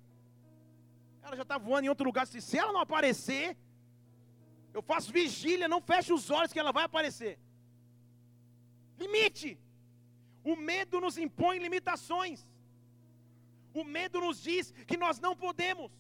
Ela 1.23 1.37
já 1.37 1.43
está 1.43 1.59
voando 1.59 1.85
em 1.87 1.93
outro 1.95 2.07
lugar. 2.07 2.27
Se 2.27 2.59
ela 2.63 2.73
não 2.73 2.81
aparecer, 2.81 3.45
eu 4.73 4.83
faço 4.91 5.13
vigília, 5.13 5.69
não 5.75 5.83
fecho 5.83 6.15
os 6.15 6.31
olhos 6.31 6.53
que 6.53 6.59
ela 6.59 6.73
vai 6.73 6.85
aparecer. 6.85 7.39
Limite. 8.99 9.51
O 10.53 10.55
medo 10.71 11.01
nos 11.05 11.17
impõe 11.27 11.59
limitações. 11.59 12.41
O 13.75 13.83
medo 13.97 14.21
nos 14.21 14.41
diz 14.49 14.73
que 14.87 14.97
nós 15.05 15.19
não 15.25 15.35
podemos. 15.45 15.91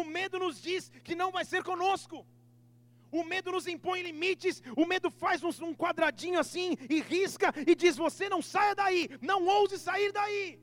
O 0.00 0.04
medo 0.16 0.38
nos 0.38 0.60
diz 0.60 0.90
que 1.02 1.14
não 1.20 1.30
vai 1.36 1.44
ser 1.52 1.62
conosco. 1.70 2.26
O 3.10 3.22
medo 3.24 3.52
nos 3.52 3.66
impõe 3.66 4.02
limites, 4.02 4.62
o 4.76 4.84
medo 4.84 5.08
faz 5.08 5.42
um, 5.44 5.72
quadradinho 5.82 6.38
assim 6.38 6.76
e 6.90 7.00
risca 7.00 7.54
e 7.66 7.74
diz: 7.74 7.96
Você 7.96 8.28
não 8.28 8.42
saia 8.42 8.74
daí, 8.74 9.08
não 9.22 9.46
ouse 9.46 9.78
sair 9.78 10.10
daí. 10.12 10.58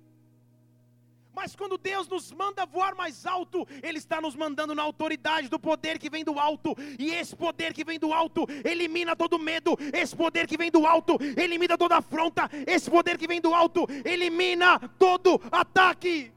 Mas 1.34 1.56
quando 1.56 1.78
Deus 1.78 2.08
nos 2.08 2.32
manda 2.32 2.66
voar 2.66 2.94
mais 2.94 3.26
alto, 3.26 3.66
Ele 3.82 3.98
está 3.98 4.20
nos 4.20 4.36
mandando 4.36 4.76
na 4.76 4.84
autoridade 4.84 5.48
do 5.48 5.60
poder 5.60 5.98
que 5.98 6.10
vem 6.10 6.24
do 6.24 6.38
alto, 6.38 6.76
e 7.00 7.12
esse 7.12 7.36
poder 7.36 7.74
que 7.74 7.84
vem 7.84 7.98
do 7.98 8.14
alto 8.14 8.46
elimina 8.66 9.16
todo 9.16 9.40
medo, 9.40 9.78
esse 9.94 10.16
poder 10.16 10.46
que 10.46 10.58
vem 10.58 10.70
do 10.70 10.86
alto 10.86 11.18
elimina 11.38 11.78
toda 11.78 11.98
afronta, 11.98 12.50
esse 12.68 12.90
poder 12.90 13.18
que 13.18 13.28
vem 13.28 13.40
do 13.40 13.54
alto 13.54 13.88
elimina 14.06 14.80
todo 15.00 15.42
ataque. 15.52 16.32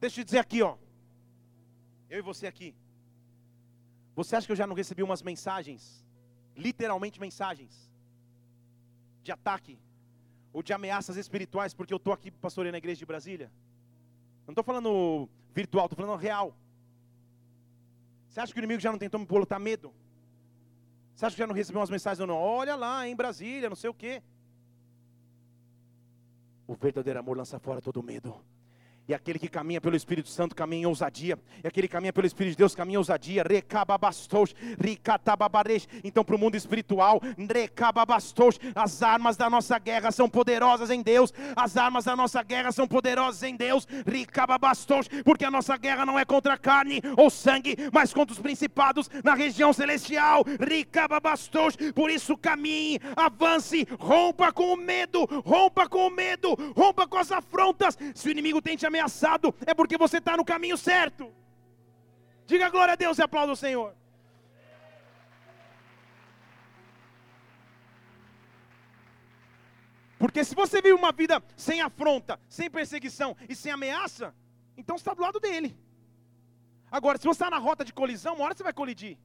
Deixa 0.00 0.20
eu 0.20 0.24
dizer 0.24 0.38
aqui, 0.38 0.62
ó. 0.62 0.76
Eu 2.10 2.18
e 2.18 2.22
você 2.22 2.46
aqui. 2.46 2.74
Você 4.14 4.34
acha 4.34 4.46
que 4.46 4.52
eu 4.52 4.56
já 4.56 4.66
não 4.66 4.74
recebi 4.74 5.02
umas 5.02 5.22
mensagens, 5.22 6.04
literalmente 6.56 7.20
mensagens, 7.20 7.88
de 9.22 9.30
ataque, 9.30 9.78
ou 10.58 10.62
de 10.62 10.72
ameaças 10.72 11.16
espirituais, 11.16 11.72
porque 11.72 11.94
eu 11.94 11.98
estou 11.98 12.12
aqui 12.12 12.32
pastoreando 12.32 12.72
na 12.72 12.78
igreja 12.78 12.98
de 12.98 13.06
Brasília? 13.06 13.48
Não 14.44 14.50
estou 14.50 14.64
falando 14.64 15.28
virtual, 15.54 15.86
estou 15.86 15.96
falando 15.96 16.18
real. 16.18 16.52
Você 18.28 18.40
acha 18.40 18.52
que 18.52 18.58
o 18.58 18.62
inimigo 18.62 18.80
já 18.80 18.90
não 18.90 18.98
tentou 18.98 19.20
me 19.20 19.26
botar 19.26 19.60
medo? 19.60 19.94
Você 21.14 21.24
acha 21.24 21.36
que 21.36 21.38
já 21.38 21.46
não 21.46 21.54
recebeu 21.54 21.80
umas 21.80 21.90
mensagens? 21.90 22.26
Não, 22.26 22.34
olha 22.34 22.74
lá, 22.74 23.06
em 23.06 23.14
Brasília, 23.14 23.68
não 23.68 23.76
sei 23.76 23.88
o 23.88 23.94
quê. 23.94 24.20
O 26.66 26.74
verdadeiro 26.74 27.20
amor 27.20 27.36
lança 27.36 27.60
fora 27.60 27.80
todo 27.80 28.02
medo. 28.02 28.44
E 29.08 29.14
aquele 29.14 29.38
que 29.38 29.48
caminha 29.48 29.80
pelo 29.80 29.96
Espírito 29.96 30.28
Santo 30.28 30.54
caminha 30.54 30.82
em 30.82 30.86
ousadia. 30.86 31.38
E 31.64 31.66
aquele 31.66 31.88
que 31.88 31.92
caminha 31.92 32.12
pelo 32.12 32.26
Espírito 32.26 32.52
de 32.52 32.58
Deus 32.58 32.74
caminha 32.74 32.96
em 32.96 32.98
ousadia. 32.98 33.42
Recababastos, 33.42 34.54
ricatababaresh. 34.78 35.88
Então, 36.04 36.22
para 36.22 36.36
o 36.36 36.38
mundo 36.38 36.56
espiritual, 36.56 37.18
recababastos. 37.50 38.60
As 38.74 39.02
armas 39.02 39.38
da 39.38 39.48
nossa 39.48 39.78
guerra 39.78 40.10
são 40.10 40.28
poderosas 40.28 40.90
em 40.90 41.00
Deus. 41.00 41.32
As 41.56 41.78
armas 41.78 42.04
da 42.04 42.14
nossa 42.14 42.42
guerra 42.42 42.70
são 42.70 42.86
poderosas 42.86 43.42
em 43.42 43.56
Deus. 43.56 43.88
Ricababastos. 44.06 45.08
Porque 45.24 45.44
a 45.46 45.50
nossa 45.50 45.78
guerra 45.78 46.04
não 46.04 46.18
é 46.18 46.26
contra 46.26 46.58
carne 46.58 47.00
ou 47.16 47.30
sangue, 47.30 47.76
mas 47.90 48.12
contra 48.12 48.34
os 48.34 48.38
principados 48.38 49.08
na 49.24 49.32
região 49.32 49.72
celestial. 49.72 50.44
Ricababastos. 50.60 51.76
Por 51.94 52.10
isso, 52.10 52.36
caminhe, 52.36 53.00
avance, 53.16 53.86
rompa 53.98 54.52
com 54.52 54.74
o 54.74 54.76
medo, 54.76 55.24
rompa 55.46 55.88
com 55.88 56.08
o 56.08 56.10
medo, 56.10 56.54
rompa 56.76 57.06
com 57.06 57.16
as 57.16 57.32
afrontas. 57.32 57.96
Se 58.14 58.28
o 58.28 58.30
inimigo 58.30 58.60
tem 58.60 58.76
te 58.76 58.86
ameaçado, 58.98 59.54
é 59.64 59.72
porque 59.72 59.96
você 59.96 60.18
está 60.18 60.36
no 60.36 60.44
caminho 60.44 60.76
certo. 60.76 61.32
Diga 62.46 62.68
glória 62.68 62.92
a 62.92 62.96
Deus 62.96 63.18
e 63.18 63.22
aplauda 63.22 63.52
o 63.52 63.56
Senhor. 63.56 63.94
Porque 70.18 70.44
se 70.44 70.54
você 70.54 70.82
vive 70.82 70.94
uma 70.94 71.12
vida 71.12 71.40
sem 71.56 71.80
afronta, 71.80 72.40
sem 72.48 72.68
perseguição 72.68 73.36
e 73.48 73.54
sem 73.54 73.70
ameaça, 73.70 74.34
então 74.76 74.96
você 74.96 75.02
está 75.02 75.14
do 75.14 75.22
lado 75.22 75.38
dele. 75.38 75.78
Agora, 76.90 77.18
se 77.18 77.24
você 77.24 77.44
está 77.44 77.50
na 77.50 77.58
rota 77.58 77.84
de 77.84 77.92
colisão, 77.92 78.34
uma 78.34 78.44
hora 78.44 78.54
você 78.54 78.64
vai 78.64 78.72
colidir. 78.72 79.16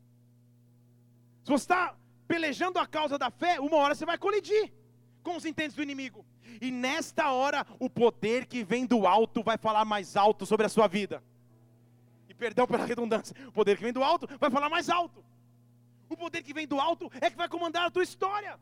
Se 1.44 1.50
você 1.50 1.64
está 1.64 1.96
pelejando 2.28 2.78
a 2.78 2.86
causa 2.86 3.18
da 3.18 3.32
fé, 3.32 3.60
uma 3.60 3.78
hora 3.78 3.96
você 3.96 4.06
vai 4.06 4.18
colidir 4.18 4.72
com 5.24 5.36
os 5.36 5.46
intentes 5.46 5.76
do 5.76 5.82
inimigo. 5.82 6.26
E 6.62 6.70
nesta 6.70 7.32
hora, 7.32 7.66
o 7.80 7.90
poder 7.90 8.46
que 8.46 8.64
vem 8.64 8.86
do 8.86 9.08
alto 9.08 9.42
vai 9.42 9.58
falar 9.58 9.86
mais 9.86 10.16
alto 10.16 10.46
sobre 10.46 10.66
a 10.66 10.70
sua 10.70 10.88
vida. 10.88 11.24
E 12.30 12.34
perdão 12.34 12.68
pela 12.68 12.86
redundância, 12.86 13.36
o 13.48 13.52
poder 13.52 13.78
que 13.78 13.84
vem 13.84 13.94
do 13.94 14.04
alto 14.04 14.28
vai 14.40 14.52
falar 14.52 14.70
mais 14.70 14.90
alto. 14.90 15.24
O 16.10 16.18
poder 16.18 16.44
que 16.44 16.54
vem 16.54 16.68
do 16.68 16.80
alto 16.80 17.10
é 17.22 17.30
que 17.30 17.38
vai 17.38 17.48
comandar 17.48 17.88
a 17.88 17.92
tua 17.92 18.04
história 18.04 18.60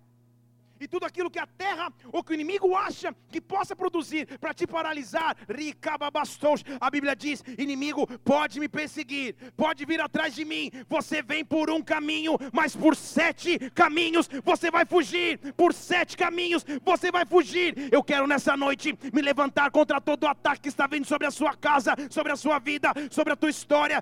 e 0.81 0.87
tudo 0.87 1.05
aquilo 1.05 1.29
que 1.29 1.39
a 1.39 1.45
terra 1.45 1.93
ou 2.11 2.23
que 2.23 2.31
o 2.31 2.33
inimigo 2.33 2.75
acha 2.75 3.15
que 3.31 3.39
possa 3.39 3.75
produzir 3.75 4.27
para 4.39 4.53
te 4.53 4.65
paralisar, 4.65 5.37
ricababastos, 5.47 6.63
a 6.79 6.89
Bíblia 6.89 7.15
diz: 7.15 7.43
inimigo 7.57 8.07
pode 8.19 8.59
me 8.59 8.67
perseguir, 8.67 9.35
pode 9.55 9.85
vir 9.85 10.01
atrás 10.01 10.33
de 10.33 10.43
mim, 10.43 10.71
você 10.89 11.21
vem 11.21 11.45
por 11.45 11.69
um 11.69 11.81
caminho, 11.81 12.37
mas 12.51 12.75
por 12.75 12.95
sete 12.95 13.59
caminhos 13.71 14.27
você 14.43 14.71
vai 14.71 14.85
fugir, 14.85 15.37
por 15.53 15.73
sete 15.73 16.17
caminhos 16.17 16.65
você 16.83 17.11
vai 17.11 17.25
fugir. 17.25 17.89
Eu 17.91 18.03
quero 18.03 18.25
nessa 18.25 18.57
noite 18.57 18.97
me 19.13 19.21
levantar 19.21 19.69
contra 19.71 20.01
todo 20.01 20.23
o 20.23 20.27
ataque 20.27 20.61
que 20.61 20.69
está 20.69 20.87
vindo 20.87 21.05
sobre 21.05 21.27
a 21.27 21.31
sua 21.31 21.55
casa, 21.55 21.95
sobre 22.09 22.31
a 22.31 22.35
sua 22.35 22.57
vida, 22.59 22.91
sobre 23.11 23.33
a 23.33 23.35
tua 23.35 23.49
história, 23.49 24.01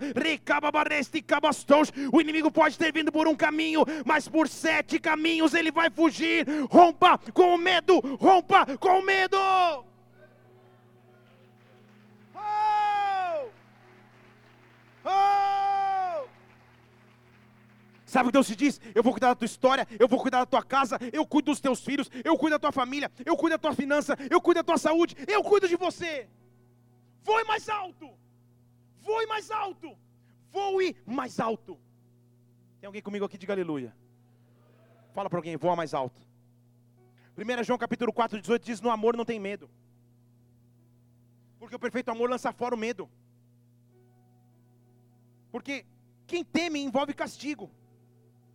o 2.12 2.22
inimigo 2.22 2.52
pode 2.52 2.78
ter 2.78 2.94
vindo 2.94 3.12
por 3.12 3.28
um 3.28 3.36
caminho, 3.36 3.84
mas 4.06 4.28
por 4.28 4.48
sete 4.48 5.00
caminhos 5.00 5.54
ele 5.54 5.72
vai 5.72 5.90
fugir 5.90 6.46
rompa 6.70 7.18
com 7.34 7.56
o 7.56 7.58
medo, 7.58 8.00
rompa 8.18 8.78
com 8.78 9.00
o 9.00 9.06
medo. 9.06 9.38
Oh! 12.36 13.50
Oh! 15.04 16.28
Sabe 18.06 18.26
o 18.26 18.28
que 18.30 18.34
Deus 18.34 18.48
te 18.48 18.56
diz? 18.56 18.80
Eu 18.94 19.04
vou 19.04 19.12
cuidar 19.12 19.30
da 19.30 19.36
tua 19.36 19.46
história, 19.46 19.88
eu 20.00 20.08
vou 20.08 20.20
cuidar 20.20 20.40
da 20.40 20.46
tua 20.46 20.64
casa, 20.64 20.98
eu 21.12 21.26
cuido 21.26 21.52
dos 21.52 21.60
teus 21.60 21.84
filhos, 21.84 22.10
eu 22.24 22.38
cuido 22.38 22.56
da 22.56 22.60
tua 22.60 22.72
família, 22.72 23.12
eu 23.26 23.36
cuido 23.36 23.56
da 23.56 23.60
tua 23.60 23.74
finança, 23.74 24.16
eu 24.30 24.40
cuido 24.40 24.60
da 24.60 24.64
tua 24.64 24.78
saúde, 24.78 25.16
eu 25.28 25.44
cuido 25.44 25.68
de 25.68 25.76
você. 25.76 26.30
Voe 27.24 27.44
mais 27.44 27.68
alto, 27.68 28.10
voe 29.02 29.26
mais 29.26 29.52
alto, 29.52 29.98
voe 30.52 30.96
mais 31.06 31.40
alto. 31.40 31.80
Tem 32.80 32.88
alguém 32.88 33.02
comigo 33.02 33.26
aqui? 33.26 33.38
Diga 33.38 33.54
aleluia. 33.54 33.94
Fala 35.14 35.30
para 35.30 35.38
alguém, 35.38 35.58
voa 35.58 35.76
mais 35.76 35.94
alto. 35.94 36.29
1 37.40 37.64
João 37.64 37.80
capítulo 37.80 38.12
4, 38.12 38.42
18 38.42 38.66
diz: 38.66 38.82
No 38.82 38.90
amor 38.90 39.16
não 39.16 39.24
tem 39.24 39.40
medo. 39.40 39.70
Porque 41.58 41.76
o 41.76 41.80
perfeito 41.80 42.10
amor 42.10 42.30
lança 42.30 42.52
fora 42.52 42.76
o 42.76 42.78
medo. 42.78 43.10
Porque 45.52 45.86
quem 46.28 46.44
teme 46.44 46.80
envolve 46.82 47.14
castigo. 47.14 47.72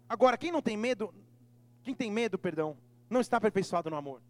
Agora, 0.09 0.37
quem 0.37 0.53
não 0.53 0.61
tem 0.61 0.77
medo, 0.77 1.15
quem 1.83 1.95
tem 1.95 2.11
medo, 2.11 2.39
perdão, 2.39 2.77
não 3.09 3.21
está 3.21 3.39
aperfeiçoado 3.39 3.89
no 3.89 3.97
amor. 3.97 4.21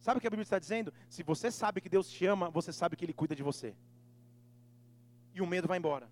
Sabe 0.00 0.18
o 0.18 0.20
que 0.20 0.26
a 0.26 0.30
Bíblia 0.30 0.42
está 0.42 0.58
dizendo? 0.58 0.92
Se 1.08 1.22
você 1.22 1.50
sabe 1.50 1.80
que 1.80 1.88
Deus 1.88 2.10
te 2.10 2.26
ama, 2.26 2.50
você 2.50 2.72
sabe 2.72 2.96
que 2.96 3.04
Ele 3.04 3.14
cuida 3.14 3.36
de 3.36 3.42
você. 3.42 3.74
E 5.32 5.40
o 5.40 5.46
medo 5.46 5.68
vai 5.68 5.78
embora. 5.78 6.10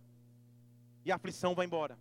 E 1.05 1.11
a 1.11 1.17
aflição 1.17 1.55
vai 1.55 1.67
embora. 1.67 1.99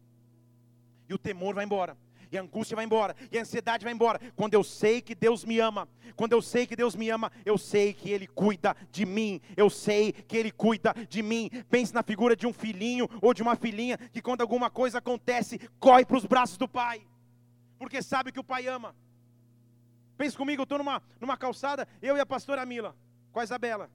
E 1.10 1.14
o 1.14 1.18
temor 1.18 1.56
vai 1.56 1.66
embora 1.66 1.98
e 2.32 2.38
a 2.38 2.42
angústia 2.42 2.76
vai 2.76 2.86
embora, 2.86 3.16
e 3.30 3.38
a 3.38 3.42
ansiedade 3.42 3.84
vai 3.84 3.94
embora. 3.94 4.20
Quando 4.36 4.54
eu 4.54 4.64
sei 4.64 5.02
que 5.02 5.14
Deus 5.14 5.44
me 5.44 5.60
ama, 5.60 5.88
quando 6.16 6.32
eu 6.32 6.42
sei 6.42 6.66
que 6.66 6.76
Deus 6.76 6.96
me 6.96 7.10
ama, 7.10 7.30
eu 7.46 7.58
sei 7.58 7.94
que 7.94 8.10
Ele 8.10 8.26
cuida 8.26 8.76
de 8.90 9.06
mim, 9.06 9.42
eu 9.58 9.70
sei 9.70 10.14
que 10.14 10.38
Ele 10.38 10.50
cuida 10.50 10.94
de 11.10 11.22
mim. 11.22 11.50
Pense 11.70 11.94
na 11.94 12.02
figura 12.02 12.36
de 12.36 12.48
um 12.48 12.54
filhinho 12.54 13.10
ou 13.22 13.34
de 13.34 13.42
uma 13.42 13.56
filhinha 13.56 13.98
que, 13.98 14.22
quando 14.22 14.42
alguma 14.42 14.70
coisa 14.70 15.00
acontece, 15.00 15.60
corre 15.78 16.06
para 16.06 16.18
os 16.18 16.26
braços 16.26 16.58
do 16.58 16.70
pai, 16.70 17.06
porque 17.78 18.02
sabe 18.02 18.32
que 18.32 18.40
o 18.40 18.44
pai 18.44 18.66
ama. 18.66 18.96
Pense 20.18 20.38
comigo, 20.38 20.62
eu 20.62 20.64
estou 20.64 20.78
numa, 20.78 21.02
numa 21.20 21.36
calçada, 21.36 21.86
eu 22.02 22.16
e 22.16 22.20
a 22.22 22.26
pastora 22.26 22.66
Mila, 22.66 22.96
com 23.34 23.42
a 23.42 23.44
Isabela, 23.44 23.92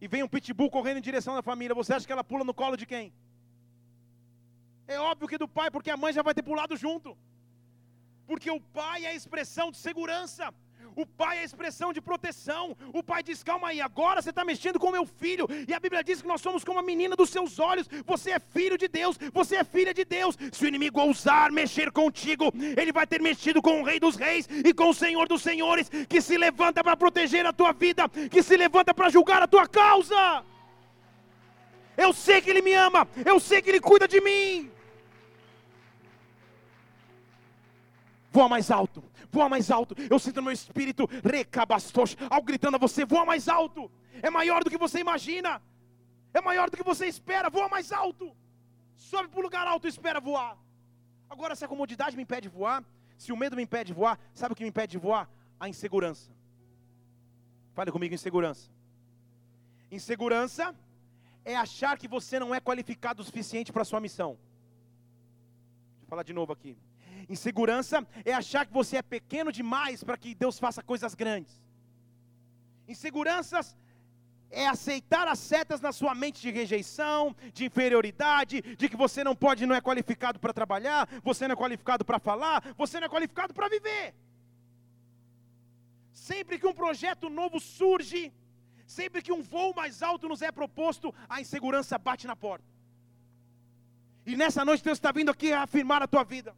e 0.00 0.06
vem 0.06 0.22
um 0.22 0.28
pitbull 0.28 0.70
correndo 0.70 0.98
em 0.98 1.02
direção 1.02 1.34
da 1.34 1.42
família. 1.42 1.74
Você 1.74 1.94
acha 1.94 2.06
que 2.06 2.12
ela 2.12 2.24
pula 2.24 2.44
no 2.44 2.52
colo 2.52 2.76
de 2.76 2.84
quem? 2.84 3.12
É 4.86 4.98
óbvio 5.00 5.28
que 5.28 5.38
do 5.38 5.48
pai, 5.48 5.70
porque 5.70 5.90
a 5.90 5.96
mãe 5.96 6.12
já 6.12 6.22
vai 6.22 6.34
ter 6.34 6.42
pulado 6.42 6.76
junto 6.76 7.16
porque 8.28 8.50
o 8.50 8.60
pai 8.60 9.06
é 9.06 9.08
a 9.08 9.14
expressão 9.14 9.70
de 9.70 9.78
segurança. 9.78 10.52
O 10.94 11.06
pai 11.06 11.38
é 11.38 11.40
a 11.40 11.44
expressão 11.44 11.92
de 11.92 12.00
proteção. 12.00 12.76
O 12.92 13.02
pai 13.02 13.22
diz: 13.22 13.42
calma 13.42 13.68
aí, 13.68 13.80
agora 13.80 14.20
você 14.20 14.30
está 14.30 14.44
mexendo 14.44 14.78
com 14.78 14.90
meu 14.90 15.06
filho. 15.06 15.46
E 15.66 15.72
a 15.72 15.80
Bíblia 15.80 16.04
diz 16.04 16.20
que 16.20 16.28
nós 16.28 16.40
somos 16.40 16.62
como 16.62 16.78
a 16.78 16.82
menina 16.82 17.16
dos 17.16 17.30
seus 17.30 17.58
olhos. 17.58 17.88
Você 18.04 18.32
é 18.32 18.38
filho 18.38 18.76
de 18.76 18.86
Deus, 18.86 19.16
você 19.32 19.56
é 19.56 19.64
filha 19.64 19.94
de 19.94 20.04
Deus. 20.04 20.36
Se 20.52 20.64
o 20.64 20.68
inimigo 20.68 21.00
ousar 21.00 21.50
mexer 21.50 21.90
contigo, 21.90 22.52
ele 22.76 22.92
vai 22.92 23.06
ter 23.06 23.22
mexido 23.22 23.62
com 23.62 23.80
o 23.80 23.84
Rei 23.84 23.98
dos 23.98 24.16
Reis 24.16 24.46
e 24.50 24.74
com 24.74 24.90
o 24.90 24.94
Senhor 24.94 25.26
dos 25.26 25.40
Senhores, 25.40 25.88
que 26.06 26.20
se 26.20 26.36
levanta 26.36 26.84
para 26.84 26.96
proteger 26.96 27.46
a 27.46 27.52
tua 27.52 27.72
vida, 27.72 28.08
que 28.30 28.42
se 28.42 28.56
levanta 28.56 28.92
para 28.92 29.08
julgar 29.08 29.40
a 29.42 29.48
tua 29.48 29.66
causa. 29.66 30.44
Eu 31.96 32.12
sei 32.12 32.42
que 32.42 32.50
Ele 32.50 32.62
me 32.62 32.74
ama, 32.74 33.08
eu 33.24 33.40
sei 33.40 33.62
que 33.62 33.70
Ele 33.70 33.80
cuida 33.80 34.06
de 34.06 34.20
mim. 34.20 34.70
Voa 38.38 38.48
mais 38.48 38.70
alto, 38.70 39.02
voa 39.32 39.48
mais 39.48 39.68
alto. 39.68 39.94
Eu 40.08 40.18
sinto 40.18 40.36
no 40.36 40.44
meu 40.44 40.52
espírito, 40.52 41.08
recabastos, 41.24 42.16
algo 42.30 42.46
gritando 42.46 42.76
a 42.76 42.78
você: 42.86 43.04
voa 43.04 43.26
mais 43.26 43.48
alto. 43.48 43.90
É 44.22 44.30
maior 44.30 44.62
do 44.62 44.70
que 44.70 44.78
você 44.78 45.00
imagina, 45.00 45.60
é 46.32 46.40
maior 46.40 46.70
do 46.70 46.76
que 46.76 46.84
você 46.84 47.06
espera. 47.06 47.50
Voa 47.50 47.68
mais 47.68 47.90
alto, 47.90 48.26
sobe 49.10 49.28
para 49.28 49.40
o 49.40 49.42
lugar 49.42 49.66
alto 49.66 49.86
e 49.88 49.90
espera 49.90 50.20
voar. 50.20 50.56
Agora, 51.28 51.56
se 51.56 51.64
a 51.64 51.68
comodidade 51.68 52.16
me 52.16 52.22
impede 52.22 52.48
de 52.48 52.54
voar, 52.58 52.84
se 53.16 53.32
o 53.32 53.36
medo 53.36 53.56
me 53.56 53.64
impede 53.64 53.88
de 53.88 53.94
voar, 54.00 54.18
sabe 54.32 54.52
o 54.52 54.56
que 54.56 54.62
me 54.62 54.70
impede 54.70 54.92
de 54.92 54.98
voar? 54.98 55.28
A 55.58 55.68
insegurança. 55.68 56.30
Fale 57.74 57.90
comigo, 57.90 58.14
insegurança. 58.14 58.70
Insegurança 59.90 60.74
é 61.44 61.56
achar 61.56 61.98
que 61.98 62.06
você 62.06 62.38
não 62.38 62.54
é 62.54 62.60
qualificado 62.60 63.20
o 63.20 63.24
suficiente 63.24 63.72
para 63.72 63.82
a 63.82 63.84
sua 63.84 64.00
missão. 64.00 64.30
Deixa 65.94 66.04
eu 66.04 66.08
falar 66.08 66.22
de 66.22 66.32
novo 66.32 66.52
aqui. 66.52 66.76
Insegurança 67.28 68.06
é 68.24 68.32
achar 68.32 68.64
que 68.66 68.72
você 68.72 68.96
é 68.96 69.02
pequeno 69.02 69.52
demais 69.52 70.02
para 70.02 70.16
que 70.16 70.34
Deus 70.34 70.58
faça 70.58 70.82
coisas 70.82 71.14
grandes. 71.14 71.62
Inseguranças 72.86 73.76
é 74.50 74.66
aceitar 74.66 75.28
as 75.28 75.38
setas 75.38 75.80
na 75.80 75.92
sua 75.92 76.14
mente 76.14 76.40
de 76.40 76.50
rejeição, 76.50 77.36
de 77.52 77.66
inferioridade, 77.66 78.62
de 78.62 78.88
que 78.88 78.96
você 78.96 79.22
não 79.22 79.36
pode, 79.36 79.66
não 79.66 79.74
é 79.74 79.80
qualificado 79.80 80.40
para 80.40 80.54
trabalhar, 80.54 81.06
você 81.22 81.46
não 81.46 81.52
é 81.52 81.56
qualificado 81.56 82.02
para 82.04 82.18
falar, 82.18 82.74
você 82.76 82.98
não 82.98 83.06
é 83.06 83.10
qualificado 83.10 83.52
para 83.52 83.68
viver. 83.68 84.14
Sempre 86.14 86.58
que 86.58 86.66
um 86.66 86.72
projeto 86.72 87.28
novo 87.28 87.60
surge, 87.60 88.32
sempre 88.86 89.20
que 89.20 89.32
um 89.32 89.42
voo 89.42 89.74
mais 89.74 90.02
alto 90.02 90.26
nos 90.26 90.40
é 90.40 90.50
proposto, 90.50 91.14
a 91.28 91.42
insegurança 91.42 91.98
bate 91.98 92.26
na 92.26 92.34
porta. 92.34 92.64
E 94.24 94.34
nessa 94.34 94.64
noite 94.64 94.82
Deus 94.82 94.96
está 94.96 95.12
vindo 95.12 95.30
aqui 95.30 95.52
afirmar 95.52 96.02
a 96.02 96.06
tua 96.06 96.24
vida. 96.24 96.54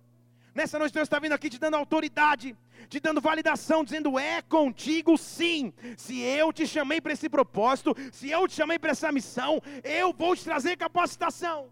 Nessa 0.55 0.79
noite 0.79 0.93
Deus 0.93 1.07
está 1.07 1.19
vindo 1.19 1.33
aqui 1.33 1.49
te 1.49 1.59
dando 1.59 1.77
autoridade, 1.77 2.57
te 2.89 2.99
dando 2.99 3.21
validação, 3.21 3.85
dizendo: 3.85 4.19
é 4.19 4.43
contigo 4.43 5.17
sim. 5.17 5.73
Se 5.97 6.21
eu 6.21 6.53
te 6.53 6.67
chamei 6.67 7.01
para 7.01 7.13
esse 7.13 7.29
propósito, 7.29 7.97
se 8.13 8.31
eu 8.31 8.49
te 8.49 8.55
chamei 8.55 8.79
para 8.79 8.91
essa 8.91 9.13
missão, 9.13 9.63
eu 9.85 10.13
vou 10.13 10.35
te 10.35 10.45
trazer 10.45 10.77
capacitação. 10.77 11.71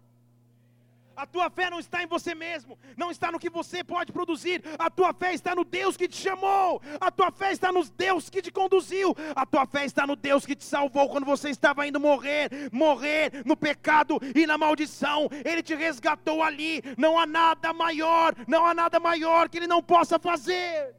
A 1.19 1.25
tua 1.25 1.49
fé 1.49 1.69
não 1.69 1.81
está 1.81 2.01
em 2.01 2.07
você 2.07 2.33
mesmo, 2.33 2.79
não 2.95 3.11
está 3.11 3.29
no 3.29 3.37
que 3.37 3.49
você 3.49 3.83
pode 3.83 4.09
produzir. 4.09 4.63
A 4.79 4.89
tua 4.89 5.13
fé 5.13 5.33
está 5.33 5.53
no 5.53 5.65
Deus 5.65 5.97
que 5.97 6.07
te 6.07 6.15
chamou. 6.15 6.81
A 6.97 7.11
tua 7.11 7.29
fé 7.29 7.51
está 7.51 7.73
no 7.73 7.83
Deus 7.83 8.29
que 8.29 8.41
te 8.41 8.49
conduziu. 8.49 9.13
A 9.35 9.45
tua 9.45 9.65
fé 9.65 9.83
está 9.83 10.07
no 10.07 10.15
Deus 10.15 10.45
que 10.45 10.55
te 10.55 10.63
salvou 10.63 11.09
quando 11.09 11.25
você 11.25 11.49
estava 11.49 11.85
indo 11.85 11.99
morrer, 11.99 12.69
morrer 12.71 13.43
no 13.45 13.57
pecado 13.57 14.17
e 14.33 14.47
na 14.47 14.57
maldição. 14.57 15.27
Ele 15.43 15.61
te 15.61 15.75
resgatou 15.75 16.41
ali. 16.41 16.81
Não 16.97 17.19
há 17.19 17.25
nada 17.25 17.73
maior, 17.73 18.33
não 18.47 18.65
há 18.65 18.73
nada 18.73 18.97
maior 18.97 19.49
que 19.49 19.57
ele 19.57 19.67
não 19.67 19.83
possa 19.83 20.17
fazer. 20.17 20.95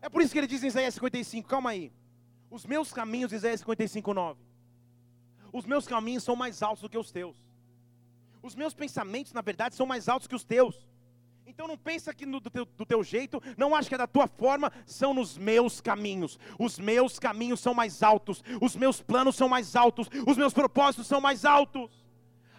É 0.00 0.08
por 0.08 0.22
isso 0.22 0.32
que 0.32 0.38
ele 0.38 0.46
diz 0.46 0.64
em 0.64 0.68
Isaías 0.68 0.94
55, 0.94 1.46
calma 1.46 1.68
aí. 1.68 1.92
Os 2.50 2.64
meus 2.64 2.94
caminhos, 2.94 3.30
Isaías 3.30 3.60
55, 3.60 4.14
9. 4.14 4.40
Os 5.52 5.66
meus 5.66 5.86
caminhos 5.86 6.24
são 6.24 6.34
mais 6.34 6.62
altos 6.62 6.80
do 6.80 6.88
que 6.88 6.96
os 6.96 7.12
teus. 7.12 7.49
Os 8.42 8.54
meus 8.54 8.74
pensamentos, 8.74 9.32
na 9.32 9.40
verdade, 9.40 9.74
são 9.74 9.86
mais 9.86 10.08
altos 10.08 10.26
que 10.26 10.34
os 10.34 10.44
teus. 10.44 10.88
Então 11.46 11.66
não 11.66 11.76
pensa 11.76 12.14
que 12.14 12.24
no, 12.24 12.40
do, 12.40 12.48
teu, 12.48 12.64
do 12.64 12.86
teu 12.86 13.02
jeito, 13.02 13.42
não 13.56 13.74
acha 13.74 13.88
que 13.88 13.94
é 13.94 13.98
da 13.98 14.06
tua 14.06 14.26
forma, 14.26 14.72
são 14.86 15.12
nos 15.12 15.36
meus 15.36 15.80
caminhos. 15.80 16.38
Os 16.58 16.78
meus 16.78 17.18
caminhos 17.18 17.60
são 17.60 17.74
mais 17.74 18.02
altos, 18.02 18.42
os 18.60 18.76
meus 18.76 19.02
planos 19.02 19.36
são 19.36 19.48
mais 19.48 19.74
altos, 19.76 20.08
os 20.26 20.36
meus 20.36 20.54
propósitos 20.54 21.06
são 21.06 21.20
mais 21.20 21.44
altos. 21.44 21.99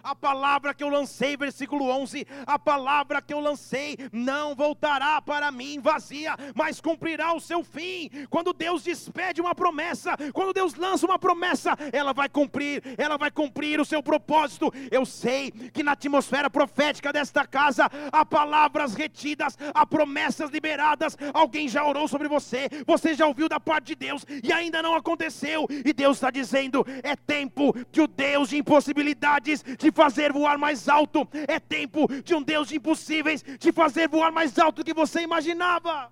A 0.03 0.15
palavra 0.15 0.73
que 0.73 0.83
eu 0.83 0.89
lancei, 0.89 1.37
versículo 1.37 1.89
11: 1.89 2.25
a 2.45 2.57
palavra 2.57 3.21
que 3.21 3.33
eu 3.33 3.39
lancei 3.39 3.97
não 4.11 4.55
voltará 4.55 5.21
para 5.21 5.51
mim 5.51 5.79
vazia, 5.79 6.35
mas 6.55 6.81
cumprirá 6.81 7.33
o 7.33 7.39
seu 7.39 7.63
fim. 7.63 8.09
Quando 8.29 8.53
Deus 8.53 8.83
despede 8.83 9.41
uma 9.41 9.55
promessa, 9.55 10.15
quando 10.33 10.53
Deus 10.53 10.75
lança 10.75 11.05
uma 11.05 11.19
promessa, 11.19 11.77
ela 11.91 12.13
vai 12.13 12.29
cumprir, 12.29 12.83
ela 12.97 13.17
vai 13.17 13.31
cumprir 13.31 13.79
o 13.79 13.85
seu 13.85 14.01
propósito. 14.01 14.71
Eu 14.89 15.05
sei 15.05 15.51
que 15.51 15.83
na 15.83 15.91
atmosfera 15.91 16.49
profética 16.49 17.13
desta 17.13 17.45
casa 17.45 17.89
há 18.11 18.25
palavras 18.25 18.93
retidas, 18.93 19.57
há 19.73 19.85
promessas 19.85 20.49
liberadas. 20.49 21.17
Alguém 21.33 21.67
já 21.67 21.85
orou 21.85 22.07
sobre 22.07 22.27
você, 22.27 22.67
você 22.85 23.13
já 23.13 23.25
ouviu 23.27 23.47
da 23.47 23.59
parte 23.59 23.87
de 23.87 23.95
Deus 23.95 24.25
e 24.43 24.51
ainda 24.51 24.81
não 24.81 24.95
aconteceu. 24.95 25.67
E 25.69 25.93
Deus 25.93 26.17
está 26.17 26.31
dizendo: 26.31 26.85
é 27.03 27.15
tempo 27.15 27.73
de 27.91 28.01
o 28.01 28.07
Deus 28.07 28.49
de 28.49 28.57
impossibilidades, 28.57 29.63
de 29.77 29.90
fazer 29.91 30.31
voar 30.31 30.57
mais 30.57 30.87
alto. 30.87 31.27
É 31.47 31.59
tempo 31.59 32.07
de 32.21 32.33
um 32.33 32.41
Deus 32.41 32.67
de 32.67 32.77
impossíveis 32.77 33.43
te 33.59 33.71
fazer 33.71 34.07
voar 34.07 34.31
mais 34.31 34.57
alto 34.57 34.77
do 34.77 34.85
que 34.85 34.93
você 34.93 35.21
imaginava. 35.21 36.11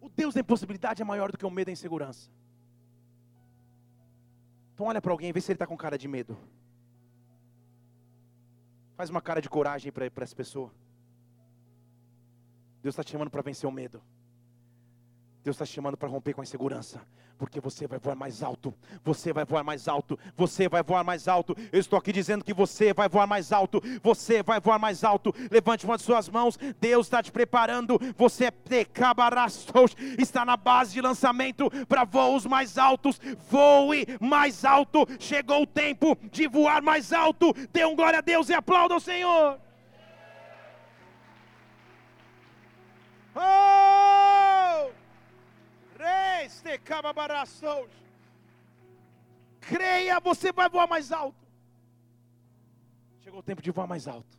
O 0.00 0.08
Deus 0.08 0.34
da 0.34 0.40
impossibilidade 0.40 1.02
é 1.02 1.04
maior 1.04 1.30
do 1.30 1.38
que 1.38 1.46
o 1.46 1.50
medo 1.50 1.68
e 1.68 1.72
a 1.72 1.72
insegurança. 1.72 2.30
Então 4.74 4.86
olha 4.86 5.00
para 5.00 5.12
alguém, 5.12 5.32
vê 5.32 5.40
se 5.40 5.50
ele 5.50 5.56
está 5.56 5.66
com 5.66 5.76
cara 5.76 5.98
de 5.98 6.06
medo. 6.06 6.38
Faz 8.96 9.10
uma 9.10 9.20
cara 9.20 9.40
de 9.40 9.48
coragem 9.48 9.92
para 9.92 10.10
essa 10.16 10.34
pessoa. 10.34 10.72
Deus 12.82 12.92
está 12.94 13.02
te 13.02 13.10
chamando 13.10 13.30
para 13.30 13.42
vencer 13.42 13.68
o 13.68 13.72
medo. 13.72 14.00
Deus 15.48 15.56
está 15.56 15.64
te 15.64 15.72
chamando 15.72 15.96
para 15.96 16.10
romper 16.10 16.34
com 16.34 16.42
a 16.42 16.44
insegurança, 16.44 17.00
porque 17.38 17.58
você 17.58 17.86
vai 17.86 17.98
voar 17.98 18.14
mais 18.14 18.42
alto, 18.42 18.74
você 19.02 19.32
vai 19.32 19.46
voar 19.46 19.64
mais 19.64 19.88
alto, 19.88 20.18
você 20.36 20.68
vai 20.68 20.82
voar 20.82 21.02
mais 21.02 21.26
alto. 21.26 21.56
Eu 21.72 21.80
estou 21.80 21.98
aqui 21.98 22.12
dizendo 22.12 22.44
que 22.44 22.52
você 22.52 22.92
vai 22.92 23.08
voar 23.08 23.26
mais 23.26 23.50
alto, 23.50 23.82
você 24.02 24.42
vai 24.42 24.60
voar 24.60 24.78
mais 24.78 25.04
alto. 25.04 25.34
Levante 25.50 25.86
uma 25.86 25.96
de 25.96 26.02
suas 26.02 26.28
mãos, 26.28 26.58
Deus 26.78 27.06
está 27.06 27.22
te 27.22 27.32
preparando. 27.32 27.98
Você 28.14 28.44
é 28.44 28.52
está 30.18 30.44
na 30.44 30.56
base 30.58 30.92
de 30.92 31.00
lançamento 31.00 31.70
para 31.86 32.04
voos 32.04 32.44
mais 32.44 32.76
altos. 32.76 33.18
Voe 33.48 34.06
mais 34.20 34.66
alto. 34.66 35.06
Chegou 35.18 35.62
o 35.62 35.66
tempo 35.66 36.14
de 36.30 36.46
voar 36.46 36.82
mais 36.82 37.10
alto. 37.10 37.54
Dê 37.72 37.86
um 37.86 37.96
glória 37.96 38.18
a 38.18 38.22
Deus 38.22 38.50
e 38.50 38.52
aplauda 38.52 38.96
o 38.96 39.00
Senhor. 39.00 39.58
Oh! 43.34 44.17
Creia, 49.60 50.18
você 50.20 50.52
vai 50.52 50.68
voar 50.68 50.86
mais 50.86 51.12
alto. 51.12 51.46
Chegou 53.20 53.40
o 53.40 53.42
tempo 53.42 53.60
de 53.60 53.70
voar 53.70 53.86
mais 53.86 54.08
alto. 54.08 54.38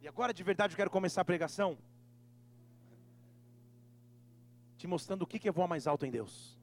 E 0.00 0.08
agora 0.08 0.32
de 0.34 0.42
verdade 0.42 0.72
eu 0.72 0.76
quero 0.76 0.90
começar 0.90 1.20
a 1.20 1.24
pregação 1.24 1.78
te 4.82 4.86
mostrando 4.88 5.22
o 5.22 5.26
que 5.26 5.48
é 5.48 5.52
voar 5.52 5.68
mais 5.68 5.86
alto 5.86 6.04
em 6.04 6.10
Deus. 6.10 6.58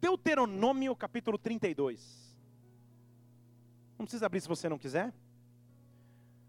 Deuteronômio 0.00 0.96
capítulo 0.96 1.36
32. 1.36 2.34
Não 3.98 4.06
precisa 4.06 4.24
abrir 4.24 4.40
se 4.40 4.48
você 4.48 4.66
não 4.66 4.78
quiser. 4.78 5.12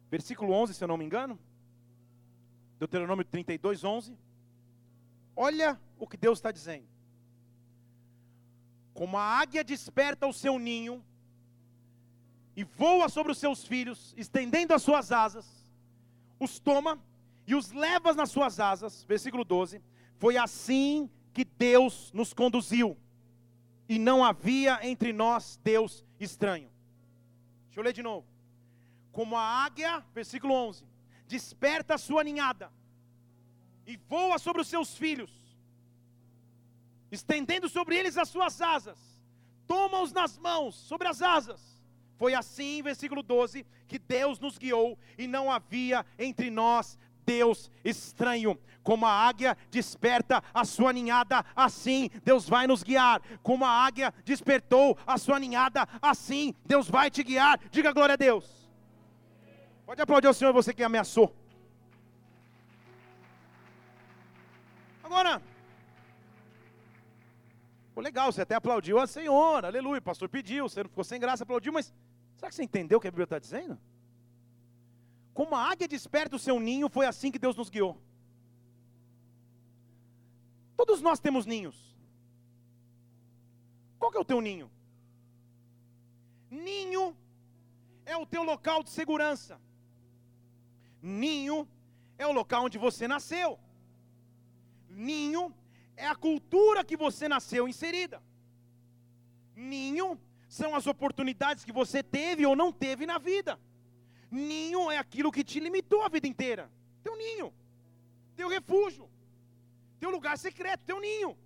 Versículo 0.09 0.53
11, 0.53 0.73
se 0.73 0.83
eu 0.83 0.87
não 0.87 0.95
me 0.95 1.03
engano. 1.03 1.37
Deuteronômio 2.79 3.25
32, 3.25 3.83
11. 3.83 4.17
Olha 5.39 5.79
o 5.99 6.07
que 6.07 6.17
Deus 6.17 6.39
está 6.39 6.51
dizendo. 6.51 6.87
Como 8.91 9.15
a 9.15 9.21
águia 9.21 9.63
desperta 9.63 10.25
o 10.25 10.33
seu 10.33 10.57
ninho 10.57 11.05
e 12.55 12.63
voa 12.63 13.07
sobre 13.07 13.31
os 13.31 13.37
seus 13.37 13.63
filhos, 13.63 14.15
estendendo 14.17 14.73
as 14.73 14.81
suas 14.81 15.11
asas, 15.11 15.45
os 16.39 16.57
toma 16.57 16.99
e 17.45 17.53
os 17.53 17.71
leva 17.71 18.15
nas 18.15 18.31
suas 18.31 18.59
asas. 18.59 19.03
Versículo 19.03 19.45
12. 19.45 19.79
Foi 20.17 20.37
assim 20.37 21.07
que 21.31 21.45
Deus 21.45 22.11
nos 22.13 22.33
conduziu, 22.33 22.97
e 23.87 23.99
não 23.99 24.25
havia 24.25 24.79
entre 24.81 25.13
nós 25.13 25.59
Deus 25.63 26.03
estranho. 26.19 26.71
Deixa 27.67 27.79
eu 27.79 27.83
ler 27.83 27.93
de 27.93 28.01
novo. 28.01 28.25
Como 29.11 29.37
a 29.37 29.63
águia, 29.63 30.03
versículo 30.15 30.51
11, 30.55 30.83
desperta 31.27 31.93
a 31.93 31.97
sua 31.99 32.23
ninhada 32.23 32.71
e 33.87 33.95
voa 33.95 34.37
sobre 34.37 34.61
os 34.61 34.67
seus 34.67 34.97
filhos, 34.97 35.31
estendendo 37.09 37.69
sobre 37.69 37.95
eles 37.95 38.17
as 38.17 38.27
suas 38.27 38.61
asas, 38.61 38.99
toma-os 39.65 40.11
nas 40.11 40.37
mãos, 40.37 40.75
sobre 40.75 41.07
as 41.07 41.21
asas. 41.21 41.81
Foi 42.17 42.33
assim, 42.33 42.81
versículo 42.81 43.23
12, 43.23 43.65
que 43.87 43.97
Deus 43.97 44.39
nos 44.39 44.57
guiou 44.57 44.99
e 45.17 45.25
não 45.25 45.49
havia 45.49 46.05
entre 46.19 46.49
nós 46.49 46.99
Deus 47.25 47.71
estranho. 47.83 48.59
Como 48.81 49.05
a 49.05 49.11
águia 49.11 49.57
desperta 49.69 50.41
a 50.53 50.63
sua 50.63 50.93
ninhada, 50.93 51.43
assim 51.55 52.09
Deus 52.23 52.47
vai 52.47 52.65
nos 52.67 52.83
guiar. 52.83 53.21
Como 53.43 53.65
a 53.65 53.69
águia 53.69 54.13
despertou 54.23 54.97
a 55.05 55.17
sua 55.17 55.39
ninhada, 55.39 55.87
assim 56.01 56.55
Deus 56.65 56.89
vai 56.89 57.11
te 57.11 57.21
guiar. 57.21 57.59
Diga 57.69 57.91
glória 57.91 58.13
a 58.13 58.17
Deus. 58.17 58.67
Pode 59.85 60.01
aplaudir 60.01 60.27
o 60.27 60.33
Senhor, 60.33 60.53
você 60.53 60.73
que 60.73 60.83
ameaçou. 60.83 61.35
Agora, 65.07 65.41
Pô, 67.95 68.01
legal, 68.01 68.29
você 68.29 68.41
até 68.41 68.55
aplaudiu 68.55 68.99
a 68.99 69.07
Senhor, 69.07 69.63
aleluia, 69.63 69.99
o 69.99 70.01
pastor 70.01 70.27
pediu, 70.27 70.67
você 70.67 70.83
não 70.83 70.89
ficou 70.89 71.03
sem 71.03 71.19
graça, 71.19 71.43
aplaudiu, 71.43 71.71
mas 71.71 71.93
será 72.35 72.49
que 72.49 72.55
você 72.55 72.63
entendeu 72.63 72.97
o 72.97 73.01
que 73.01 73.07
a 73.07 73.11
Bíblia 73.11 73.23
está 73.23 73.39
dizendo? 73.39 73.79
Como 75.33 75.55
a 75.55 75.63
águia 75.71 75.87
desperta 75.87 76.35
o 76.35 76.39
seu 76.39 76.59
ninho, 76.59 76.89
foi 76.89 77.05
assim 77.05 77.31
que 77.31 77.39
Deus 77.39 77.55
nos 77.55 77.69
guiou. 77.69 77.93
Todos 80.75 81.01
nós 81.01 81.21
temos 81.21 81.45
ninhos. 81.45 81.77
Qual 83.97 84.11
que 84.11 84.17
é 84.17 84.21
o 84.21 84.25
teu 84.25 84.41
ninho? 84.41 84.69
Ninho 86.51 87.15
é 88.05 88.17
o 88.17 88.25
teu 88.25 88.43
local 88.43 88.83
de 88.83 88.89
segurança. 88.89 89.59
Ninho 91.01 91.65
é 92.17 92.27
o 92.27 92.33
local 92.33 92.65
onde 92.65 92.77
você 92.77 93.07
nasceu. 93.07 93.57
Ninho 94.97 95.53
é 95.95 96.07
a 96.07 96.15
cultura 96.15 96.83
que 96.83 96.97
você 96.97 97.27
nasceu 97.29 97.67
inserida. 97.67 98.19
Ninho 99.55 100.19
são 100.49 100.73
as 100.75 100.87
oportunidades 100.87 101.63
que 101.63 101.71
você 101.71 102.01
teve 102.01 102.47
ou 102.47 102.55
não 102.55 102.71
teve 102.71 103.05
na 103.05 103.19
vida. 103.19 103.59
Ninho 104.31 104.89
é 104.89 104.97
aquilo 104.97 105.31
que 105.31 105.43
te 105.43 105.59
limitou 105.59 106.01
a 106.01 106.09
vida 106.09 106.27
inteira. 106.27 106.71
Teu 107.03 107.15
ninho, 107.15 107.53
teu 108.35 108.47
refúgio, 108.49 109.07
teu 109.99 110.09
lugar 110.09 110.35
secreto, 110.35 110.83
teu 110.83 110.99
ninho. 110.99 111.37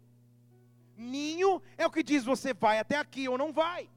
Ninho 0.96 1.62
é 1.78 1.86
o 1.86 1.92
que 1.92 2.04
diz 2.04 2.24
você 2.24 2.54
vai 2.54 2.80
até 2.80 2.98
aqui 2.98 3.28
ou 3.28 3.38
não 3.38 3.52
vai. 3.52 3.90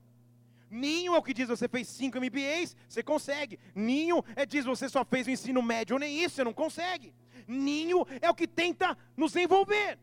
Ninho 0.75 1.15
é 1.15 1.19
o 1.19 1.23
que 1.23 1.33
diz 1.33 1.49
você 1.49 1.69
fez 1.69 1.87
5 1.87 2.19
MBAs, 2.19 2.77
você 2.89 3.01
consegue. 3.01 3.61
Ninho 3.75 4.25
é 4.35 4.45
diz 4.45 4.65
você 4.65 4.89
só 4.89 5.05
fez 5.05 5.27
o 5.29 5.31
ensino 5.31 5.63
médio 5.63 5.95
ou 5.95 6.01
nem 6.01 6.23
isso, 6.23 6.35
você 6.35 6.45
não 6.45 6.53
consegue. 6.53 7.15
Ninho 7.47 8.05
é 8.21 8.29
o 8.29 8.35
que 8.35 8.49
tenta 8.49 8.99
nos 9.17 9.37
envolver. 9.37 9.99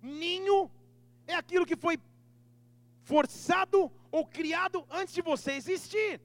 Ninho 0.00 0.70
é 1.26 1.34
aquilo 1.34 1.66
que 1.66 1.76
foi 1.76 1.98
forçado 3.02 3.90
ou 4.12 4.24
criado 4.24 4.86
antes 4.88 5.12
de 5.12 5.22
você 5.22 5.52
existir. 5.52 6.20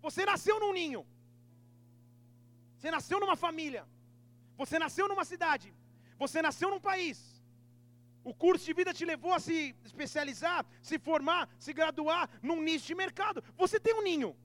Você 0.00 0.24
nasceu 0.24 0.60
num 0.60 0.72
ninho. 0.72 1.04
Você 2.76 2.88
nasceu 2.90 3.18
numa 3.18 3.34
família. 3.34 3.84
Você 4.56 4.78
nasceu 4.78 5.08
numa 5.08 5.24
cidade. 5.24 5.74
Você 6.20 6.40
nasceu 6.40 6.70
num 6.70 6.80
país. 6.80 7.18
O 8.22 8.34
curso 8.34 8.64
de 8.64 8.72
vida 8.74 8.92
te 8.92 9.04
levou 9.04 9.32
a 9.32 9.40
se 9.40 9.74
especializar, 9.84 10.66
se 10.82 10.98
formar, 10.98 11.48
se 11.58 11.72
graduar 11.72 12.28
num 12.42 12.62
nicho 12.62 12.86
de 12.86 12.94
mercado. 12.94 13.42
Você 13.56 13.80
tem 13.80 13.94
um 13.94 14.02
ninho. 14.02 14.36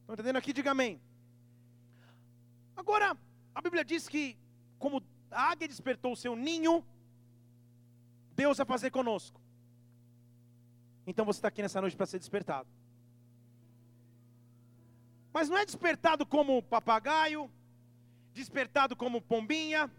Estão 0.00 0.14
entendendo 0.14 0.36
aqui? 0.36 0.52
Diga 0.52 0.70
amém. 0.70 1.00
Agora, 2.76 3.16
a 3.54 3.60
Bíblia 3.60 3.84
diz 3.84 4.08
que, 4.08 4.38
como 4.78 5.02
a 5.30 5.50
águia 5.50 5.66
despertou 5.66 6.12
o 6.12 6.16
seu 6.16 6.36
ninho, 6.36 6.84
Deus 8.32 8.58
vai 8.58 8.66
fazer 8.66 8.90
conosco. 8.90 9.40
Então 11.06 11.24
você 11.24 11.38
está 11.38 11.48
aqui 11.48 11.62
nessa 11.62 11.80
noite 11.80 11.96
para 11.96 12.06
ser 12.06 12.18
despertado. 12.18 12.68
Mas 15.32 15.48
não 15.48 15.58
é 15.58 15.64
despertado 15.64 16.24
como 16.24 16.62
papagaio, 16.62 17.50
despertado 18.32 18.94
como 18.94 19.20
pombinha, 19.20 19.90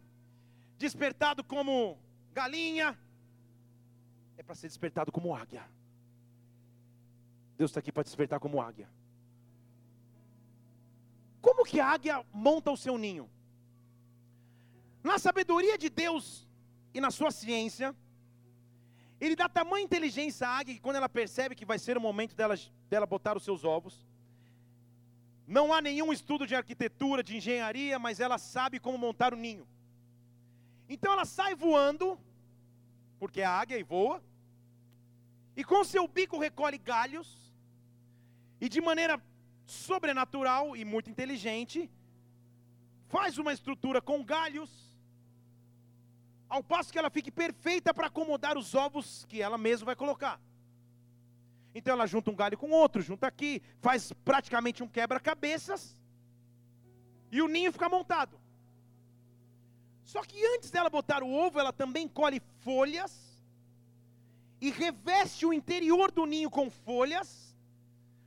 despertado 0.78 1.44
como 1.44 2.00
galinha. 2.40 2.88
É 4.40 4.44
para 4.44 4.56
ser 4.60 4.68
despertado 4.74 5.12
como 5.12 5.36
águia. 5.44 5.64
Deus 7.58 7.72
está 7.72 7.80
aqui 7.80 7.92
para 7.92 8.08
despertar 8.10 8.40
como 8.40 8.62
águia. 8.70 8.88
Como 11.46 11.66
que 11.70 11.80
a 11.80 11.88
águia 11.96 12.16
monta 12.48 12.70
o 12.76 12.82
seu 12.84 12.96
ninho? 13.06 13.26
Na 15.10 15.18
sabedoria 15.26 15.78
de 15.84 15.90
Deus 16.04 16.26
e 16.94 17.00
na 17.06 17.12
sua 17.18 17.32
ciência, 17.32 17.96
ele 19.20 19.36
dá 19.42 19.48
tamanha 19.50 19.88
inteligência 19.90 20.48
à 20.48 20.52
águia 20.60 20.76
que 20.76 20.86
quando 20.86 20.98
ela 20.98 21.10
percebe 21.10 21.58
que 21.60 21.70
vai 21.72 21.80
ser 21.80 21.98
o 21.98 22.02
momento 22.08 22.36
dela, 22.36 22.56
dela 22.92 23.08
botar 23.16 23.36
os 23.38 23.46
seus 23.48 23.64
ovos, 23.64 23.96
não 25.48 25.66
há 25.74 25.80
nenhum 25.90 26.12
estudo 26.18 26.46
de 26.46 26.56
arquitetura, 26.62 27.24
de 27.24 27.38
engenharia, 27.38 27.98
mas 27.98 28.20
ela 28.20 28.38
sabe 28.38 28.80
como 28.80 28.98
montar 29.08 29.34
o 29.34 29.38
ninho. 29.38 29.66
Então 30.94 31.12
ela 31.14 31.26
sai 31.26 31.54
voando, 31.56 32.08
porque 33.20 33.42
é 33.42 33.46
águia 33.46 33.78
e 33.78 33.84
voa, 33.84 34.24
e 35.56 35.64
com 35.64 35.84
seu 35.84 36.08
bico 36.08 36.38
recolhe 36.38 36.78
galhos, 36.78 37.52
e 38.62 38.70
de 38.70 38.80
maneira 38.80 39.22
sobrenatural 39.66 40.76
e 40.76 40.86
muito 40.86 41.10
inteligente, 41.10 41.90
faz 43.08 43.38
uma 43.38 43.54
estrutura 43.54 44.02
com 44.02 44.24
galhos, 44.24 44.70
ao 46.50 46.64
passo 46.64 46.92
que 46.92 47.00
ela 47.00 47.10
fique 47.10 47.32
perfeita 47.32 47.94
para 47.94 48.08
acomodar 48.08 48.58
os 48.58 48.74
ovos 48.74 49.26
que 49.26 49.42
ela 49.42 49.58
mesma 49.58 49.88
vai 49.88 49.96
colocar. 49.96 50.40
Então 51.76 51.94
ela 51.94 52.08
junta 52.08 52.32
um 52.32 52.36
galho 52.36 52.58
com 52.58 52.70
outro, 52.72 53.02
junta 53.02 53.28
aqui, 53.28 53.62
faz 53.80 54.14
praticamente 54.24 54.82
um 54.82 54.88
quebra-cabeças, 54.88 55.96
e 57.32 57.42
o 57.42 57.48
ninho 57.48 57.74
fica 57.74 57.90
montado. 57.90 58.40
Só 60.12 60.22
que 60.24 60.42
antes 60.56 60.72
dela 60.72 60.90
botar 60.90 61.22
o 61.22 61.30
ovo, 61.30 61.60
ela 61.60 61.74
também 61.74 62.08
colhe 62.08 62.42
folhas 62.62 63.14
e 64.62 64.72
reveste 64.72 65.46
o 65.46 65.52
interior 65.52 66.12
do 66.12 66.26
ninho 66.26 66.50
com 66.50 66.72
folhas, 66.72 67.54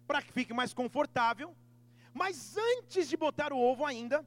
para 0.06 0.20
que 0.20 0.30
fique 0.30 0.52
mais 0.52 0.74
confortável. 0.74 1.56
Mas 2.12 2.54
antes 2.74 3.08
de 3.08 3.16
botar 3.16 3.50
o 3.50 3.58
ovo 3.58 3.86
ainda, 3.86 4.22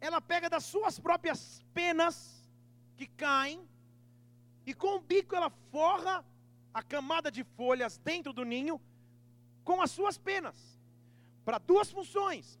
ela 0.00 0.20
pega 0.20 0.48
das 0.48 0.64
suas 0.64 1.00
próprias 1.00 1.64
penas 1.74 2.48
que 2.96 3.08
caem, 3.08 3.68
e 4.64 4.72
com 4.72 4.94
o 4.94 5.00
bico 5.00 5.34
ela 5.34 5.50
forra 5.72 6.24
a 6.72 6.80
camada 6.80 7.28
de 7.28 7.42
folhas 7.42 7.98
dentro 7.98 8.32
do 8.32 8.44
ninho 8.44 8.80
com 9.64 9.82
as 9.82 9.90
suas 9.90 10.16
penas, 10.16 10.56
para 11.44 11.58
duas 11.58 11.90
funções: 11.90 12.56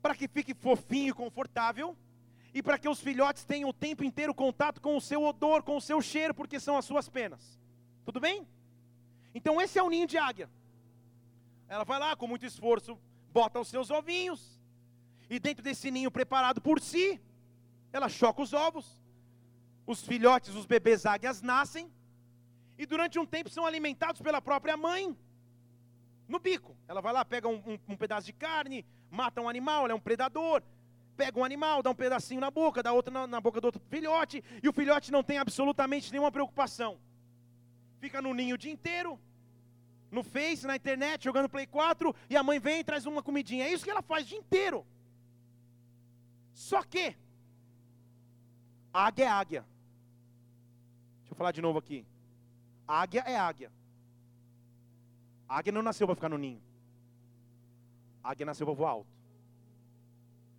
para 0.00 0.14
que 0.14 0.26
fique 0.26 0.54
fofinho 0.54 1.10
e 1.10 1.12
confortável, 1.12 1.94
e 2.54 2.62
para 2.62 2.78
que 2.78 2.88
os 2.88 3.00
filhotes 3.00 3.44
tenham 3.44 3.68
o 3.68 3.72
tempo 3.72 4.04
inteiro 4.04 4.34
contato 4.34 4.80
com 4.80 4.96
o 4.96 5.00
seu 5.00 5.22
odor, 5.22 5.62
com 5.62 5.76
o 5.76 5.80
seu 5.80 6.00
cheiro, 6.00 6.34
porque 6.34 6.58
são 6.58 6.76
as 6.76 6.84
suas 6.84 7.08
penas. 7.08 7.58
Tudo 8.04 8.20
bem? 8.20 8.46
Então 9.34 9.60
esse 9.60 9.78
é 9.78 9.82
o 9.82 9.90
ninho 9.90 10.06
de 10.06 10.16
águia. 10.16 10.48
Ela 11.68 11.84
vai 11.84 11.98
lá 11.98 12.16
com 12.16 12.26
muito 12.26 12.46
esforço, 12.46 12.98
bota 13.30 13.60
os 13.60 13.68
seus 13.68 13.90
ovinhos, 13.90 14.58
e 15.28 15.38
dentro 15.38 15.62
desse 15.62 15.90
ninho 15.90 16.10
preparado 16.10 16.60
por 16.60 16.80
si, 16.80 17.20
ela 17.92 18.08
choca 18.08 18.40
os 18.42 18.52
ovos, 18.52 18.98
os 19.86 20.02
filhotes, 20.02 20.54
os 20.54 20.66
bebês 20.66 21.04
águias 21.04 21.42
nascem 21.42 21.90
e 22.78 22.86
durante 22.86 23.18
um 23.18 23.26
tempo 23.26 23.50
são 23.50 23.66
alimentados 23.66 24.22
pela 24.22 24.40
própria 24.40 24.76
mãe 24.76 25.16
no 26.26 26.38
bico. 26.38 26.76
Ela 26.86 27.00
vai 27.00 27.12
lá, 27.12 27.24
pega 27.24 27.48
um, 27.48 27.56
um, 27.66 27.78
um 27.88 27.96
pedaço 27.96 28.26
de 28.26 28.32
carne, 28.32 28.86
mata 29.10 29.40
um 29.40 29.48
animal, 29.48 29.84
ela 29.84 29.92
é 29.92 29.96
um 29.96 30.00
predador, 30.00 30.62
pega 31.20 31.38
um 31.40 31.44
animal, 31.50 31.82
dá 31.82 31.90
um 31.90 32.00
pedacinho 32.04 32.40
na 32.46 32.50
boca, 32.60 32.82
dá 32.86 32.92
outro 32.98 33.12
na, 33.12 33.26
na 33.26 33.40
boca 33.46 33.60
do 33.60 33.66
outro 33.70 33.82
filhote, 33.92 34.36
e 34.62 34.68
o 34.68 34.72
filhote 34.78 35.10
não 35.16 35.22
tem 35.28 35.38
absolutamente 35.44 36.12
nenhuma 36.12 36.30
preocupação. 36.36 36.92
Fica 38.02 38.22
no 38.22 38.32
ninho 38.32 38.54
o 38.54 38.62
dia 38.64 38.72
inteiro, 38.78 39.18
no 40.16 40.22
Face, 40.22 40.64
na 40.70 40.76
internet, 40.76 41.24
jogando 41.24 41.48
Play 41.48 41.66
4, 41.66 42.14
e 42.30 42.36
a 42.36 42.42
mãe 42.48 42.60
vem 42.60 42.78
e 42.80 42.84
traz 42.84 43.04
uma 43.04 43.22
comidinha. 43.28 43.64
É 43.64 43.72
isso 43.72 43.84
que 43.84 43.90
ela 43.90 44.00
faz 44.12 44.24
o 44.24 44.28
dia 44.28 44.38
inteiro. 44.38 44.86
Só 46.54 46.82
que, 46.92 47.16
águia 48.92 49.24
é 49.24 49.28
águia. 49.28 49.62
Deixa 51.18 51.32
eu 51.32 51.36
falar 51.36 51.52
de 51.52 51.60
novo 51.60 51.78
aqui. 51.80 52.06
Águia 52.86 53.22
é 53.26 53.36
águia. 53.36 53.70
águia 55.48 55.72
não 55.72 55.82
nasceu 55.82 56.06
para 56.06 56.14
ficar 56.14 56.28
no 56.28 56.38
ninho. 56.38 56.62
águia 58.22 58.46
nasceu 58.46 58.66
para 58.66 58.76
voar 58.76 58.90
alto. 58.92 59.17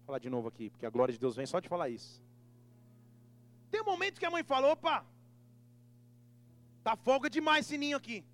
Falar 0.09 0.17
de 0.17 0.29
novo 0.35 0.47
aqui, 0.47 0.71
porque 0.71 0.87
a 0.87 0.89
glória 0.89 1.13
de 1.13 1.19
Deus 1.19 1.35
vem 1.35 1.45
só 1.45 1.59
de 1.59 1.69
falar 1.69 1.87
isso. 1.87 2.19
Tem 3.69 3.79
um 3.79 3.85
momento 3.85 4.19
que 4.19 4.25
a 4.25 4.31
mãe 4.31 4.41
falou, 4.41 4.71
opa, 4.71 5.05
tá 6.83 6.95
folga 6.95 7.29
demais 7.29 7.67
esse 7.67 7.77
ninho 7.77 7.95
aqui. 7.95 8.25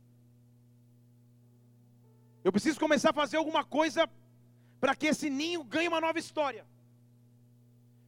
Eu 2.45 2.51
preciso 2.53 2.79
começar 2.79 3.09
a 3.09 3.19
fazer 3.21 3.35
alguma 3.35 3.65
coisa 3.65 4.09
para 4.79 4.95
que 4.95 5.07
esse 5.07 5.29
ninho 5.29 5.65
ganhe 5.65 5.89
uma 5.89 5.99
nova 5.99 6.17
história. 6.17 6.65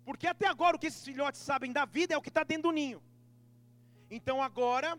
Porque 0.06 0.28
até 0.28 0.48
agora 0.48 0.78
o 0.78 0.80
que 0.80 0.88
esses 0.88 1.04
filhotes 1.04 1.42
sabem 1.42 1.74
da 1.74 1.84
vida 1.84 2.14
é 2.14 2.18
o 2.18 2.22
que 2.22 2.30
está 2.30 2.46
dentro 2.46 2.70
do 2.70 2.72
ninho. 2.72 3.04
Então 4.10 4.42
agora 4.42 4.98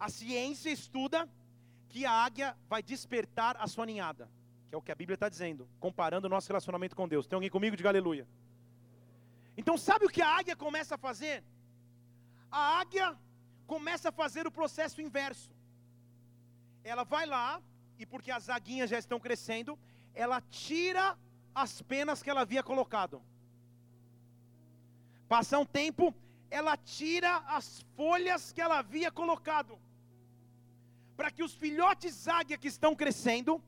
a 0.00 0.08
ciência 0.08 0.68
estuda 0.68 1.28
que 1.88 2.04
a 2.04 2.10
águia 2.10 2.56
vai 2.68 2.82
despertar 2.82 3.56
a 3.56 3.68
sua 3.68 3.86
ninhada, 3.86 4.28
que 4.70 4.74
é 4.76 4.78
o 4.78 4.82
que 4.82 4.92
a 4.92 4.94
Bíblia 4.94 5.14
está 5.14 5.28
dizendo, 5.28 5.68
comparando 5.80 6.28
o 6.28 6.30
nosso 6.30 6.46
relacionamento 6.46 6.94
com 6.94 7.08
Deus. 7.08 7.26
Tem 7.26 7.36
alguém 7.36 7.50
comigo? 7.50 7.76
Diga 7.76 7.88
aleluia. 7.88 8.24
Então, 9.56 9.76
sabe 9.76 10.06
o 10.06 10.08
que 10.08 10.22
a 10.22 10.28
águia 10.38 10.54
começa 10.54 10.94
a 10.94 10.98
fazer? 10.98 11.42
A 12.48 12.78
águia 12.78 13.18
começa 13.66 14.10
a 14.10 14.12
fazer 14.12 14.46
o 14.46 14.52
processo 14.58 15.02
inverso. 15.02 15.50
Ela 16.84 17.02
vai 17.02 17.26
lá, 17.26 17.60
e 17.98 18.06
porque 18.06 18.30
as 18.30 18.48
aguinhas 18.48 18.88
já 18.88 18.96
estão 18.96 19.18
crescendo, 19.18 19.76
ela 20.14 20.40
tira 20.40 21.18
as 21.52 21.82
penas 21.82 22.22
que 22.22 22.30
ela 22.30 22.42
havia 22.42 22.62
colocado. 22.62 23.20
Passa 25.28 25.58
um 25.58 25.66
tempo, 25.66 26.14
ela 26.48 26.76
tira 26.76 27.38
as 27.58 27.84
folhas 27.96 28.52
que 28.52 28.60
ela 28.60 28.78
havia 28.78 29.10
colocado. 29.10 29.76
Para 31.16 31.32
que 31.32 31.42
os 31.42 31.54
filhotes 31.54 32.28
águia 32.28 32.56
que 32.56 32.68
estão 32.68 32.94
crescendo 32.94 33.60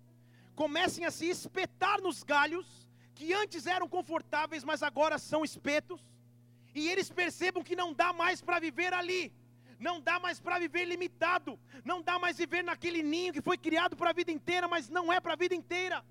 comecem 0.54 1.04
a 1.04 1.10
se 1.10 1.28
espetar 1.28 2.00
nos 2.00 2.22
galhos 2.22 2.66
que 3.14 3.32
antes 3.32 3.66
eram 3.66 3.88
confortáveis, 3.88 4.64
mas 4.64 4.82
agora 4.82 5.18
são 5.18 5.44
espetos, 5.44 6.00
e 6.74 6.88
eles 6.88 7.10
percebam 7.10 7.62
que 7.62 7.76
não 7.76 7.92
dá 7.92 8.12
mais 8.12 8.40
para 8.40 8.58
viver 8.58 8.92
ali, 8.92 9.32
não 9.78 10.00
dá 10.00 10.18
mais 10.18 10.40
para 10.40 10.58
viver 10.58 10.84
limitado, 10.84 11.58
não 11.84 12.00
dá 12.00 12.18
mais 12.18 12.36
viver 12.36 12.62
naquele 12.62 13.02
ninho 13.02 13.32
que 13.32 13.42
foi 13.42 13.58
criado 13.58 13.96
para 13.96 14.10
a 14.10 14.12
vida 14.12 14.30
inteira, 14.30 14.66
mas 14.66 14.88
não 14.88 15.12
é 15.12 15.20
para 15.20 15.34
a 15.34 15.36
vida 15.36 15.54
inteira. 15.54 16.04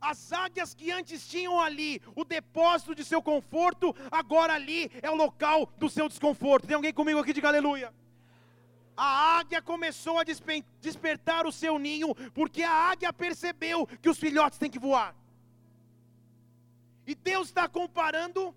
As 0.00 0.32
águias 0.32 0.74
que 0.74 0.90
antes 0.90 1.26
tinham 1.26 1.60
ali 1.60 2.02
o 2.14 2.24
depósito 2.24 2.94
de 2.94 3.04
seu 3.04 3.22
conforto, 3.22 3.94
agora 4.10 4.54
ali 4.54 4.90
é 5.00 5.10
o 5.10 5.14
local 5.14 5.66
do 5.78 5.88
seu 5.88 6.08
desconforto. 6.08 6.66
Tem 6.66 6.76
alguém 6.76 6.92
comigo 6.92 7.18
aqui? 7.18 7.32
Diga 7.32 7.48
aleluia. 7.48 7.92
A 8.96 9.38
águia 9.38 9.60
começou 9.60 10.18
a 10.18 10.24
despertar 10.80 11.46
o 11.46 11.52
seu 11.52 11.78
ninho, 11.78 12.14
porque 12.32 12.62
a 12.62 12.72
águia 12.72 13.12
percebeu 13.12 13.86
que 13.86 14.08
os 14.08 14.18
filhotes 14.18 14.58
têm 14.58 14.70
que 14.70 14.78
voar. 14.78 15.14
E 17.06 17.14
Deus 17.14 17.48
está 17.48 17.68
comparando 17.68 18.54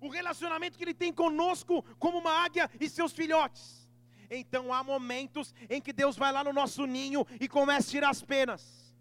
o 0.00 0.08
relacionamento 0.08 0.76
que 0.76 0.84
Ele 0.84 0.94
tem 0.94 1.12
conosco 1.12 1.84
como 1.98 2.18
uma 2.18 2.32
águia 2.32 2.68
e 2.80 2.88
seus 2.88 3.12
filhotes. 3.12 3.88
Então 4.30 4.72
há 4.72 4.82
momentos 4.82 5.54
em 5.68 5.80
que 5.80 5.92
Deus 5.92 6.16
vai 6.16 6.32
lá 6.32 6.42
no 6.42 6.52
nosso 6.52 6.84
ninho 6.86 7.26
e 7.40 7.48
começa 7.48 7.88
a 7.88 7.90
tirar 7.90 8.10
as 8.10 8.22
penas. 8.22 8.94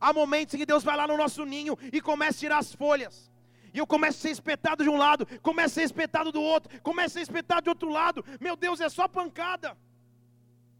Há 0.00 0.12
momentos 0.12 0.54
em 0.54 0.58
que 0.58 0.66
Deus 0.66 0.84
vai 0.84 0.96
lá 0.96 1.06
no 1.06 1.16
nosso 1.16 1.44
ninho 1.44 1.76
e 1.92 2.00
começa 2.00 2.38
a 2.38 2.40
tirar 2.40 2.58
as 2.58 2.72
folhas. 2.74 3.30
E 3.76 3.78
eu 3.78 3.86
começo 3.86 4.16
a 4.20 4.22
ser 4.22 4.30
espetado 4.30 4.82
de 4.82 4.88
um 4.88 4.96
lado, 4.96 5.26
começo 5.42 5.72
a 5.72 5.74
ser 5.74 5.82
espetado 5.82 6.32
do 6.32 6.40
outro, 6.40 6.80
começo 6.80 7.08
a 7.08 7.16
ser 7.16 7.24
espetado 7.28 7.60
de 7.64 7.68
outro 7.68 7.90
lado. 7.90 8.24
Meu 8.40 8.56
Deus, 8.56 8.80
é 8.80 8.88
só 8.88 9.06
pancada. 9.06 9.76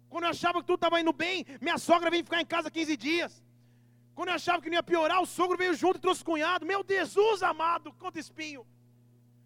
Quando 0.09 0.25
eu 0.25 0.31
achava 0.31 0.61
que 0.61 0.67
tudo 0.67 0.77
estava 0.77 0.99
indo 0.99 1.13
bem, 1.13 1.45
minha 1.61 1.77
sogra 1.77 2.11
veio 2.11 2.25
ficar 2.25 2.41
em 2.41 2.47
casa 2.47 2.71
15 2.71 2.97
dias. 2.97 3.45
Quando 4.15 4.31
eu 4.31 4.35
achava 4.37 4.63
que 4.63 4.71
não 4.71 4.79
ia 4.79 4.83
piorar, 4.83 5.21
o 5.21 5.27
sogro 5.27 5.59
veio 5.59 5.75
junto 5.75 5.99
e 5.99 6.01
trouxe 6.01 6.25
cunhado. 6.25 6.65
Meu 6.65 6.83
Jesus 6.89 7.43
amado, 7.43 7.93
quanto 8.01 8.19
espinho. 8.19 8.67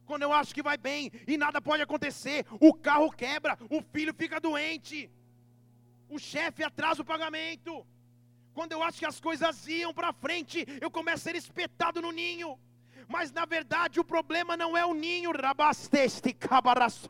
Quando 0.06 0.22
eu 0.22 0.32
acho 0.32 0.54
que 0.54 0.62
vai 0.62 0.76
bem 0.76 1.10
e 1.26 1.36
nada 1.36 1.60
pode 1.60 1.82
acontecer, 1.82 2.46
o 2.60 2.72
carro 2.72 3.10
quebra, 3.10 3.58
o 3.68 3.82
filho 3.82 4.14
fica 4.14 4.38
doente, 4.38 5.10
o 6.08 6.20
chefe 6.20 6.62
atrasa 6.62 7.02
o 7.02 7.10
pagamento. 7.12 7.84
Quando 8.54 8.70
eu 8.70 8.80
acho 8.80 9.00
que 9.00 9.06
as 9.06 9.18
coisas 9.18 9.66
iam 9.66 9.92
para 9.92 10.12
frente, 10.12 10.64
eu 10.80 10.88
começo 10.88 11.28
a 11.28 11.32
ser 11.32 11.34
espetado 11.34 12.00
no 12.00 12.12
ninho 12.12 12.56
mas 13.10 13.32
na 13.32 13.44
verdade 13.44 13.98
o 13.98 14.04
problema 14.04 14.56
não 14.56 14.76
é 14.76 14.86
o 14.86 14.94
ninho, 14.94 15.32
rabasteste 15.32 16.28
ricababareste. 16.28 17.08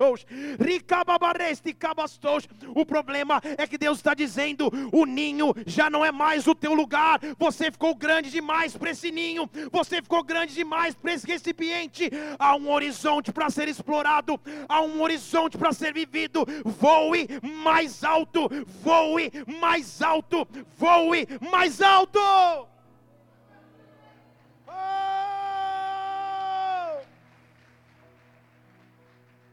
O 2.74 2.86
problema 2.86 3.40
é 3.59 3.66
que 3.66 3.76
Deus 3.76 3.98
está 3.98 4.14
dizendo: 4.14 4.70
o 4.92 5.05
ninho 5.05 5.53
já 5.66 5.90
não 5.90 6.05
é 6.05 6.11
mais 6.11 6.46
o 6.46 6.55
teu 6.55 6.72
lugar. 6.72 7.20
Você 7.38 7.70
ficou 7.70 7.94
grande 7.94 8.30
demais 8.30 8.76
para 8.76 8.90
esse 8.90 9.11
ninho, 9.11 9.48
você 9.70 10.01
ficou 10.03 10.22
grande 10.22 10.55
demais 10.55 10.94
para 10.94 11.12
esse 11.12 11.26
recipiente. 11.26 12.11
Há 12.38 12.57
um 12.57 12.70
horizonte 12.70 13.30
para 13.30 13.51
ser 13.51 13.68
explorado, 13.68 14.40
há 14.68 14.80
um 14.80 15.03
horizonte 15.03 15.59
para 15.59 15.72
ser 15.72 15.92
vivido. 15.92 16.46
Voe 16.64 17.28
mais 17.42 18.03
alto, 18.03 18.48
voe 18.82 19.30
mais 19.61 20.01
alto, 20.01 20.48
voe 20.78 21.26
mais 21.51 21.82
alto. 21.82 22.20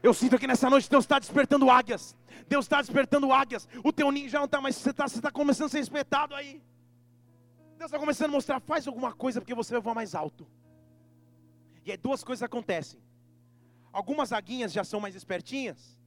Eu 0.02 0.14
sinto 0.14 0.38
que 0.38 0.46
nessa 0.46 0.70
noite 0.70 0.88
Deus 0.88 1.04
está 1.04 1.18
despertando 1.18 1.70
águias. 1.70 2.16
Deus 2.48 2.64
está 2.64 2.80
despertando 2.80 3.32
águias. 3.32 3.68
O 3.82 3.92
teu 3.92 4.10
ninho 4.12 4.28
já 4.28 4.38
não 4.38 4.46
está 4.46 4.60
mais, 4.60 4.76
você 4.76 4.90
está 4.90 5.06
tá 5.08 5.30
começando 5.30 5.66
a 5.66 5.70
ser 5.70 5.80
espetado 5.80 6.34
aí. 6.34 6.62
Deus 7.76 7.90
está 7.90 7.98
começando 7.98 8.30
a 8.30 8.32
mostrar, 8.32 8.60
faz 8.60 8.86
alguma 8.86 9.12
coisa 9.12 9.40
porque 9.40 9.54
você 9.54 9.72
vai 9.72 9.80
voar 9.80 9.94
mais 9.94 10.14
alto. 10.14 10.46
E 11.84 11.90
aí 11.90 11.96
duas 11.96 12.22
coisas 12.22 12.42
acontecem. 12.42 13.00
Algumas 13.92 14.32
aguinhas 14.32 14.72
já 14.72 14.84
são 14.84 15.00
mais 15.00 15.14
espertinhas. 15.14 15.98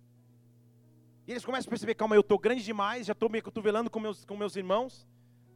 E 1.27 1.31
eles 1.31 1.45
começam 1.45 1.69
a 1.69 1.71
perceber, 1.71 1.95
calma, 1.95 2.15
eu 2.15 2.21
estou 2.21 2.37
grande 2.37 2.63
demais, 2.63 3.07
já 3.07 3.13
estou 3.13 3.29
meio 3.29 3.43
cotovelando 3.43 3.89
com 3.89 3.99
meus, 3.99 4.25
com 4.25 4.37
meus 4.37 4.55
irmãos. 4.55 5.07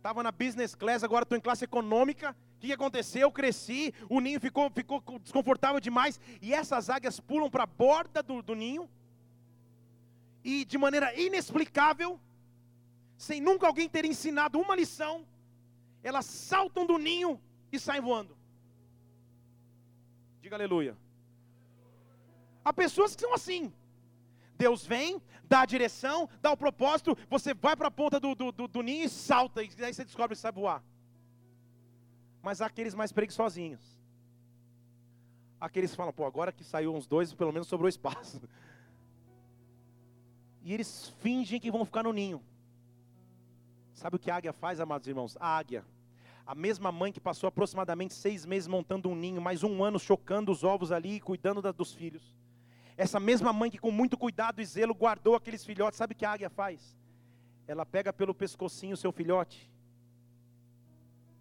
Estava 0.06 0.22
na 0.22 0.32
business 0.32 0.76
class, 0.76 1.04
agora 1.04 1.24
estou 1.24 1.36
em 1.36 1.42
classe 1.42 1.66
econômica. 1.66 2.30
O 2.30 2.60
que, 2.60 2.72
aconteceu? 2.72 3.22
Eu 3.22 3.32
cresci, 3.32 3.92
o 4.08 4.20
ninho 4.20 4.40
ficou, 4.40 4.70
ficou 4.70 5.02
desconfortável 5.18 5.80
demais. 5.80 6.20
E 6.44 6.54
essas 6.54 6.92
águias 6.92 7.20
pulam 7.20 7.50
para 7.50 7.64
a 7.64 7.66
borda 7.66 8.22
do, 8.22 8.40
do 8.44 8.54
ninho. 8.54 8.88
E 10.44 10.64
de 10.64 10.78
maneira 10.78 11.12
inexplicável, 11.20 12.20
sem 13.18 13.42
nunca 13.42 13.66
alguém 13.66 13.90
ter 13.90 14.06
ensinado 14.06 14.60
uma 14.60 14.76
lição, 14.76 15.26
elas 16.04 16.28
saltam 16.28 16.86
do 16.86 17.00
ninho 17.00 17.42
e 17.72 17.80
saem 17.80 18.00
voando. 18.00 18.38
Diga 20.40 20.56
aleluia. 20.56 20.96
Há 22.64 22.72
pessoas 22.72 23.16
que 23.16 23.24
são 23.24 23.34
assim. 23.34 23.74
Deus 24.58 24.86
vem, 24.86 25.22
dá 25.44 25.62
a 25.62 25.66
direção, 25.66 26.30
dá 26.42 26.52
o 26.52 26.58
propósito, 26.58 27.18
você 27.30 27.54
vai 27.54 27.76
para 27.76 27.88
a 27.88 27.92
ponta 27.92 28.20
do, 28.20 28.34
do, 28.34 28.52
do, 28.52 28.68
do, 28.68 28.82
ninho 28.82 29.06
e 29.06 29.10
salta, 29.10 29.64
e 29.64 29.70
aí 29.80 29.94
você 29.94 30.04
descobre 30.04 30.36
que 30.36 30.42
sabe 30.42 30.60
voar. 30.60 30.84
Mas 32.42 32.62
há 32.62 32.68
aqueles 32.68 32.94
mais 32.94 33.12
preguiçosinhos. 33.12 33.82
Aqueles 35.60 35.92
que 35.92 35.98
falam, 35.98 36.14
pô, 36.14 36.26
agora 36.26 36.52
que 36.52 36.64
saiu 36.64 36.94
uns 36.94 37.08
dois, 37.08 37.34
pelo 37.34 37.52
menos 37.52 37.68
sobrou 37.68 37.90
espaço. 37.90 38.42
E 40.62 40.74
eles 40.74 41.10
fingem 41.20 41.60
que 41.60 41.72
vão 41.72 41.86
ficar 41.86 42.04
no 42.04 42.14
ninho. 42.14 42.42
Sabe 43.94 44.18
o 44.18 44.20
que 44.20 44.30
a 44.30 44.36
águia 44.36 44.54
faz, 44.54 44.80
amados 44.80 45.08
irmãos? 45.08 45.38
A 45.40 45.58
águia, 45.58 45.86
a 46.46 46.54
mesma 46.54 46.92
mãe 46.92 47.12
que 47.12 47.20
passou 47.20 47.48
aproximadamente 47.48 48.14
seis 48.14 48.46
meses 48.46 48.68
montando 48.68 49.10
um 49.10 49.16
ninho, 49.16 49.42
mais 49.42 49.64
um 49.64 49.84
ano 49.84 49.98
chocando 49.98 50.52
os 50.52 50.64
ovos 50.64 50.92
ali 50.92 51.16
e 51.16 51.20
cuidando 51.20 51.62
da, 51.62 51.72
dos 51.72 51.94
filhos. 51.94 52.34
Essa 52.98 53.20
mesma 53.20 53.52
mãe 53.52 53.70
que 53.70 53.78
com 53.78 53.92
muito 53.92 54.18
cuidado 54.18 54.62
e 54.62 54.66
zelo 54.66 54.94
guardou 54.94 55.36
aqueles 55.36 55.66
filhotes, 55.66 55.98
sabe 55.98 56.14
o 56.14 56.16
que 56.16 56.26
a 56.26 56.32
águia 56.32 56.50
faz? 56.50 56.98
Ela 57.68 57.86
pega 57.86 58.14
pelo 58.14 58.34
pescocinho 58.34 58.94
o 58.94 58.98
seu 58.98 59.12
filhote 59.12 59.70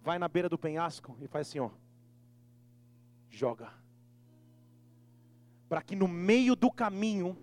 vai 0.05 0.19
na 0.19 0.29
beira 0.29 0.51
do 0.51 0.59
penhasco 0.59 1.17
e 1.23 1.27
faz 1.27 1.49
assim, 1.49 1.59
ó. 1.59 1.71
Joga. 3.31 3.73
Para 5.67 5.81
que 5.81 5.97
no 5.97 6.07
meio 6.07 6.55
do 6.55 6.71
caminho 6.71 7.37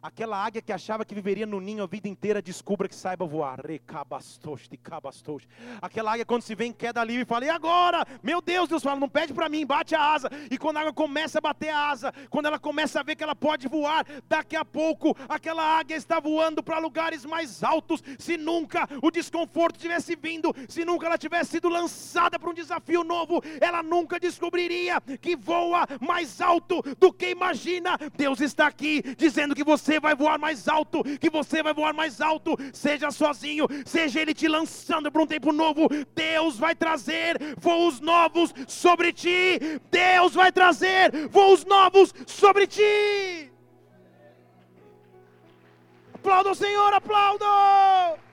Aquela 0.00 0.44
águia 0.44 0.62
que 0.62 0.72
achava 0.72 1.04
que 1.04 1.14
viveria 1.14 1.44
no 1.46 1.60
ninho 1.60 1.82
a 1.82 1.86
vida 1.86 2.08
inteira, 2.08 2.40
descubra 2.40 2.88
que 2.88 2.94
saiba 2.94 3.26
voar. 3.26 3.60
Aquela 5.82 6.12
águia 6.12 6.24
quando 6.24 6.42
se 6.42 6.54
vê 6.54 6.66
em 6.66 6.72
queda 6.72 7.02
livre 7.02 7.24
fala, 7.24 7.44
e 7.44 7.50
agora? 7.50 8.06
Meu 8.22 8.40
Deus, 8.40 8.68
Deus 8.68 8.82
fala, 8.82 9.00
não 9.00 9.08
pede 9.08 9.34
para 9.34 9.48
mim, 9.48 9.66
bate 9.66 9.94
a 9.94 10.12
asa. 10.12 10.30
E 10.50 10.56
quando 10.56 10.76
a 10.76 10.80
água 10.80 10.92
começa 10.92 11.38
a 11.38 11.40
bater 11.40 11.70
a 11.70 11.90
asa, 11.90 12.12
quando 12.30 12.46
ela 12.46 12.58
começa 12.58 13.00
a 13.00 13.02
ver 13.02 13.16
que 13.16 13.24
ela 13.24 13.34
pode 13.34 13.66
voar, 13.66 14.06
daqui 14.28 14.54
a 14.56 14.64
pouco 14.64 15.16
aquela 15.28 15.78
águia 15.78 15.96
está 15.96 16.20
voando 16.20 16.62
para 16.62 16.78
lugares 16.78 17.24
mais 17.24 17.64
altos. 17.64 18.02
Se 18.18 18.36
nunca 18.36 18.88
o 19.02 19.10
desconforto 19.10 19.78
tivesse 19.78 20.14
vindo, 20.14 20.54
se 20.68 20.84
nunca 20.84 21.06
ela 21.06 21.18
tivesse 21.18 21.52
sido 21.52 21.68
lançada 21.68 22.38
para 22.38 22.50
um 22.50 22.54
desafio 22.54 23.02
novo, 23.02 23.42
ela 23.60 23.82
nunca 23.82 24.20
descobriria 24.20 25.00
que 25.20 25.34
voa 25.34 25.86
mais 26.00 26.40
alto 26.40 26.82
do 26.98 27.12
que 27.12 27.30
imagina. 27.30 27.98
Deus 28.16 28.40
está 28.40 28.66
aqui 28.66 29.02
dizendo 29.16 29.54
que 29.54 29.64
você 29.64 29.87
você 29.88 29.98
vai 29.98 30.14
voar 30.14 30.38
mais 30.38 30.68
alto, 30.68 31.02
que 31.18 31.30
você 31.30 31.62
vai 31.62 31.72
voar 31.72 31.94
mais 31.94 32.20
alto, 32.20 32.54
seja 32.74 33.10
sozinho, 33.10 33.66
seja 33.86 34.20
Ele 34.20 34.34
te 34.34 34.46
lançando 34.46 35.10
para 35.10 35.22
um 35.22 35.26
tempo 35.26 35.50
novo. 35.50 35.88
Deus 36.14 36.58
vai 36.58 36.74
trazer 36.74 37.38
voos 37.58 37.98
novos 37.98 38.52
sobre 38.66 39.14
ti. 39.14 39.58
Deus 39.90 40.34
vai 40.34 40.52
trazer 40.52 41.28
voos 41.28 41.64
novos 41.64 42.14
sobre 42.26 42.66
ti. 42.66 43.50
Aplauda 46.12 46.50
o 46.50 46.54
Senhor, 46.54 46.92
aplauda. 46.92 48.27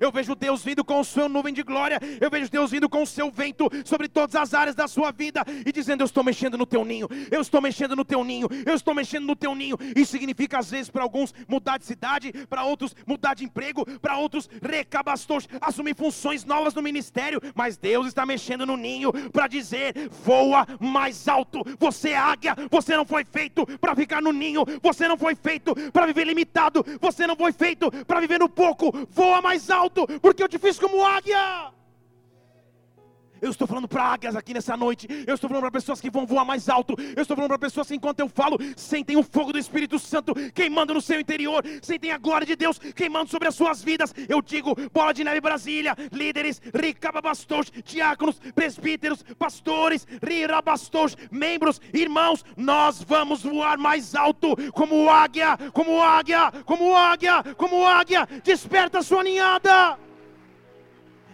Eu 0.00 0.10
vejo 0.10 0.34
Deus 0.34 0.64
vindo 0.64 0.84
com 0.84 1.02
sua 1.04 1.28
nuvem 1.28 1.54
de 1.54 1.62
glória. 1.62 2.00
Eu 2.20 2.28
vejo 2.28 2.50
Deus 2.50 2.70
vindo 2.70 2.88
com 2.88 3.02
o 3.02 3.06
seu 3.06 3.30
vento 3.30 3.68
sobre 3.84 4.08
todas 4.08 4.34
as 4.34 4.52
áreas 4.52 4.74
da 4.74 4.88
sua 4.88 5.12
vida 5.12 5.44
e 5.64 5.72
dizendo: 5.72 6.02
Eu 6.02 6.06
estou 6.06 6.24
mexendo 6.24 6.58
no 6.58 6.66
teu 6.66 6.84
ninho. 6.84 7.08
Eu 7.30 7.40
estou 7.40 7.60
mexendo 7.60 7.94
no 7.94 8.04
teu 8.04 8.24
ninho. 8.24 8.48
Eu 8.66 8.74
estou 8.74 8.94
mexendo 8.94 9.26
no 9.26 9.36
teu 9.36 9.54
ninho. 9.54 9.76
Isso 9.94 10.10
significa 10.12 10.58
às 10.58 10.70
vezes 10.70 10.90
para 10.90 11.02
alguns 11.02 11.32
mudar 11.46 11.78
de 11.78 11.84
cidade, 11.84 12.32
para 12.48 12.64
outros 12.64 12.94
mudar 13.06 13.34
de 13.34 13.44
emprego, 13.44 13.86
para 14.00 14.16
outros 14.16 14.48
recabastos, 14.60 15.48
assumir 15.60 15.94
funções 15.94 16.44
novas 16.44 16.74
no 16.74 16.82
ministério. 16.82 17.40
Mas 17.54 17.76
Deus 17.76 18.06
está 18.06 18.26
mexendo 18.26 18.66
no 18.66 18.76
ninho 18.76 19.12
para 19.30 19.46
dizer: 19.46 20.08
voa 20.10 20.66
mais 20.80 21.28
alto. 21.28 21.62
Você 21.78 22.10
é 22.10 22.18
águia. 22.18 22.56
Você 22.70 22.96
não 22.96 23.06
foi 23.06 23.24
feito 23.24 23.66
para 23.78 23.94
ficar 23.94 24.20
no 24.20 24.31
ninho. 24.32 24.64
Você 24.82 25.06
não 25.06 25.16
foi 25.16 25.34
feito 25.34 25.74
para 25.92 26.06
viver 26.06 26.24
limitado. 26.24 26.84
Você 27.00 27.26
não 27.26 27.36
foi 27.36 27.52
feito 27.52 27.90
para 28.04 28.20
viver 28.20 28.38
no 28.38 28.48
pouco. 28.48 28.92
Voa 29.10 29.40
mais 29.40 29.70
alto, 29.70 30.06
porque 30.20 30.42
eu 30.42 30.48
te 30.48 30.58
fiz 30.58 30.78
como 30.78 31.04
águia. 31.04 31.81
Eu 33.42 33.50
estou 33.50 33.66
falando 33.66 33.88
para 33.88 34.04
águias 34.04 34.36
aqui 34.36 34.54
nessa 34.54 34.76
noite. 34.76 35.08
Eu 35.26 35.34
estou 35.34 35.48
falando 35.48 35.62
para 35.62 35.72
pessoas 35.72 36.00
que 36.00 36.08
vão 36.08 36.24
voar 36.24 36.44
mais 36.44 36.68
alto. 36.68 36.94
Eu 37.16 37.22
estou 37.22 37.36
falando 37.36 37.48
para 37.50 37.58
pessoas 37.58 37.88
que, 37.88 37.94
enquanto 37.96 38.20
eu 38.20 38.28
falo, 38.28 38.56
sentem 38.76 39.16
o 39.16 39.22
fogo 39.24 39.52
do 39.52 39.58
Espírito 39.58 39.98
Santo 39.98 40.32
queimando 40.54 40.94
no 40.94 41.00
seu 41.00 41.18
interior. 41.18 41.64
Sentem 41.82 42.12
a 42.12 42.18
glória 42.18 42.46
de 42.46 42.54
Deus 42.54 42.78
queimando 42.78 43.28
sobre 43.28 43.48
as 43.48 43.56
suas 43.56 43.82
vidas. 43.82 44.14
Eu 44.28 44.40
digo, 44.40 44.76
Bola 44.92 45.12
de 45.12 45.24
Neve 45.24 45.40
Brasília, 45.40 45.96
líderes, 46.12 46.62
ricababastos, 46.72 47.72
diáconos, 47.84 48.38
presbíteros, 48.54 49.24
pastores, 49.36 50.06
rirabastos, 50.24 51.16
membros, 51.28 51.80
irmãos, 51.92 52.44
nós 52.56 53.02
vamos 53.02 53.42
voar 53.42 53.76
mais 53.76 54.14
alto 54.14 54.56
como 54.72 55.10
águia, 55.10 55.58
como 55.72 56.00
águia, 56.00 56.52
como 56.64 56.94
águia, 56.94 57.42
como 57.56 57.84
águia. 57.84 58.28
Desperta 58.44 59.00
a 59.00 59.02
sua 59.02 59.24
ninhada. 59.24 59.98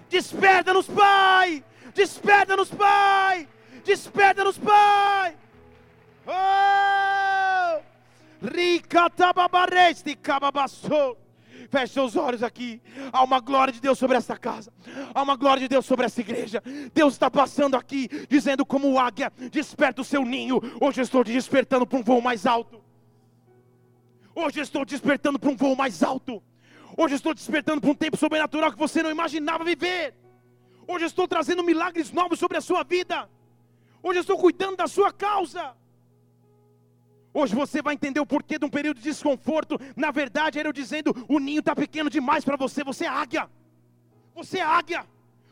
Desperta-nos, 0.09 0.87
Pai. 0.87 1.63
Desperta-nos, 1.95 2.71
Pai! 2.71 3.49
Desperta-nos, 3.85 4.59
Pai! 4.59 5.37
Oh! 6.27 7.81
Ricatababareste 8.43 10.15
cababassou. 10.17 11.19
Feche 11.71 11.93
seus 11.93 12.17
olhos 12.17 12.43
aqui. 12.43 12.81
Há 13.13 13.23
uma 13.23 13.41
glória 13.41 13.73
de 13.73 13.81
Deus 13.81 13.99
sobre 13.99 14.17
essa 14.17 14.37
casa. 14.37 14.73
Há 15.15 15.23
uma 15.23 15.37
glória 15.37 15.61
de 15.61 15.69
Deus 15.69 15.85
sobre 15.85 16.07
essa 16.07 16.21
igreja. 16.21 16.63
Deus 16.95 17.15
está 17.15 17.31
passando 17.31 17.77
aqui, 17.77 18.09
dizendo 18.29 18.65
como 18.65 18.99
águia, 18.99 19.31
desperta 19.51 20.01
o 20.01 20.05
seu 20.05 20.25
ninho. 20.25 20.61
Hoje 20.81 21.01
eu 21.01 21.05
estou 21.05 21.23
te 21.23 21.33
despertando 21.33 21.87
para 21.87 21.99
um 21.99 22.03
voo 22.03 22.23
mais 22.23 22.47
alto. 22.47 22.83
Hoje 24.35 24.61
eu 24.61 24.63
estou 24.63 24.85
despertando 24.85 25.39
para 25.39 25.51
um 25.51 25.57
voo 25.57 25.77
mais 25.77 26.03
alto. 26.03 26.43
Hoje 26.97 27.15
eu 27.15 27.17
estou 27.17 27.35
despertando 27.35 27.81
para 27.81 27.91
um 27.91 27.95
tempo 27.95 28.17
sobrenatural 28.17 28.73
que 28.73 28.79
você 28.79 29.03
não 29.03 29.11
imaginava 29.11 29.63
viver. 29.65 30.15
Hoje 30.91 31.05
eu 31.05 31.09
estou 31.09 31.29
trazendo 31.29 31.63
milagres 31.63 32.11
novos 32.11 32.39
sobre 32.39 32.57
a 32.57 32.63
sua 32.63 32.83
vida. 32.83 33.29
Hoje 34.03 34.21
eu 34.21 34.23
estou 34.23 34.39
cuidando 34.39 34.79
da 34.79 34.89
sua 34.89 35.13
causa. 35.13 35.77
Hoje 37.35 37.55
você 37.55 37.83
vai 37.83 37.93
entender 37.93 38.21
o 38.21 38.25
porquê 38.27 38.59
de 38.59 38.65
um 38.65 38.71
período 38.71 38.97
de 38.97 39.03
desconforto. 39.03 39.79
Na 39.95 40.11
verdade, 40.11 40.59
era 40.59 40.67
eu 40.67 40.73
dizendo: 40.73 41.15
o 41.29 41.39
ninho 41.39 41.61
está 41.61 41.77
pequeno 41.77 42.09
demais 42.09 42.43
para 42.43 42.57
você. 42.57 42.83
Você 42.83 43.05
é 43.05 43.09
águia. 43.09 43.51
Você 44.35 44.61
é 44.61 44.63
águia. 44.63 45.07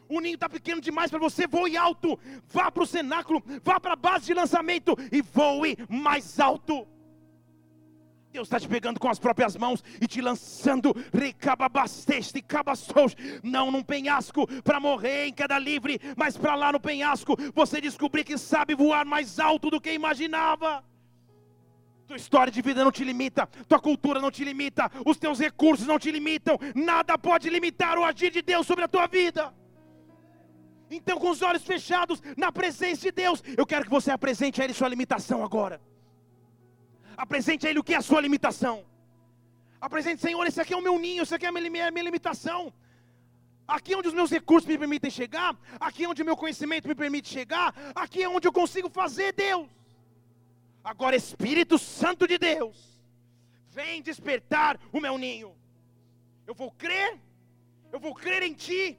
O 0.08 0.20
ninho 0.20 0.36
está 0.36 0.48
pequeno 0.48 0.80
demais 0.80 1.10
para 1.10 1.20
você. 1.20 1.46
Voe 1.46 1.76
alto. 1.76 2.18
Vá 2.48 2.70
para 2.70 2.82
o 2.82 2.86
cenáculo. 2.86 3.42
Vá 3.62 3.78
para 3.78 3.92
a 3.92 3.96
base 3.96 4.24
de 4.24 4.32
lançamento 4.32 4.96
e 5.12 5.20
voe 5.20 5.76
mais 5.86 6.40
alto. 6.40 6.88
Deus 8.36 8.48
está 8.48 8.60
te 8.60 8.68
pegando 8.68 9.00
com 9.00 9.08
as 9.08 9.18
próprias 9.18 9.56
mãos 9.56 9.82
e 9.98 10.06
te 10.06 10.20
lançando, 10.20 10.94
recababasteste, 11.10 12.42
cabastos, 12.42 13.16
não 13.42 13.70
num 13.70 13.82
penhasco 13.82 14.46
para 14.62 14.78
morrer 14.78 15.28
em 15.28 15.32
queda 15.32 15.58
livre, 15.58 15.98
mas 16.14 16.36
para 16.36 16.54
lá 16.54 16.70
no 16.70 16.78
penhasco 16.78 17.34
você 17.54 17.80
descobrir 17.80 18.24
que 18.24 18.36
sabe 18.36 18.74
voar 18.74 19.06
mais 19.06 19.40
alto 19.40 19.70
do 19.70 19.80
que 19.80 19.90
imaginava. 19.90 20.84
Tua 22.06 22.18
história 22.18 22.52
de 22.52 22.60
vida 22.60 22.84
não 22.84 22.92
te 22.92 23.04
limita, 23.04 23.46
tua 23.66 23.80
cultura 23.80 24.20
não 24.20 24.30
te 24.30 24.44
limita, 24.44 24.92
os 25.06 25.16
teus 25.16 25.38
recursos 25.38 25.86
não 25.86 25.98
te 25.98 26.10
limitam, 26.10 26.58
nada 26.74 27.16
pode 27.16 27.48
limitar 27.48 27.98
o 27.98 28.04
agir 28.04 28.30
de 28.30 28.42
Deus 28.42 28.66
sobre 28.66 28.84
a 28.84 28.88
tua 28.88 29.06
vida. 29.06 29.50
Então, 30.90 31.18
com 31.18 31.30
os 31.30 31.40
olhos 31.40 31.64
fechados, 31.64 32.22
na 32.36 32.52
presença 32.52 33.00
de 33.00 33.12
Deus, 33.12 33.42
eu 33.56 33.64
quero 33.64 33.84
que 33.84 33.90
você 33.90 34.10
apresente 34.10 34.60
a 34.60 34.64
Ele 34.64 34.74
sua 34.74 34.88
limitação 34.88 35.42
agora. 35.42 35.80
Apresente 37.16 37.66
a 37.66 37.70
Ele 37.70 37.78
o 37.78 37.84
que 37.84 37.94
é 37.94 37.96
a 37.96 38.02
sua 38.02 38.20
limitação. 38.20 38.84
Apresente, 39.80 40.20
Senhor, 40.20 40.44
esse 40.46 40.60
aqui 40.60 40.74
é 40.74 40.76
o 40.76 40.82
meu 40.82 40.98
ninho, 40.98 41.22
esse 41.22 41.34
aqui 41.34 41.46
é 41.46 41.48
a 41.48 41.52
minha, 41.52 41.88
a 41.88 41.90
minha 41.90 42.04
limitação. 42.04 42.72
Aqui 43.66 43.94
é 43.94 43.96
onde 43.96 44.08
os 44.08 44.14
meus 44.14 44.30
recursos 44.30 44.68
me 44.68 44.78
permitem 44.78 45.10
chegar, 45.10 45.58
aqui 45.80 46.04
é 46.04 46.08
onde 46.08 46.22
o 46.22 46.24
meu 46.24 46.36
conhecimento 46.36 46.86
me 46.86 46.94
permite 46.94 47.28
chegar, 47.28 47.74
aqui 47.94 48.22
é 48.22 48.28
onde 48.28 48.46
eu 48.46 48.52
consigo 48.52 48.88
fazer 48.88 49.32
Deus. 49.32 49.68
Agora, 50.84 51.16
Espírito 51.16 51.78
Santo 51.78 52.28
de 52.28 52.38
Deus, 52.38 53.00
vem 53.70 54.00
despertar 54.00 54.78
o 54.92 55.00
meu 55.00 55.18
ninho. 55.18 55.52
Eu 56.46 56.54
vou 56.54 56.70
crer, 56.70 57.18
eu 57.92 57.98
vou 57.98 58.14
crer 58.14 58.42
em 58.44 58.54
Ti, 58.54 58.96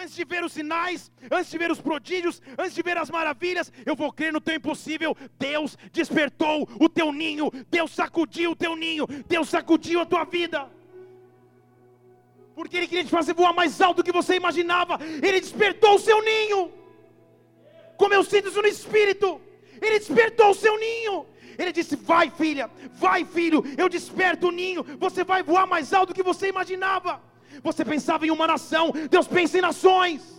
Antes 0.00 0.14
de 0.14 0.24
ver 0.24 0.44
os 0.44 0.52
sinais, 0.52 1.10
antes 1.28 1.50
de 1.50 1.58
ver 1.58 1.72
os 1.72 1.80
prodígios, 1.80 2.40
antes 2.56 2.72
de 2.72 2.82
ver 2.82 2.96
as 2.96 3.10
maravilhas, 3.10 3.72
eu 3.84 3.96
vou 3.96 4.12
crer 4.12 4.32
no 4.32 4.40
teu 4.40 4.54
impossível. 4.54 5.16
Deus 5.36 5.76
despertou 5.92 6.68
o 6.78 6.88
teu 6.88 7.12
ninho, 7.12 7.50
Deus 7.68 7.90
sacudiu 7.90 8.52
o 8.52 8.56
teu 8.56 8.76
ninho, 8.76 9.08
Deus 9.26 9.48
sacudiu 9.48 10.00
a 10.00 10.06
tua 10.06 10.22
vida. 10.22 10.70
Porque 12.54 12.76
Ele 12.76 12.86
queria 12.86 13.04
te 13.04 13.10
fazer 13.10 13.34
voar 13.34 13.52
mais 13.52 13.80
alto 13.80 13.96
do 13.96 14.04
que 14.04 14.12
você 14.12 14.36
imaginava. 14.36 15.00
Ele 15.02 15.40
despertou 15.40 15.96
o 15.96 15.98
seu 15.98 16.22
ninho. 16.22 16.72
Como 17.96 18.14
eu 18.14 18.22
sinto 18.22 18.50
isso 18.50 18.62
no 18.62 18.68
espírito. 18.68 19.40
Ele 19.82 19.98
despertou 19.98 20.50
o 20.50 20.54
seu 20.54 20.78
ninho. 20.78 21.26
Ele 21.58 21.72
disse: 21.72 21.96
Vai, 21.96 22.30
filha, 22.30 22.70
vai, 22.92 23.24
filho, 23.24 23.64
eu 23.76 23.88
desperto 23.88 24.46
o 24.46 24.52
ninho. 24.52 24.84
Você 24.98 25.24
vai 25.24 25.42
voar 25.42 25.66
mais 25.66 25.92
alto 25.92 26.10
do 26.10 26.14
que 26.14 26.22
você 26.22 26.48
imaginava. 26.48 27.20
Você 27.62 27.84
pensava 27.84 28.26
em 28.26 28.30
uma 28.30 28.46
nação, 28.46 28.92
Deus 29.10 29.26
pensa 29.26 29.58
em 29.58 29.60
nações. 29.60 30.38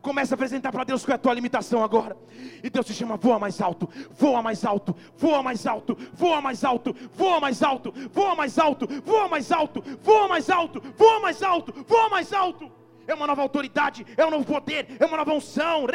Começa 0.00 0.34
a 0.34 0.36
apresentar 0.36 0.72
para 0.72 0.82
Deus 0.82 1.04
qual 1.04 1.12
é 1.12 1.14
a 1.14 1.18
tua 1.18 1.32
limitação 1.32 1.82
agora. 1.82 2.16
E 2.62 2.68
Deus 2.68 2.86
te 2.86 2.92
chama, 2.92 3.16
voa 3.16 3.38
mais 3.38 3.60
alto, 3.60 3.88
voa 4.10 4.42
mais 4.42 4.64
alto, 4.64 4.96
voa 5.16 5.42
mais 5.42 5.64
alto, 5.64 5.96
voa 6.12 6.40
mais 6.40 6.64
alto, 6.64 6.96
voa 7.12 7.40
mais 7.40 7.62
alto, 7.62 7.94
voa 8.12 8.34
mais 8.34 8.58
alto, 8.58 8.88
voa 9.02 9.28
mais 9.28 9.52
alto, 9.52 9.82
voa 10.02 10.28
mais 10.28 10.50
alto, 10.50 10.82
voa 10.96 11.20
mais 11.20 11.42
alto, 11.42 11.84
voa 11.86 12.08
mais 12.08 12.32
alto. 12.32 12.72
É 13.06 13.14
uma 13.14 13.26
nova 13.26 13.42
autoridade, 13.42 14.06
é 14.16 14.24
um 14.24 14.30
novo 14.30 14.44
poder, 14.44 14.96
é 14.98 15.06
uma 15.06 15.16
nova 15.16 15.32
unção. 15.32 15.86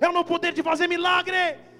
É 0.00 0.08
um 0.08 0.12
novo 0.12 0.24
poder 0.24 0.52
de 0.52 0.62
fazer 0.62 0.88
milagre. 0.88 1.71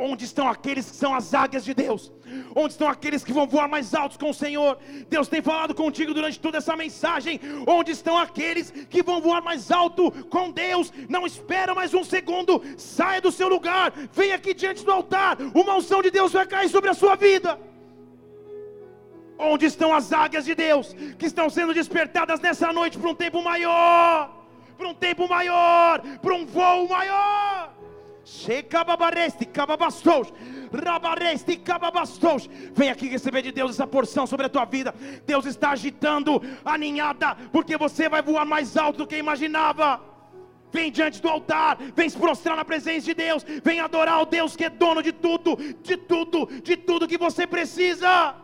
Onde 0.00 0.24
estão 0.24 0.46
aqueles 0.48 0.88
que 0.88 0.96
são 0.96 1.12
as 1.12 1.34
águias 1.34 1.64
de 1.64 1.74
Deus? 1.74 2.12
Onde 2.54 2.70
estão 2.70 2.88
aqueles 2.88 3.24
que 3.24 3.32
vão 3.32 3.48
voar 3.48 3.68
mais 3.68 3.92
altos 3.94 4.16
com 4.16 4.30
o 4.30 4.34
Senhor? 4.34 4.78
Deus 5.08 5.26
tem 5.26 5.42
falado 5.42 5.74
contigo 5.74 6.14
durante 6.14 6.38
toda 6.38 6.58
essa 6.58 6.76
mensagem. 6.76 7.40
Onde 7.66 7.90
estão 7.90 8.16
aqueles 8.16 8.70
que 8.70 9.02
vão 9.02 9.20
voar 9.20 9.42
mais 9.42 9.72
alto 9.72 10.12
com 10.28 10.52
Deus? 10.52 10.92
Não 11.08 11.26
espera 11.26 11.74
mais 11.74 11.92
um 11.94 12.04
segundo. 12.04 12.62
Saia 12.76 13.20
do 13.20 13.32
seu 13.32 13.48
lugar. 13.48 13.92
Venha 14.12 14.36
aqui 14.36 14.54
diante 14.54 14.84
do 14.84 14.92
altar. 14.92 15.36
Uma 15.52 15.74
unção 15.74 16.00
de 16.00 16.12
Deus 16.12 16.32
vai 16.32 16.46
cair 16.46 16.68
sobre 16.68 16.90
a 16.90 16.94
sua 16.94 17.16
vida. 17.16 17.58
Onde 19.36 19.66
estão 19.66 19.92
as 19.92 20.12
águias 20.12 20.44
de 20.44 20.54
Deus 20.54 20.94
que 21.18 21.26
estão 21.26 21.50
sendo 21.50 21.74
despertadas 21.74 22.38
nessa 22.38 22.72
noite 22.72 22.96
para 22.96 23.10
um 23.10 23.16
tempo 23.16 23.42
maior? 23.42 24.30
Para 24.76 24.88
um 24.88 24.94
tempo 24.94 25.28
maior, 25.28 26.00
para 26.22 26.34
um 26.36 26.46
voo 26.46 26.88
maior. 26.88 27.57
Vem 32.74 32.90
aqui 32.90 33.08
receber 33.08 33.40
de 33.40 33.50
Deus 33.50 33.70
essa 33.70 33.86
porção 33.86 34.26
sobre 34.26 34.44
a 34.44 34.48
tua 34.50 34.66
vida. 34.66 34.94
Deus 35.24 35.46
está 35.46 35.70
agitando 35.70 36.40
a 36.62 36.76
ninhada, 36.76 37.34
porque 37.50 37.78
você 37.78 38.06
vai 38.06 38.20
voar 38.20 38.44
mais 38.44 38.76
alto 38.76 38.98
do 38.98 39.06
que 39.06 39.16
imaginava. 39.16 40.02
Vem 40.70 40.92
diante 40.92 41.22
do 41.22 41.28
altar, 41.28 41.78
vem 41.96 42.06
se 42.10 42.18
prostrar 42.18 42.54
na 42.54 42.66
presença 42.66 43.06
de 43.06 43.14
Deus, 43.14 43.42
vem 43.64 43.80
adorar 43.80 44.20
o 44.20 44.26
Deus 44.26 44.54
que 44.54 44.64
é 44.64 44.70
dono 44.70 45.02
de 45.02 45.10
tudo, 45.10 45.56
de 45.82 45.96
tudo, 45.96 46.46
de 46.62 46.76
tudo 46.76 47.08
que 47.08 47.16
você 47.16 47.46
precisa. 47.46 48.34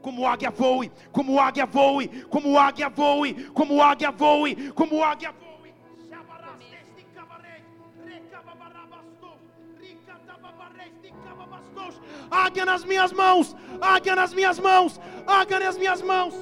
Como 0.00 0.28
águia 0.28 0.52
voe, 0.52 0.92
como 1.10 1.40
águia 1.40 1.66
voe, 1.66 2.06
como 2.30 2.56
águia 2.56 2.88
voe, 2.88 3.34
como 3.52 3.82
águia 3.82 4.12
voe, 4.12 4.70
como 4.72 5.02
águia 5.02 5.32
voe. 5.32 5.43
águia 12.30 12.64
nas 12.64 12.84
minhas 12.84 13.12
mãos, 13.12 13.56
águia 13.80 14.16
nas 14.16 14.32
minhas 14.32 14.58
mãos, 14.58 15.00
águia 15.26 15.60
nas 15.60 15.76
minhas 15.76 16.02
mãos. 16.02 16.34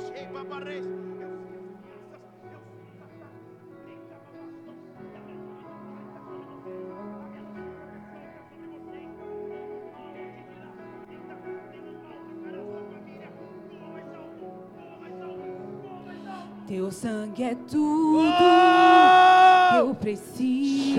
Teu 16.72 16.91
sangue 16.91 17.43
é 17.43 17.55
tudo. 17.55 18.20
Oh! 18.20 19.51
Eu 19.79 19.91
Oh! 19.91 19.95
preciso 19.95 20.97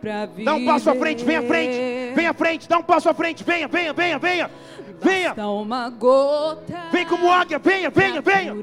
pra 0.00 0.26
viver. 0.26 0.44
Dá 0.44 0.54
um 0.54 0.64
passo 0.66 0.90
à 0.90 0.94
frente, 0.94 1.24
vem 1.24 1.36
à 1.36 1.42
frente, 1.42 2.14
vem 2.14 2.26
à 2.26 2.34
frente, 2.34 2.68
dá 2.68 2.78
um 2.78 2.82
passo 2.82 3.08
à 3.08 3.14
frente, 3.14 3.42
venha, 3.44 3.68
venha, 3.68 3.92
venha, 3.92 4.18
venha, 4.18 4.50
venha, 5.00 5.28
Basta 5.28 5.46
uma 5.48 5.90
gota. 5.90 6.78
vem 6.92 7.04
como 7.06 7.30
águia, 7.30 7.58
venha, 7.58 7.90
venha, 7.90 8.20
venha. 8.20 8.54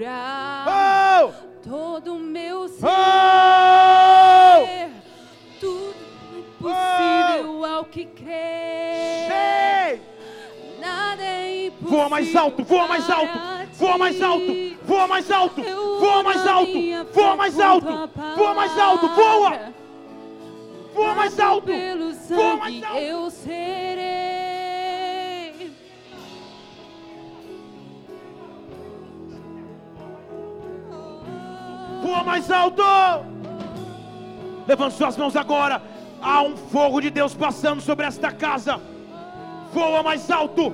Oh! 0.67 1.31
Todo 1.67 2.15
meu 2.15 2.67
ser. 2.67 2.85
Oh! 2.87 4.65
Tudo 5.59 5.93
é 6.69 7.37
possível 7.37 7.65
ao 7.65 7.85
que 7.85 8.05
crê. 8.05 9.29
Ei! 9.91 10.01
É. 10.83 11.71
Voa 11.81 12.09
mais 12.09 12.35
alto, 12.35 12.63
voa 12.63 12.87
mais 12.87 13.09
alto, 13.09 13.39
voa 13.73 13.97
mais 13.97 14.21
alto, 14.21 14.77
voa 14.85 15.07
mais 15.07 15.31
alto, 15.31 15.61
voa 15.99 16.23
mais 16.23 16.47
alto, 16.47 16.71
voa 17.13 17.35
mais 17.35 17.59
alto, 17.59 18.09
voa 18.35 18.53
mais 18.53 18.77
alto, 18.77 19.07
voa, 19.09 19.59
voa 20.93 21.15
mais 21.15 21.39
alto, 21.39 21.71
voa 22.29 22.57
mais 22.57 22.83
alto. 22.83 22.97
eu 22.99 23.29
serei. 23.29 24.21
voa 32.01 32.23
mais 32.23 32.51
alto. 32.51 32.83
Levante 34.67 34.95
suas 34.95 35.17
mãos 35.17 35.35
agora. 35.35 35.81
Há 36.21 36.41
um 36.43 36.55
fogo 36.55 37.01
de 37.01 37.09
Deus 37.09 37.33
passando 37.33 37.81
sobre 37.81 38.05
esta 38.05 38.31
casa. 38.31 38.79
Voa 39.73 40.03
mais 40.03 40.29
alto, 40.29 40.73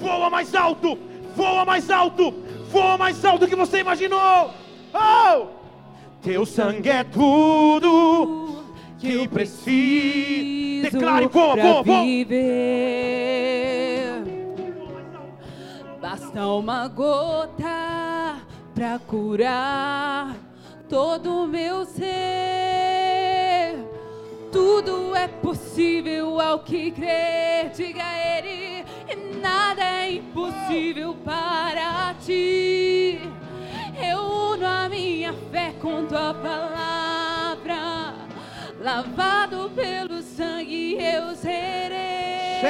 voa 0.00 0.28
mais 0.30 0.54
alto, 0.54 0.98
voa 1.34 1.64
mais 1.64 1.90
alto, 1.90 2.34
voa 2.70 2.98
mais 2.98 3.24
alto 3.24 3.40
do 3.40 3.48
que 3.48 3.56
você 3.56 3.80
imaginou. 3.80 4.50
Oh! 4.92 5.46
Teu 6.20 6.44
sangue 6.46 6.88
é 6.88 7.04
tudo 7.04 8.64
que 8.98 9.12
eu 9.14 9.28
preciso. 9.28 10.90
Declare, 10.90 11.26
voa, 11.26 11.56
voa, 11.56 11.82
voa. 11.82 12.02
viver. 12.02 13.14
Basta 16.00 16.46
uma 16.46 16.86
gota 16.88 18.36
pra 18.74 18.98
curar 18.98 20.36
todo 20.88 21.44
o 21.44 21.46
meu 21.46 21.84
ser. 21.86 22.53
Tudo 24.54 25.16
é 25.16 25.26
possível 25.26 26.40
ao 26.40 26.60
que 26.60 26.92
crer, 26.92 27.70
diga 27.74 28.04
ele, 28.38 28.84
e 29.08 29.40
nada 29.40 29.82
é 29.82 30.12
impossível 30.12 31.16
para 31.24 32.14
ti. 32.24 33.18
Eu 34.00 34.20
uno 34.20 34.64
a 34.64 34.88
minha 34.88 35.34
fé 35.50 35.74
com 35.82 36.06
tua 36.06 36.32
palavra, 36.34 38.14
lavado 38.80 39.72
pelo 39.74 40.22
sangue 40.22 40.98
eu 41.00 41.34
serei. 41.34 42.60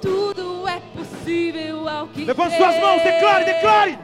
Tudo 0.00 0.66
é 0.66 0.80
possível 0.96 1.86
ao 1.86 2.08
que 2.08 2.24
Levante 2.24 2.56
suas 2.56 2.80
mãos, 2.80 3.02
declare, 3.02 3.44
declare. 3.44 3.98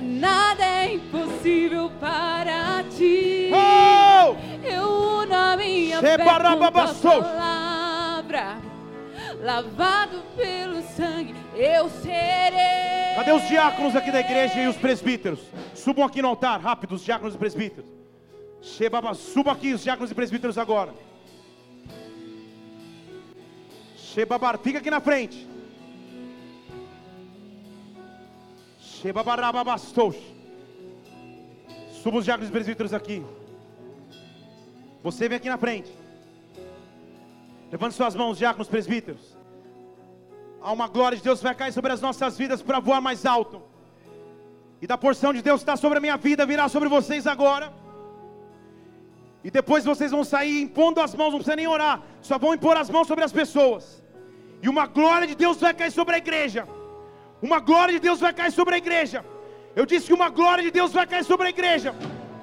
Nada 0.00 0.64
é 0.64 0.94
impossível 0.94 1.90
para 1.98 2.84
ti. 2.96 3.50
Oh! 3.52 4.36
Eu 4.64 5.07
minha 5.88 6.00
Sebarababastos. 6.00 7.02
palavra, 7.02 8.58
lavado 9.42 10.22
pelo 10.36 10.82
sangue 10.82 11.34
eu 11.54 11.88
serei. 11.88 13.14
Cadê 13.16 13.32
os 13.32 13.48
diáconos 13.48 13.96
aqui 13.96 14.12
da 14.12 14.20
igreja 14.20 14.60
e 14.60 14.68
os 14.68 14.76
presbíteros? 14.76 15.40
Subam 15.74 16.04
aqui 16.04 16.20
no 16.22 16.28
altar, 16.28 16.60
rápido, 16.60 16.94
os 16.94 17.04
diáconos 17.04 17.34
e 17.34 17.38
presbíteros. 17.38 17.90
Shebaba, 18.60 19.14
Subam 19.14 19.52
aqui 19.52 19.72
os 19.72 19.82
diáconos 19.82 20.10
e 20.10 20.14
presbíteros 20.14 20.58
agora. 20.58 20.92
Shebabar, 23.96 24.58
fica 24.58 24.78
aqui 24.78 24.90
na 24.90 25.00
frente. 25.00 25.46
Shebabarababastos. 28.80 30.16
Suba 32.02 32.18
os 32.18 32.24
diáconos 32.24 32.48
e 32.48 32.52
presbíteros 32.52 32.92
aqui. 32.94 33.24
Você 35.02 35.28
vem 35.28 35.36
aqui 35.36 35.48
na 35.48 35.58
frente. 35.58 35.90
Levante 37.70 37.94
suas 37.94 38.14
mãos, 38.14 38.38
diáconos 38.38 38.68
presbíteros. 38.68 39.36
Há 40.60 40.72
uma 40.72 40.88
glória 40.88 41.16
de 41.16 41.22
Deus 41.22 41.38
que 41.38 41.44
vai 41.44 41.54
cair 41.54 41.72
sobre 41.72 41.92
as 41.92 42.00
nossas 42.00 42.36
vidas 42.36 42.62
para 42.62 42.80
voar 42.80 43.00
mais 43.00 43.24
alto. 43.24 43.62
E 44.80 44.86
da 44.86 44.96
porção 44.96 45.32
de 45.32 45.42
Deus 45.42 45.60
que 45.60 45.62
está 45.64 45.76
sobre 45.76 45.98
a 45.98 46.00
minha 46.00 46.16
vida, 46.16 46.46
virá 46.46 46.68
sobre 46.68 46.88
vocês 46.88 47.26
agora. 47.26 47.72
E 49.42 49.50
depois 49.50 49.84
vocês 49.84 50.10
vão 50.10 50.24
sair 50.24 50.62
impondo 50.62 51.00
as 51.00 51.14
mãos, 51.14 51.30
não 51.30 51.38
precisa 51.38 51.56
nem 51.56 51.66
orar, 51.66 52.02
só 52.20 52.38
vão 52.38 52.54
impor 52.54 52.76
as 52.76 52.90
mãos 52.90 53.06
sobre 53.06 53.24
as 53.24 53.32
pessoas. 53.32 54.02
E 54.62 54.68
uma 54.68 54.86
glória 54.86 55.26
de 55.26 55.34
Deus 55.34 55.58
vai 55.58 55.72
cair 55.72 55.92
sobre 55.92 56.16
a 56.16 56.18
igreja. 56.18 56.66
Uma 57.40 57.60
glória 57.60 57.94
de 57.94 58.00
Deus 58.00 58.18
vai 58.18 58.32
cair 58.32 58.50
sobre 58.50 58.74
a 58.74 58.78
igreja. 58.78 59.24
Eu 59.76 59.86
disse 59.86 60.06
que 60.06 60.12
uma 60.12 60.28
glória 60.28 60.64
de 60.64 60.72
Deus 60.72 60.92
vai 60.92 61.06
cair 61.06 61.24
sobre 61.24 61.46
a 61.46 61.50
igreja. 61.50 61.94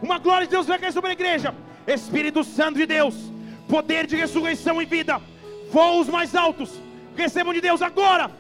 Uma 0.01 0.17
glória 0.17 0.47
de 0.47 0.51
Deus 0.51 0.67
vai 0.67 0.79
cair 0.79 0.93
sobre 0.93 1.09
a 1.09 1.13
igreja. 1.13 1.53
Espírito 1.87 2.43
Santo 2.43 2.77
de 2.77 2.85
Deus, 2.85 3.15
poder 3.67 4.07
de 4.07 4.15
ressurreição 4.15 4.81
e 4.81 4.85
vida, 4.85 5.21
voos 5.71 6.07
mais 6.07 6.35
altos, 6.35 6.71
recebam 7.15 7.53
de 7.53 7.61
Deus 7.61 7.81
agora, 7.81 8.31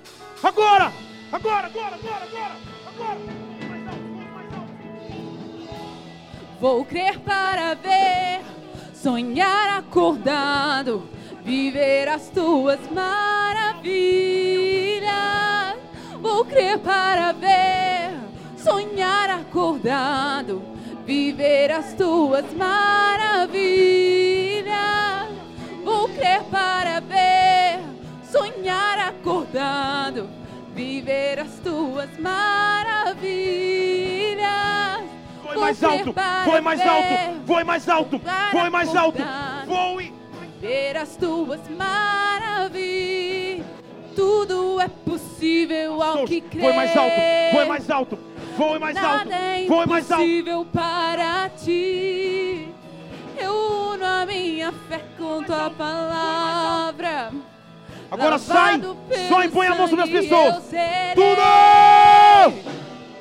agora, 0.43 0.91
agora, 1.31 1.67
agora, 1.67 1.95
agora, 1.95 2.25
agora, 2.25 2.55
agora. 2.87 3.19
Mais 3.69 3.83
mais. 3.83 4.15
Vou 6.59 6.85
crer 6.85 7.19
para 7.19 7.73
ver, 7.75 8.41
sonhar 8.93 9.77
acordado, 9.77 11.07
viver 11.43 12.07
as 12.07 12.29
tuas 12.29 12.79
maravilhas. 12.91 13.85
Vou 16.21 16.45
crer 16.45 16.79
para 16.79 17.33
ver, 17.33 17.84
viver 21.05 21.71
as 21.71 21.93
tuas 21.93 22.45
maravilhas. 22.53 23.55
Vou 25.83 26.09
crer 26.09 26.41
para 26.45 26.99
ver, 26.99 27.79
sonhar 28.23 28.97
acordado, 28.99 30.27
viver 30.73 31.39
as 31.39 31.59
tuas 31.59 32.09
maravilhas. 32.17 33.15
Vou 35.43 35.59
mais 35.61 35.77
crer 35.77 35.89
alto, 35.91 36.15
voe 36.45 36.61
mais 36.61 36.81
alto, 36.81 37.07
voe 37.45 37.63
mais 37.63 37.87
alto, 37.87 38.21
voe 38.51 38.69
mais 38.69 38.95
alto, 38.95 39.23
voe. 39.67 40.11
ver 40.59 40.97
as 40.97 41.15
tuas 41.15 41.61
maravilhas. 41.69 43.63
Tudo 44.15 44.79
é 44.79 44.87
possível 44.87 46.01
ao 46.01 46.25
que 46.25 46.41
crê. 46.41 46.61
Voe 46.61 46.73
mais 46.73 46.97
alto, 46.97 47.15
voe 47.51 47.65
mais 47.65 47.89
alto, 47.91 48.17
voe 48.57 48.79
mais 48.79 48.97
alto, 48.97 49.29
Nada 49.29 49.35
é 49.35 49.65
voe 49.67 49.85
mais 49.85 50.11
alto. 50.11 50.23
impossível 50.23 50.65
para 50.73 51.49
ti. 51.49 52.67
Eu 53.37 53.53
uno 53.53 54.05
a 54.05 54.25
minha 54.25 54.71
fé 54.87 55.01
com 55.17 55.43
tua 55.43 55.69
palavra. 55.69 57.31
Agora 58.09 58.37
sai, 58.37 58.81
só 59.27 59.43
impõe 59.43 59.67
a 59.67 59.75
mão 59.75 59.87
sobre 59.87 60.03
as 60.05 60.09
pessoas. 60.09 60.63
Tudo, 61.15 61.41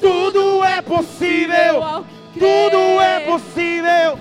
tudo 0.01 0.65
é 0.65 0.83
possível, 0.83 2.05
tudo 2.35 3.01
é 3.01 3.21
possível, 3.21 4.19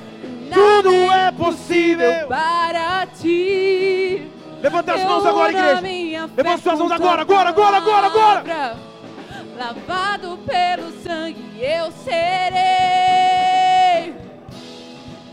tudo 0.54 0.90
é 1.12 1.30
impossível 1.30 1.54
possível. 1.54 2.28
para 2.28 3.06
ti. 3.08 4.28
Levanta 4.62 4.94
as 4.94 5.04
mãos 5.04 5.26
agora, 5.26 5.52
igreja. 5.52 6.30
Levanta 6.38 6.58
suas 6.62 6.80
mãos 6.80 6.92
agora, 6.92 7.22
agora, 7.22 7.50
agora, 7.50 7.78
agora, 7.78 8.08
agora. 8.08 8.93
Lavado 9.64 10.38
pelo 10.40 10.92
sangue 11.02 11.64
eu 11.64 11.90
serei. 11.90 12.54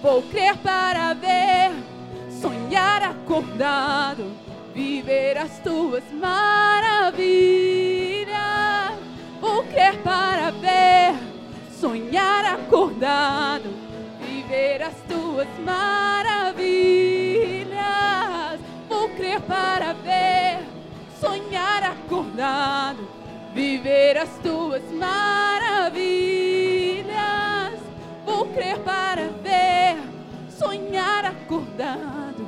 Vou 0.01 0.23
crer 0.23 0.57
para 0.59 1.15
ver, 1.15 1.73
sonhar 2.41 3.03
acordado, 3.03 4.31
viver 4.73 5.37
as 5.37 5.59
tuas 5.59 6.05
maravilhas. 6.13 7.19
Vou 9.41 9.65
crer 9.65 9.99
para 9.99 10.53
ver, 10.53 11.17
sonhar 11.73 12.45
acordado, 12.55 13.69
viver 14.21 14.81
as 14.81 14.95
tuas 15.09 15.49
maravilhas. 15.65 16.61
Vou 18.89 19.09
crer 19.09 19.41
para 19.41 19.93
ver, 19.93 20.61
sonhar 21.21 21.83
acordado, 21.83 23.20
viver 23.55 24.17
as 24.19 24.31
tuas 24.39 24.83
maravilhas. 24.93 26.01
Vou 28.25 28.47
crer 28.47 28.79
para 28.81 29.29
ver, 29.43 29.97
sonhar 30.51 31.25
acordado, 31.25 32.47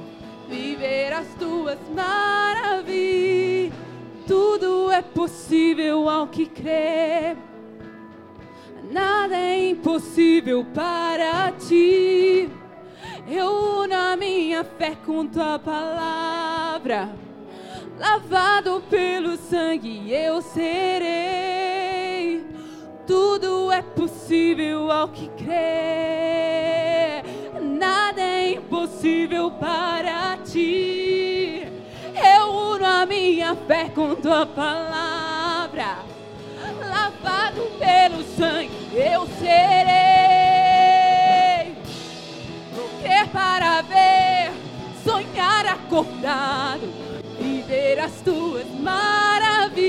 viver 0.48 1.12
as 1.12 1.28
tuas 1.34 1.78
maravilhas. 1.94 3.72
Tudo 4.26 4.90
é 4.90 5.03
possível 5.03 6.09
ao 6.09 6.28
que 6.28 6.46
crê. 6.46 7.36
Nada 8.90 9.36
é 9.36 9.70
impossível 9.70 10.64
para 10.74 11.53
ti. 11.53 12.48
Eu 13.28 13.82
uno 13.82 13.94
a 13.94 14.16
minha 14.16 14.64
fé 14.64 14.96
com 15.05 15.26
tua 15.26 15.59
palavra. 15.59 17.11
Lavado 17.99 18.82
pelo 18.88 19.36
sangue 19.36 20.12
eu 20.12 20.43
serei. 20.43 22.45
Tudo 23.07 23.70
é 23.70 23.82
possível 23.82 24.90
ao 24.90 25.09
que 25.09 25.28
crê. 25.30 27.22
Nada 27.61 28.20
é 28.20 28.53
impossível 28.53 29.51
para 29.53 30.38
ti. 30.38 31.66
Eu 32.14 32.51
uno 32.51 32.84
a 32.84 33.07
minha 33.07 33.55
fé 33.55 33.90
com 33.95 34.14
tua 34.14 34.47
palavra. 34.47 35.99
Lavado 36.88 37.62
pelo 37.78 38.22
sangue 38.36 38.70
eu 38.95 39.26
serei. 39.38 40.03
Crer 43.03 43.26
para 43.28 43.82
ver, 43.82 44.53
sonhar 45.05 45.66
acordado, 45.66 46.88
viver 47.93 48.01
as 48.01 48.12
tuas 48.22 48.66
maravilhas. 48.80 49.82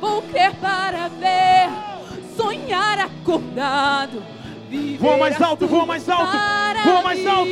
Vou 0.00 0.22
crer 0.22 0.52
para 0.54 1.08
ver, 1.08 1.68
sonhar 2.36 2.98
acordado, 2.98 4.22
Voa 4.98 5.16
mais 5.18 5.40
alto, 5.40 5.66
tuas 5.68 5.86
mais 5.86 6.08
alto, 6.08 6.36
voa 6.84 7.02
mais 7.02 7.24
alto. 7.26 7.50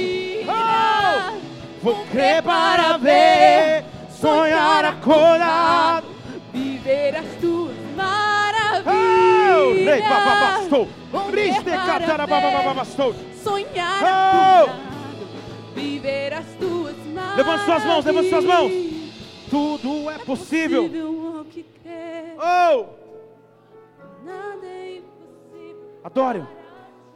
Vou 1.83 2.05
crer 2.11 2.43
para 2.43 2.97
ver, 2.97 3.85
sonhar 4.11 4.85
acordado. 4.85 6.07
viver 6.53 7.17
as 7.17 7.27
tuas 7.41 7.77
Oh, 7.93 7.97
maravilhas. 7.97 8.85
Vou 9.55 9.75
crer 9.75 10.03
para 10.03 10.35
ver. 10.35 10.93
Sonhar 13.43 13.95
Oh! 14.03 14.07
acordado, 14.07 14.73
viver 15.75 16.33
as 16.35 16.47
tuas 16.59 16.61
maravilhas. 16.61 16.62
Levante 17.37 17.65
suas 17.65 17.85
mãos, 17.85 18.05
levante 18.05 18.29
suas 18.29 18.45
mãos. 18.45 18.73
Tudo 19.51 20.11
é 20.11 20.19
possível. 20.19 20.89
que 21.51 21.63
crer, 21.83 22.37
Oh, 22.39 22.87
nada 24.25 24.67
é 24.67 24.97
impossível. 24.99 26.01
adore. 26.05 26.43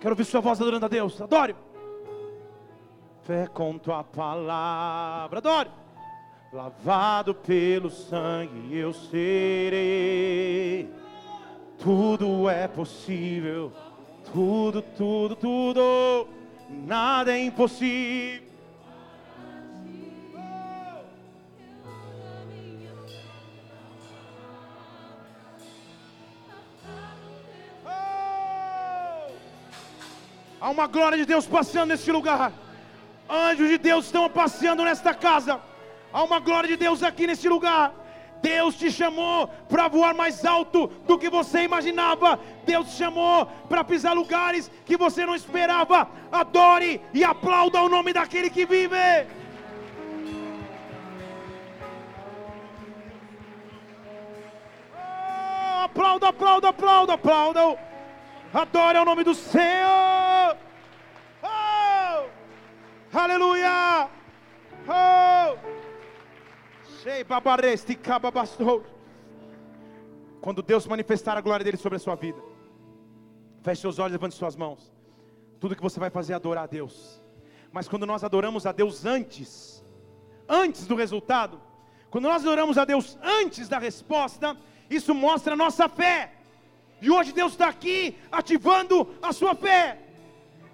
Quero 0.00 0.12
ouvir 0.12 0.24
sua 0.24 0.40
voz 0.40 0.60
adorando 0.60 0.84
a 0.86 0.88
Deus. 0.88 1.20
Adore. 1.20 1.54
Fé 3.24 3.46
com 3.46 3.78
tua 3.78 4.04
palavra. 4.04 5.38
Adore. 5.38 5.70
Lavado 6.52 7.34
pelo 7.34 7.90
sangue 7.90 8.76
eu 8.76 8.92
serei. 8.92 10.88
Tudo 11.78 12.48
é 12.48 12.68
possível. 12.68 13.72
Tudo, 14.32 14.82
tudo, 14.96 15.36
tudo. 15.36 16.28
Nada 16.70 17.32
é 17.32 17.44
impossível. 17.44 18.45
Há 30.60 30.70
uma 30.70 30.86
glória 30.86 31.18
de 31.18 31.26
Deus 31.26 31.46
passeando 31.46 31.88
neste 31.88 32.10
lugar. 32.10 32.52
Anjos 33.28 33.68
de 33.68 33.78
Deus 33.78 34.06
estão 34.06 34.28
passeando 34.28 34.84
nesta 34.84 35.12
casa. 35.14 35.60
Há 36.12 36.22
uma 36.22 36.38
glória 36.38 36.68
de 36.68 36.76
Deus 36.76 37.02
aqui 37.02 37.26
neste 37.26 37.48
lugar. 37.48 37.92
Deus 38.40 38.76
te 38.76 38.90
chamou 38.90 39.48
para 39.68 39.88
voar 39.88 40.14
mais 40.14 40.44
alto 40.44 40.86
do 41.06 41.18
que 41.18 41.28
você 41.28 41.62
imaginava. 41.62 42.38
Deus 42.64 42.88
te 42.88 42.96
chamou 42.96 43.46
para 43.68 43.84
pisar 43.84 44.14
lugares 44.14 44.70
que 44.84 44.96
você 44.96 45.26
não 45.26 45.34
esperava. 45.34 46.08
Adore 46.32 47.00
e 47.12 47.24
aplauda 47.24 47.82
o 47.82 47.88
nome 47.88 48.12
daquele 48.12 48.48
que 48.48 48.64
vive. 48.64 48.96
Oh, 54.94 55.84
aplauda, 55.84 56.28
aplauda, 56.28 56.68
aplauda, 56.68 57.12
aplauda. 57.14 57.85
Adore 58.52 58.98
ao 58.98 59.04
nome 59.04 59.24
do 59.24 59.34
Senhor. 59.34 60.56
Oh! 61.42 62.28
Aleluia! 63.12 64.08
Oh! 64.88 65.56
Quando 70.40 70.62
Deus 70.62 70.86
manifestar 70.86 71.36
a 71.36 71.40
glória 71.40 71.64
dele 71.64 71.76
sobre 71.76 71.96
a 71.96 71.98
sua 71.98 72.14
vida, 72.14 72.40
feche 73.62 73.80
seus 73.80 73.98
olhos, 73.98 74.12
levante 74.12 74.34
suas 74.34 74.56
mãos. 74.56 74.92
Tudo 75.58 75.74
que 75.74 75.82
você 75.82 75.98
vai 75.98 76.10
fazer 76.10 76.32
é 76.32 76.36
adorar 76.36 76.64
a 76.64 76.66
Deus. 76.66 77.20
Mas 77.72 77.88
quando 77.88 78.06
nós 78.06 78.22
adoramos 78.22 78.64
a 78.66 78.72
Deus 78.72 79.04
antes, 79.04 79.84
antes 80.48 80.86
do 80.86 80.94
resultado, 80.94 81.60
quando 82.10 82.24
nós 82.24 82.42
adoramos 82.42 82.78
a 82.78 82.84
Deus 82.84 83.18
antes 83.22 83.68
da 83.68 83.78
resposta, 83.78 84.56
isso 84.88 85.14
mostra 85.14 85.54
a 85.54 85.56
nossa 85.56 85.88
fé. 85.88 86.35
E 87.06 87.10
hoje 87.10 87.32
Deus 87.32 87.52
está 87.52 87.68
aqui 87.68 88.16
ativando 88.32 89.08
a 89.22 89.32
sua 89.32 89.54
fé. 89.54 89.96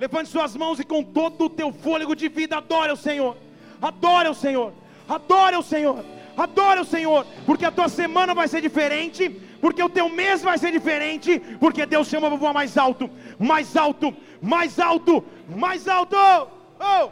Levante 0.01 0.31
suas 0.31 0.57
mãos 0.57 0.81
e 0.81 0.85
com 0.93 1.05
todo 1.05 1.45
o 1.45 1.51
teu 1.51 1.71
fôlego 1.71 2.17
de 2.17 2.27
vida 2.27 2.57
adore 2.57 2.91
o 2.91 2.97
Senhor. 2.97 3.37
Adore 3.83 4.29
o 4.31 4.35
Senhor. 4.35 4.73
Adore 5.07 5.57
o 5.57 5.63
Senhor. 5.63 6.03
Adore 6.35 6.81
o 6.81 6.87
Senhor, 6.87 7.27
porque 7.45 7.67
a 7.67 7.71
tua 7.71 7.91
semana 7.91 8.33
vai 8.33 8.49
ser 8.49 8.63
diferente, 8.63 9.29
porque 9.61 9.83
o 9.83 9.91
teu 9.91 10.09
mês 10.09 10.41
vai 10.41 10.57
ser 10.57 10.73
diferente, 10.73 11.39
porque 11.61 11.85
Deus 11.85 12.09
chama 12.09 12.29
para 12.29 12.39
voar 12.39 12.55
mais 12.55 12.79
alto, 12.79 13.11
mais 13.39 13.77
alto, 13.77 14.17
mais 14.41 14.79
alto, 14.81 15.23
mais 15.55 15.87
alto. 15.87 16.17
Oh! 16.17 17.11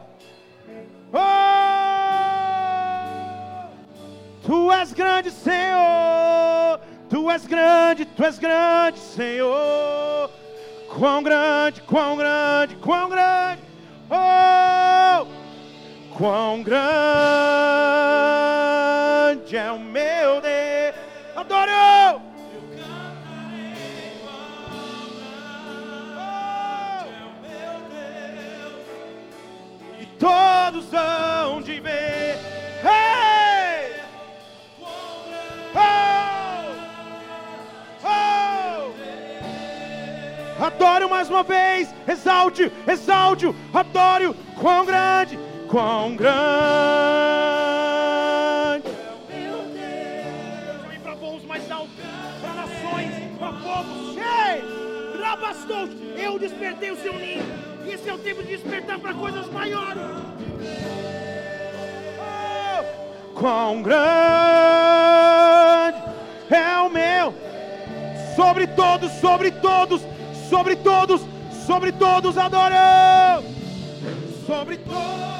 Oh! 1.12 1.90
Tu 4.46 4.72
és 4.72 4.94
grande, 4.94 5.30
Senhor. 5.30 6.80
Tu 7.11 7.28
és 7.28 7.44
grande, 7.44 8.04
tu 8.04 8.24
és 8.24 8.38
grande, 8.38 9.00
Senhor. 9.00 10.30
Quão 10.96 11.20
grande, 11.24 11.80
quão 11.80 12.16
grande, 12.16 12.76
quão 12.76 13.08
grande. 13.08 13.61
Oh! 14.08 15.26
Quão 16.16 16.62
grande 16.62 16.80
é 19.56 19.72
o 19.72 19.80
meu 19.80 20.40
Deus. 20.40 20.94
Adoro! 21.34 22.22
Oh! 26.16 26.40
Todos 30.16 30.92
hão 30.92 31.61
de 31.61 31.80
ver. 31.80 32.38
Hey! 32.84 34.00
Oh! 35.74 36.09
Adore 40.61 41.06
mais 41.08 41.30
uma 41.30 41.42
vez, 41.42 41.88
exalte, 42.06 42.70
exalte, 42.86 43.46
adore, 43.72 44.34
quão 44.61 44.84
grande, 44.84 45.38
quão 45.66 46.14
grande. 46.14 46.30
Meu 49.30 49.62
Deus, 49.62 50.82
Chame 50.82 50.98
para 50.98 51.14
voos 51.14 51.42
mais 51.46 51.70
altos, 51.70 51.94
para 52.42 52.52
nações, 52.52 53.14
para 53.38 53.52
povos. 53.54 54.16
Ei, 54.18 54.62
Rabastou, 55.22 55.88
eu 56.18 56.38
despertei 56.38 56.90
o 56.90 56.96
seu 56.96 57.14
ninho. 57.14 57.42
Esse 57.86 58.11
é 58.11 58.14
o 58.14 58.18
tempo 58.18 58.42
de 58.42 58.48
despertar 58.48 58.98
para 58.98 59.14
coisas 59.14 59.50
maiores. 59.50 60.02
Oh, 62.18 62.84
quão 63.32 63.80
grande 63.80 64.00
é 66.50 66.76
o 66.82 66.90
meu 66.90 67.32
sobre 68.36 68.66
todos, 68.66 69.11
sobre 69.12 69.50
todos, 69.50 70.02
sobre 70.51 70.74
todos, 70.74 71.22
sobre 71.66 71.92
todos 71.92 72.37
adoramos. 72.37 73.45
Sobre 74.46 74.76
todos. 74.79 75.30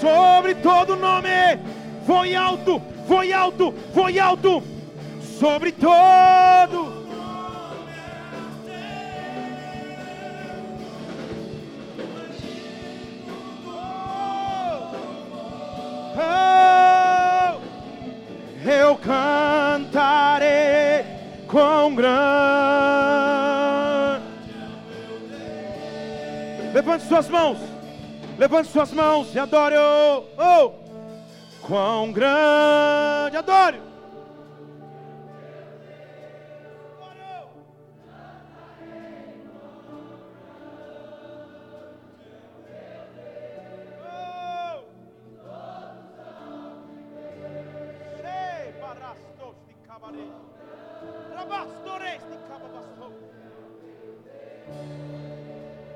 sobre 0.00 0.54
todo 0.54 0.96
nome. 0.96 1.28
Foi 2.06 2.34
alto, 2.34 2.80
foi 3.10 3.32
alto, 3.32 3.74
foi 3.92 4.20
alto. 4.20 4.62
Sobre 5.40 5.72
todo. 5.72 7.00
Oh! 16.16 16.60
eu 18.64 18.94
cantarei 18.98 20.46
com 21.48 21.96
grande. 21.96 22.20
Levante 26.72 27.04
suas 27.08 27.28
mãos, 27.28 27.58
levante 28.38 28.68
suas 28.68 28.92
mãos 28.92 29.34
e 29.34 29.38
adore. 29.40 29.74
Oh, 29.76 30.22
oh. 30.38 30.99
Quão 31.70 32.10
grande, 32.10 33.36
adore. 33.36 33.80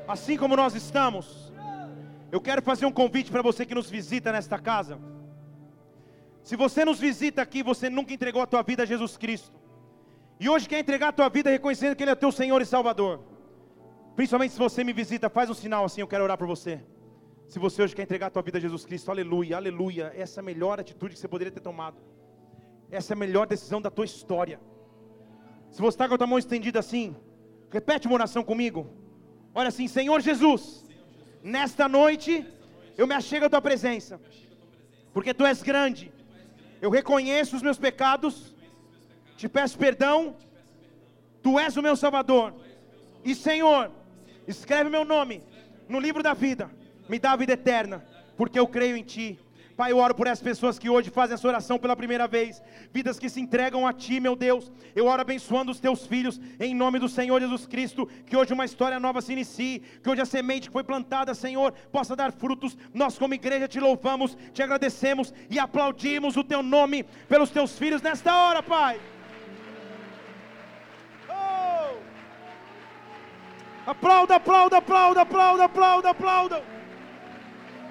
Assim 0.07 0.37
como 0.37 0.55
nós 0.55 0.77
estamos, 0.77 1.53
eu 2.31 2.41
quero 2.41 2.63
fazer 2.63 2.87
um 2.87 2.93
convite 2.93 3.33
para 3.33 3.43
você 3.43 3.67
que 3.67 3.75
nos 3.75 3.91
visita 3.91 4.31
nesta 4.31 4.57
casa. 4.57 5.14
Se 6.45 6.57
você 6.57 6.85
nos 6.85 7.01
visita 7.01 7.41
aqui, 7.41 7.63
você 7.63 7.89
nunca 7.89 8.13
entregou 8.13 8.43
a 8.43 8.47
tua 8.47 8.63
vida 8.63 8.83
a 8.83 8.87
Jesus 8.87 9.17
Cristo. 9.17 9.57
E 10.39 10.47
hoje 10.47 10.69
quer 10.69 10.79
entregar 10.79 11.09
a 11.09 11.13
tua 11.13 11.31
vida 11.31 11.49
reconhecendo 11.49 11.97
que 11.97 12.03
Ele 12.05 12.11
é 12.11 12.15
teu 12.15 12.31
Senhor 12.31 12.61
e 12.61 12.67
Salvador. 12.67 13.21
Principalmente 14.15 14.53
se 14.53 14.59
você 14.59 14.85
me 14.85 14.93
visita, 14.93 15.31
faz 15.31 15.49
um 15.49 15.55
sinal 15.55 15.87
assim, 15.87 16.03
eu 16.03 16.07
quero 16.07 16.23
orar 16.23 16.37
por 16.37 16.47
você. 16.47 16.85
Se 17.49 17.59
você 17.59 17.83
hoje 17.83 17.97
quer 17.97 18.03
entregar 18.03 18.27
a 18.27 18.31
tua 18.31 18.43
vida 18.43 18.59
a 18.59 18.61
Jesus 18.61 18.85
Cristo, 18.85 19.11
aleluia, 19.11 19.57
aleluia. 19.57 20.13
Essa 20.15 20.41
é 20.41 20.43
a 20.43 20.45
melhor 20.45 20.79
atitude 20.79 21.15
que 21.15 21.21
você 21.21 21.27
poderia 21.27 21.51
ter 21.51 21.61
tomado. 21.61 21.97
Essa 22.91 23.15
é 23.15 23.17
a 23.17 23.19
melhor 23.19 23.47
decisão 23.47 23.81
da 23.81 23.91
tua 23.91 24.05
história. 24.05 24.61
Se 25.71 25.81
você 25.81 25.95
está 25.95 26.07
com 26.07 26.15
a 26.15 26.19
tua 26.19 26.27
mão 26.27 26.39
estendida 26.39 26.79
assim, 26.79 27.17
repete 27.71 28.07
uma 28.07 28.17
oração 28.17 28.45
comigo. 28.45 28.87
Olha 29.55 29.69
assim, 29.69 29.89
Senhor 29.89 30.21
Jesus, 30.21 30.85
nesta 31.43 31.89
noite 31.89 32.47
eu 32.99 33.07
me 33.07 33.15
achego 33.15 33.47
à 33.47 33.49
tua 33.49 33.63
presença, 33.63 34.21
porque 35.15 35.33
tu 35.33 35.47
és 35.47 35.63
grande. 35.63 36.13
Eu 36.85 36.91
reconheço 36.91 37.57
os 37.57 37.63
meus 37.63 37.79
pecados, 37.79 38.55
te 39.39 39.49
peço 39.49 39.79
perdão, 39.79 40.37
tu 41.43 41.59
és 41.59 41.75
o 41.79 41.83
meu 41.83 41.97
Salvador. 41.97 42.53
E 43.25 43.35
Senhor, 43.35 43.91
escreve 44.47 44.91
meu 44.91 45.03
nome 45.03 45.43
no 45.89 45.99
livro 45.99 46.23
da 46.23 46.35
vida, 46.35 46.71
me 47.09 47.19
dá 47.19 47.33
a 47.33 47.37
vida 47.37 47.55
eterna, 47.55 48.05
porque 48.37 48.59
eu 48.59 48.69
creio 48.69 48.99
em 48.99 49.03
ti. 49.03 49.41
Pai, 49.77 49.91
eu 49.91 49.99
oro 49.99 50.15
por 50.15 50.29
essas 50.29 50.43
pessoas 50.43 50.79
que 50.79 50.89
hoje 50.89 51.11
fazem 51.11 51.35
essa 51.35 51.49
oração 51.49 51.79
pela 51.79 51.97
primeira 51.97 52.29
vez, 52.29 52.63
vidas 52.93 53.19
que 53.19 53.29
se 53.29 53.41
entregam 53.41 53.85
a 53.87 53.93
Ti, 53.93 54.21
meu 54.21 54.37
Deus. 54.37 54.71
Eu 54.95 55.07
oro 55.07 55.21
abençoando 55.21 55.73
os 55.73 55.81
Teus 55.81 56.07
filhos, 56.07 56.41
em 56.61 56.73
nome 56.73 57.01
do 57.01 57.09
Senhor 57.09 57.41
Jesus 57.41 57.67
Cristo. 57.67 58.09
Que 58.25 58.37
hoje 58.37 58.53
uma 58.53 58.65
história 58.65 59.01
nova 59.01 59.21
se 59.21 59.33
inicie, 59.33 59.81
que 60.01 60.09
hoje 60.09 60.21
a 60.21 60.25
semente 60.25 60.69
que 60.69 60.73
foi 60.73 60.85
plantada, 60.85 61.35
Senhor, 61.35 61.73
possa 61.91 62.15
dar 62.15 62.31
frutos. 62.31 62.77
Nós, 62.93 63.19
como 63.19 63.35
igreja, 63.35 63.67
te 63.67 63.81
louvamos, 63.81 64.37
te 64.53 64.63
agradecemos 64.63 65.35
e 65.51 65.59
aplaudimos 65.59 66.37
o 66.37 66.45
Teu 66.45 66.63
nome 66.63 67.03
pelos 67.29 67.51
Teus 67.51 67.77
filhos 67.77 68.01
nesta 68.01 68.33
hora, 68.37 68.63
Pai. 68.63 69.01
Oh! 71.29 71.97
Aplauda, 73.87 74.37
aplauda, 74.37 74.77
aplauda, 74.77 75.21
aplauda, 75.23 75.65
aplauda, 75.65 76.11
aplauda. 76.11 76.74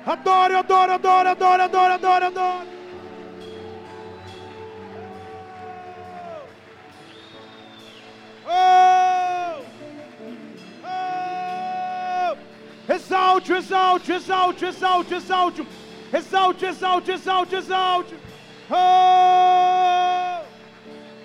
Adoro, 0.05 0.57
adoro, 0.57 0.93
adoro, 0.93 1.29
adoro, 1.29 1.63
adoro, 1.63 1.93
adoro, 1.93 2.25
adoro. 2.25 2.65
Oh! 8.45 9.63
Oh! 10.83 12.37
Exalte, 12.89 13.53
exalte, 13.55 14.13
exalte, 14.13 14.65
exalte, 14.65 15.15
exalte. 15.15 15.65
Exalte, 16.11 16.65
exalte, 16.67 17.11
exalte, 17.13 17.55
exalte. 17.55 18.15
Oh! 18.69 20.43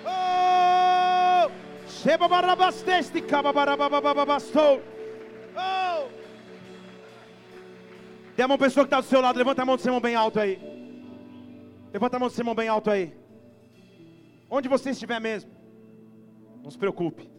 Oh! 0.05 1.51
Sheba 1.89 2.29
barabastesti, 2.29 3.21
kaba 3.27 3.51
barabababastou. 3.51 4.81
Oh! 5.57 6.07
Tem 8.39 8.45
uma 8.45 8.57
pessoa 8.57 8.85
que 8.85 8.87
está 8.87 9.01
do 9.01 9.05
seu 9.05 9.19
lado, 9.19 9.35
levanta 9.35 9.63
a 9.63 9.65
mão 9.65 9.75
do 9.75 9.81
seu 9.81 9.89
irmão 9.89 9.99
bem 9.99 10.15
alto 10.15 10.39
aí. 10.39 10.57
Levanta 11.91 12.15
a 12.15 12.19
mão 12.21 12.29
do 12.29 12.31
seu 12.31 12.41
irmão 12.41 12.55
bem 12.55 12.69
alto 12.69 12.89
aí. 12.89 13.13
Onde 14.49 14.69
você 14.69 14.91
estiver 14.91 15.19
mesmo, 15.19 15.51
não 16.63 16.71
se 16.71 16.77
preocupe. 16.77 17.29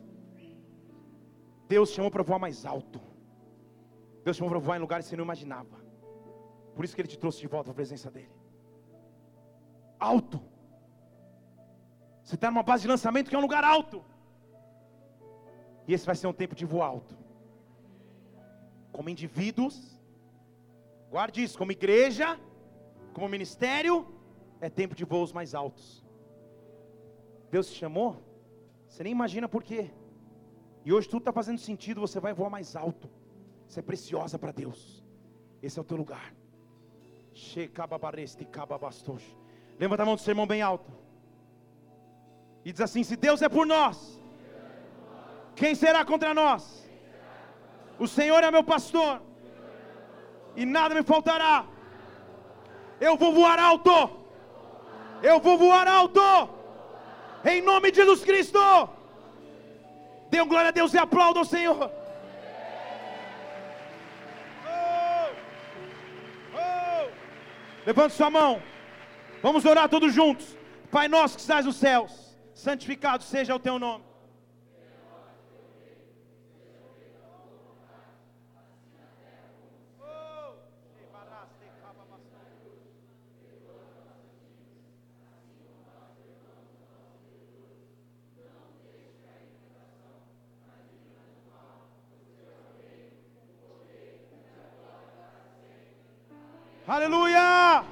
Deus 1.67 1.89
chamou 1.93 2.11
para 2.11 2.23
voar 2.23 2.39
mais 2.39 2.67
alto. 2.67 3.01
Deus 4.27 4.37
chamou 4.37 4.51
para 4.51 4.59
voar 4.59 4.77
em 4.77 4.81
lugares 4.81 5.07
que 5.07 5.09
você 5.09 5.17
não 5.17 5.25
imaginava. 5.25 5.79
Por 6.75 6.85
isso 6.85 6.95
que 6.95 7.01
Ele 7.01 7.09
te 7.09 7.19
trouxe 7.19 7.41
de 7.41 7.47
volta 7.47 7.71
à 7.71 7.73
presença 7.73 8.11
dEle. 8.11 8.37
Alto. 9.99 10.39
Você 12.23 12.35
está 12.35 12.51
numa 12.51 12.63
base 12.63 12.83
de 12.83 12.89
lançamento 12.89 13.31
que 13.31 13.35
é 13.35 13.39
um 13.39 13.47
lugar 13.49 13.65
alto. 13.65 14.05
E 15.89 15.95
esse 15.95 16.05
vai 16.05 16.15
ser 16.15 16.27
um 16.27 16.35
tempo 16.35 16.55
de 16.55 16.67
voar 16.67 16.89
alto. 16.89 17.17
Como 18.93 19.09
indivíduos 19.09 19.99
Guarde 21.11 21.43
isso, 21.43 21.59
como 21.59 21.73
igreja, 21.73 22.39
como 23.13 23.29
ministério, 23.29 24.07
é 24.61 24.71
tempo 24.71 24.95
de 24.95 25.05
voos 25.05 25.33
mais 25.33 25.55
altos. 25.55 26.05
Deus 27.51 27.69
te 27.69 27.77
chamou, 27.77 28.23
você 28.87 29.03
nem 29.03 29.13
imagina 29.13 29.49
por 29.49 29.65
quê. 29.65 29.91
E 30.85 30.93
hoje 30.93 31.09
tudo 31.09 31.23
está 31.23 31.33
fazendo 31.33 31.59
sentido, 31.59 32.01
você 32.01 32.21
vai 32.21 32.33
voar 32.33 32.49
mais 32.49 32.77
alto. 32.77 33.11
Você 33.67 33.81
é 33.81 33.83
preciosa 33.83 34.39
para 34.39 34.53
Deus. 34.53 35.05
Esse 35.61 35.79
é 35.79 35.83
o 35.83 35.85
teu 35.85 35.97
lugar. 35.97 36.33
Levanta 39.79 40.03
a 40.03 40.07
mão 40.07 40.15
do 40.15 40.21
seu 40.21 40.31
irmão 40.31 40.47
bem 40.47 40.63
alto. 40.63 40.91
E 42.65 42.71
diz 42.73 42.81
assim: 42.81 43.03
Se 43.03 43.17
Deus 43.17 43.43
é 43.43 43.49
por 43.49 43.67
nós, 43.67 44.21
quem 45.57 45.75
será 45.75 46.05
contra 46.05 46.33
nós? 46.35 46.89
O 47.99 48.07
Senhor 48.07 48.43
é 48.45 48.51
meu 48.51 48.65
pastor 48.65 49.23
e 50.57 50.67
nada 50.67 50.95
me 50.95 51.03
faltará. 51.03 51.65
Eu 53.01 53.17
vou 53.17 53.33
voar 53.33 53.59
alto. 53.59 54.11
Eu 55.23 55.41
vou 55.41 55.57
voar 55.59 55.87
alto. 55.89 56.21
Em 57.45 57.63
nome 57.63 57.91
de 57.91 57.99
Jesus 57.99 58.25
Cristo. 58.25 58.59
Dê 60.31 60.41
um 60.41 60.49
glória 60.49 60.69
a 60.69 60.73
Deus 60.73 60.93
e 60.95 60.99
aplauda 60.99 61.41
o 61.41 61.45
Senhor. 61.45 61.91
Oh, 64.67 65.31
oh. 66.55 67.11
Levante 67.87 68.15
sua 68.15 68.31
mão. 68.31 68.63
Vamos 69.43 69.65
orar 69.65 69.89
todos 69.89 70.13
juntos. 70.13 70.57
Pai 70.91 71.09
nosso 71.09 71.37
que 71.37 71.41
estás 71.41 71.65
nos 71.65 71.77
céus, 71.77 72.37
santificado 72.53 73.23
seja 73.23 73.55
o 73.55 73.61
teu 73.61 73.79
nome. 73.79 74.10
Aleluia! 96.91 97.85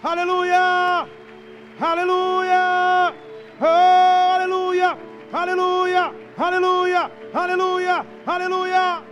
Aleluia! 0.00 1.08
Aleluia! 1.80 3.14
Oh, 3.60 4.32
aleluia! 4.34 4.98
Aleluia! 5.32 6.14
Aleluia! 6.38 7.10
Aleluia! 7.34 8.06
Aleluia! 8.24 9.02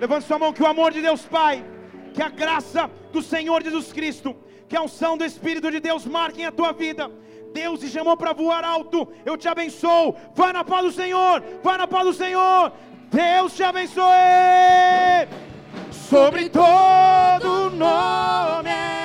Levante 0.00 0.26
sua 0.26 0.40
mão 0.40 0.52
que 0.52 0.60
o 0.60 0.66
amor 0.66 0.90
de 0.90 1.00
Deus 1.00 1.24
Pai, 1.24 1.64
que 2.12 2.20
a 2.20 2.28
graça 2.28 2.90
do 3.12 3.22
Senhor 3.22 3.62
Jesus 3.62 3.92
Cristo, 3.92 4.34
que 4.68 4.76
a 4.76 4.82
unção 4.82 5.16
do 5.16 5.24
Espírito 5.24 5.70
de 5.70 5.78
Deus 5.78 6.04
marquem 6.04 6.44
a 6.44 6.50
tua 6.50 6.72
vida. 6.72 7.08
Deus 7.54 7.78
te 7.78 7.88
chamou 7.88 8.16
para 8.16 8.32
voar 8.32 8.64
alto. 8.64 9.06
Eu 9.24 9.36
te 9.36 9.46
abençoo. 9.46 10.16
Vai 10.34 10.52
na 10.52 10.64
paz 10.64 10.84
do 10.86 10.90
Senhor. 10.90 11.40
Vai 11.62 11.78
na 11.78 11.86
paz 11.86 12.06
do 12.06 12.12
Senhor. 12.12 12.72
Deus 13.12 13.54
te 13.54 13.62
abençoe 13.62 15.51
sobre 16.12 16.50
todo 16.50 17.70
nome. 17.70 19.01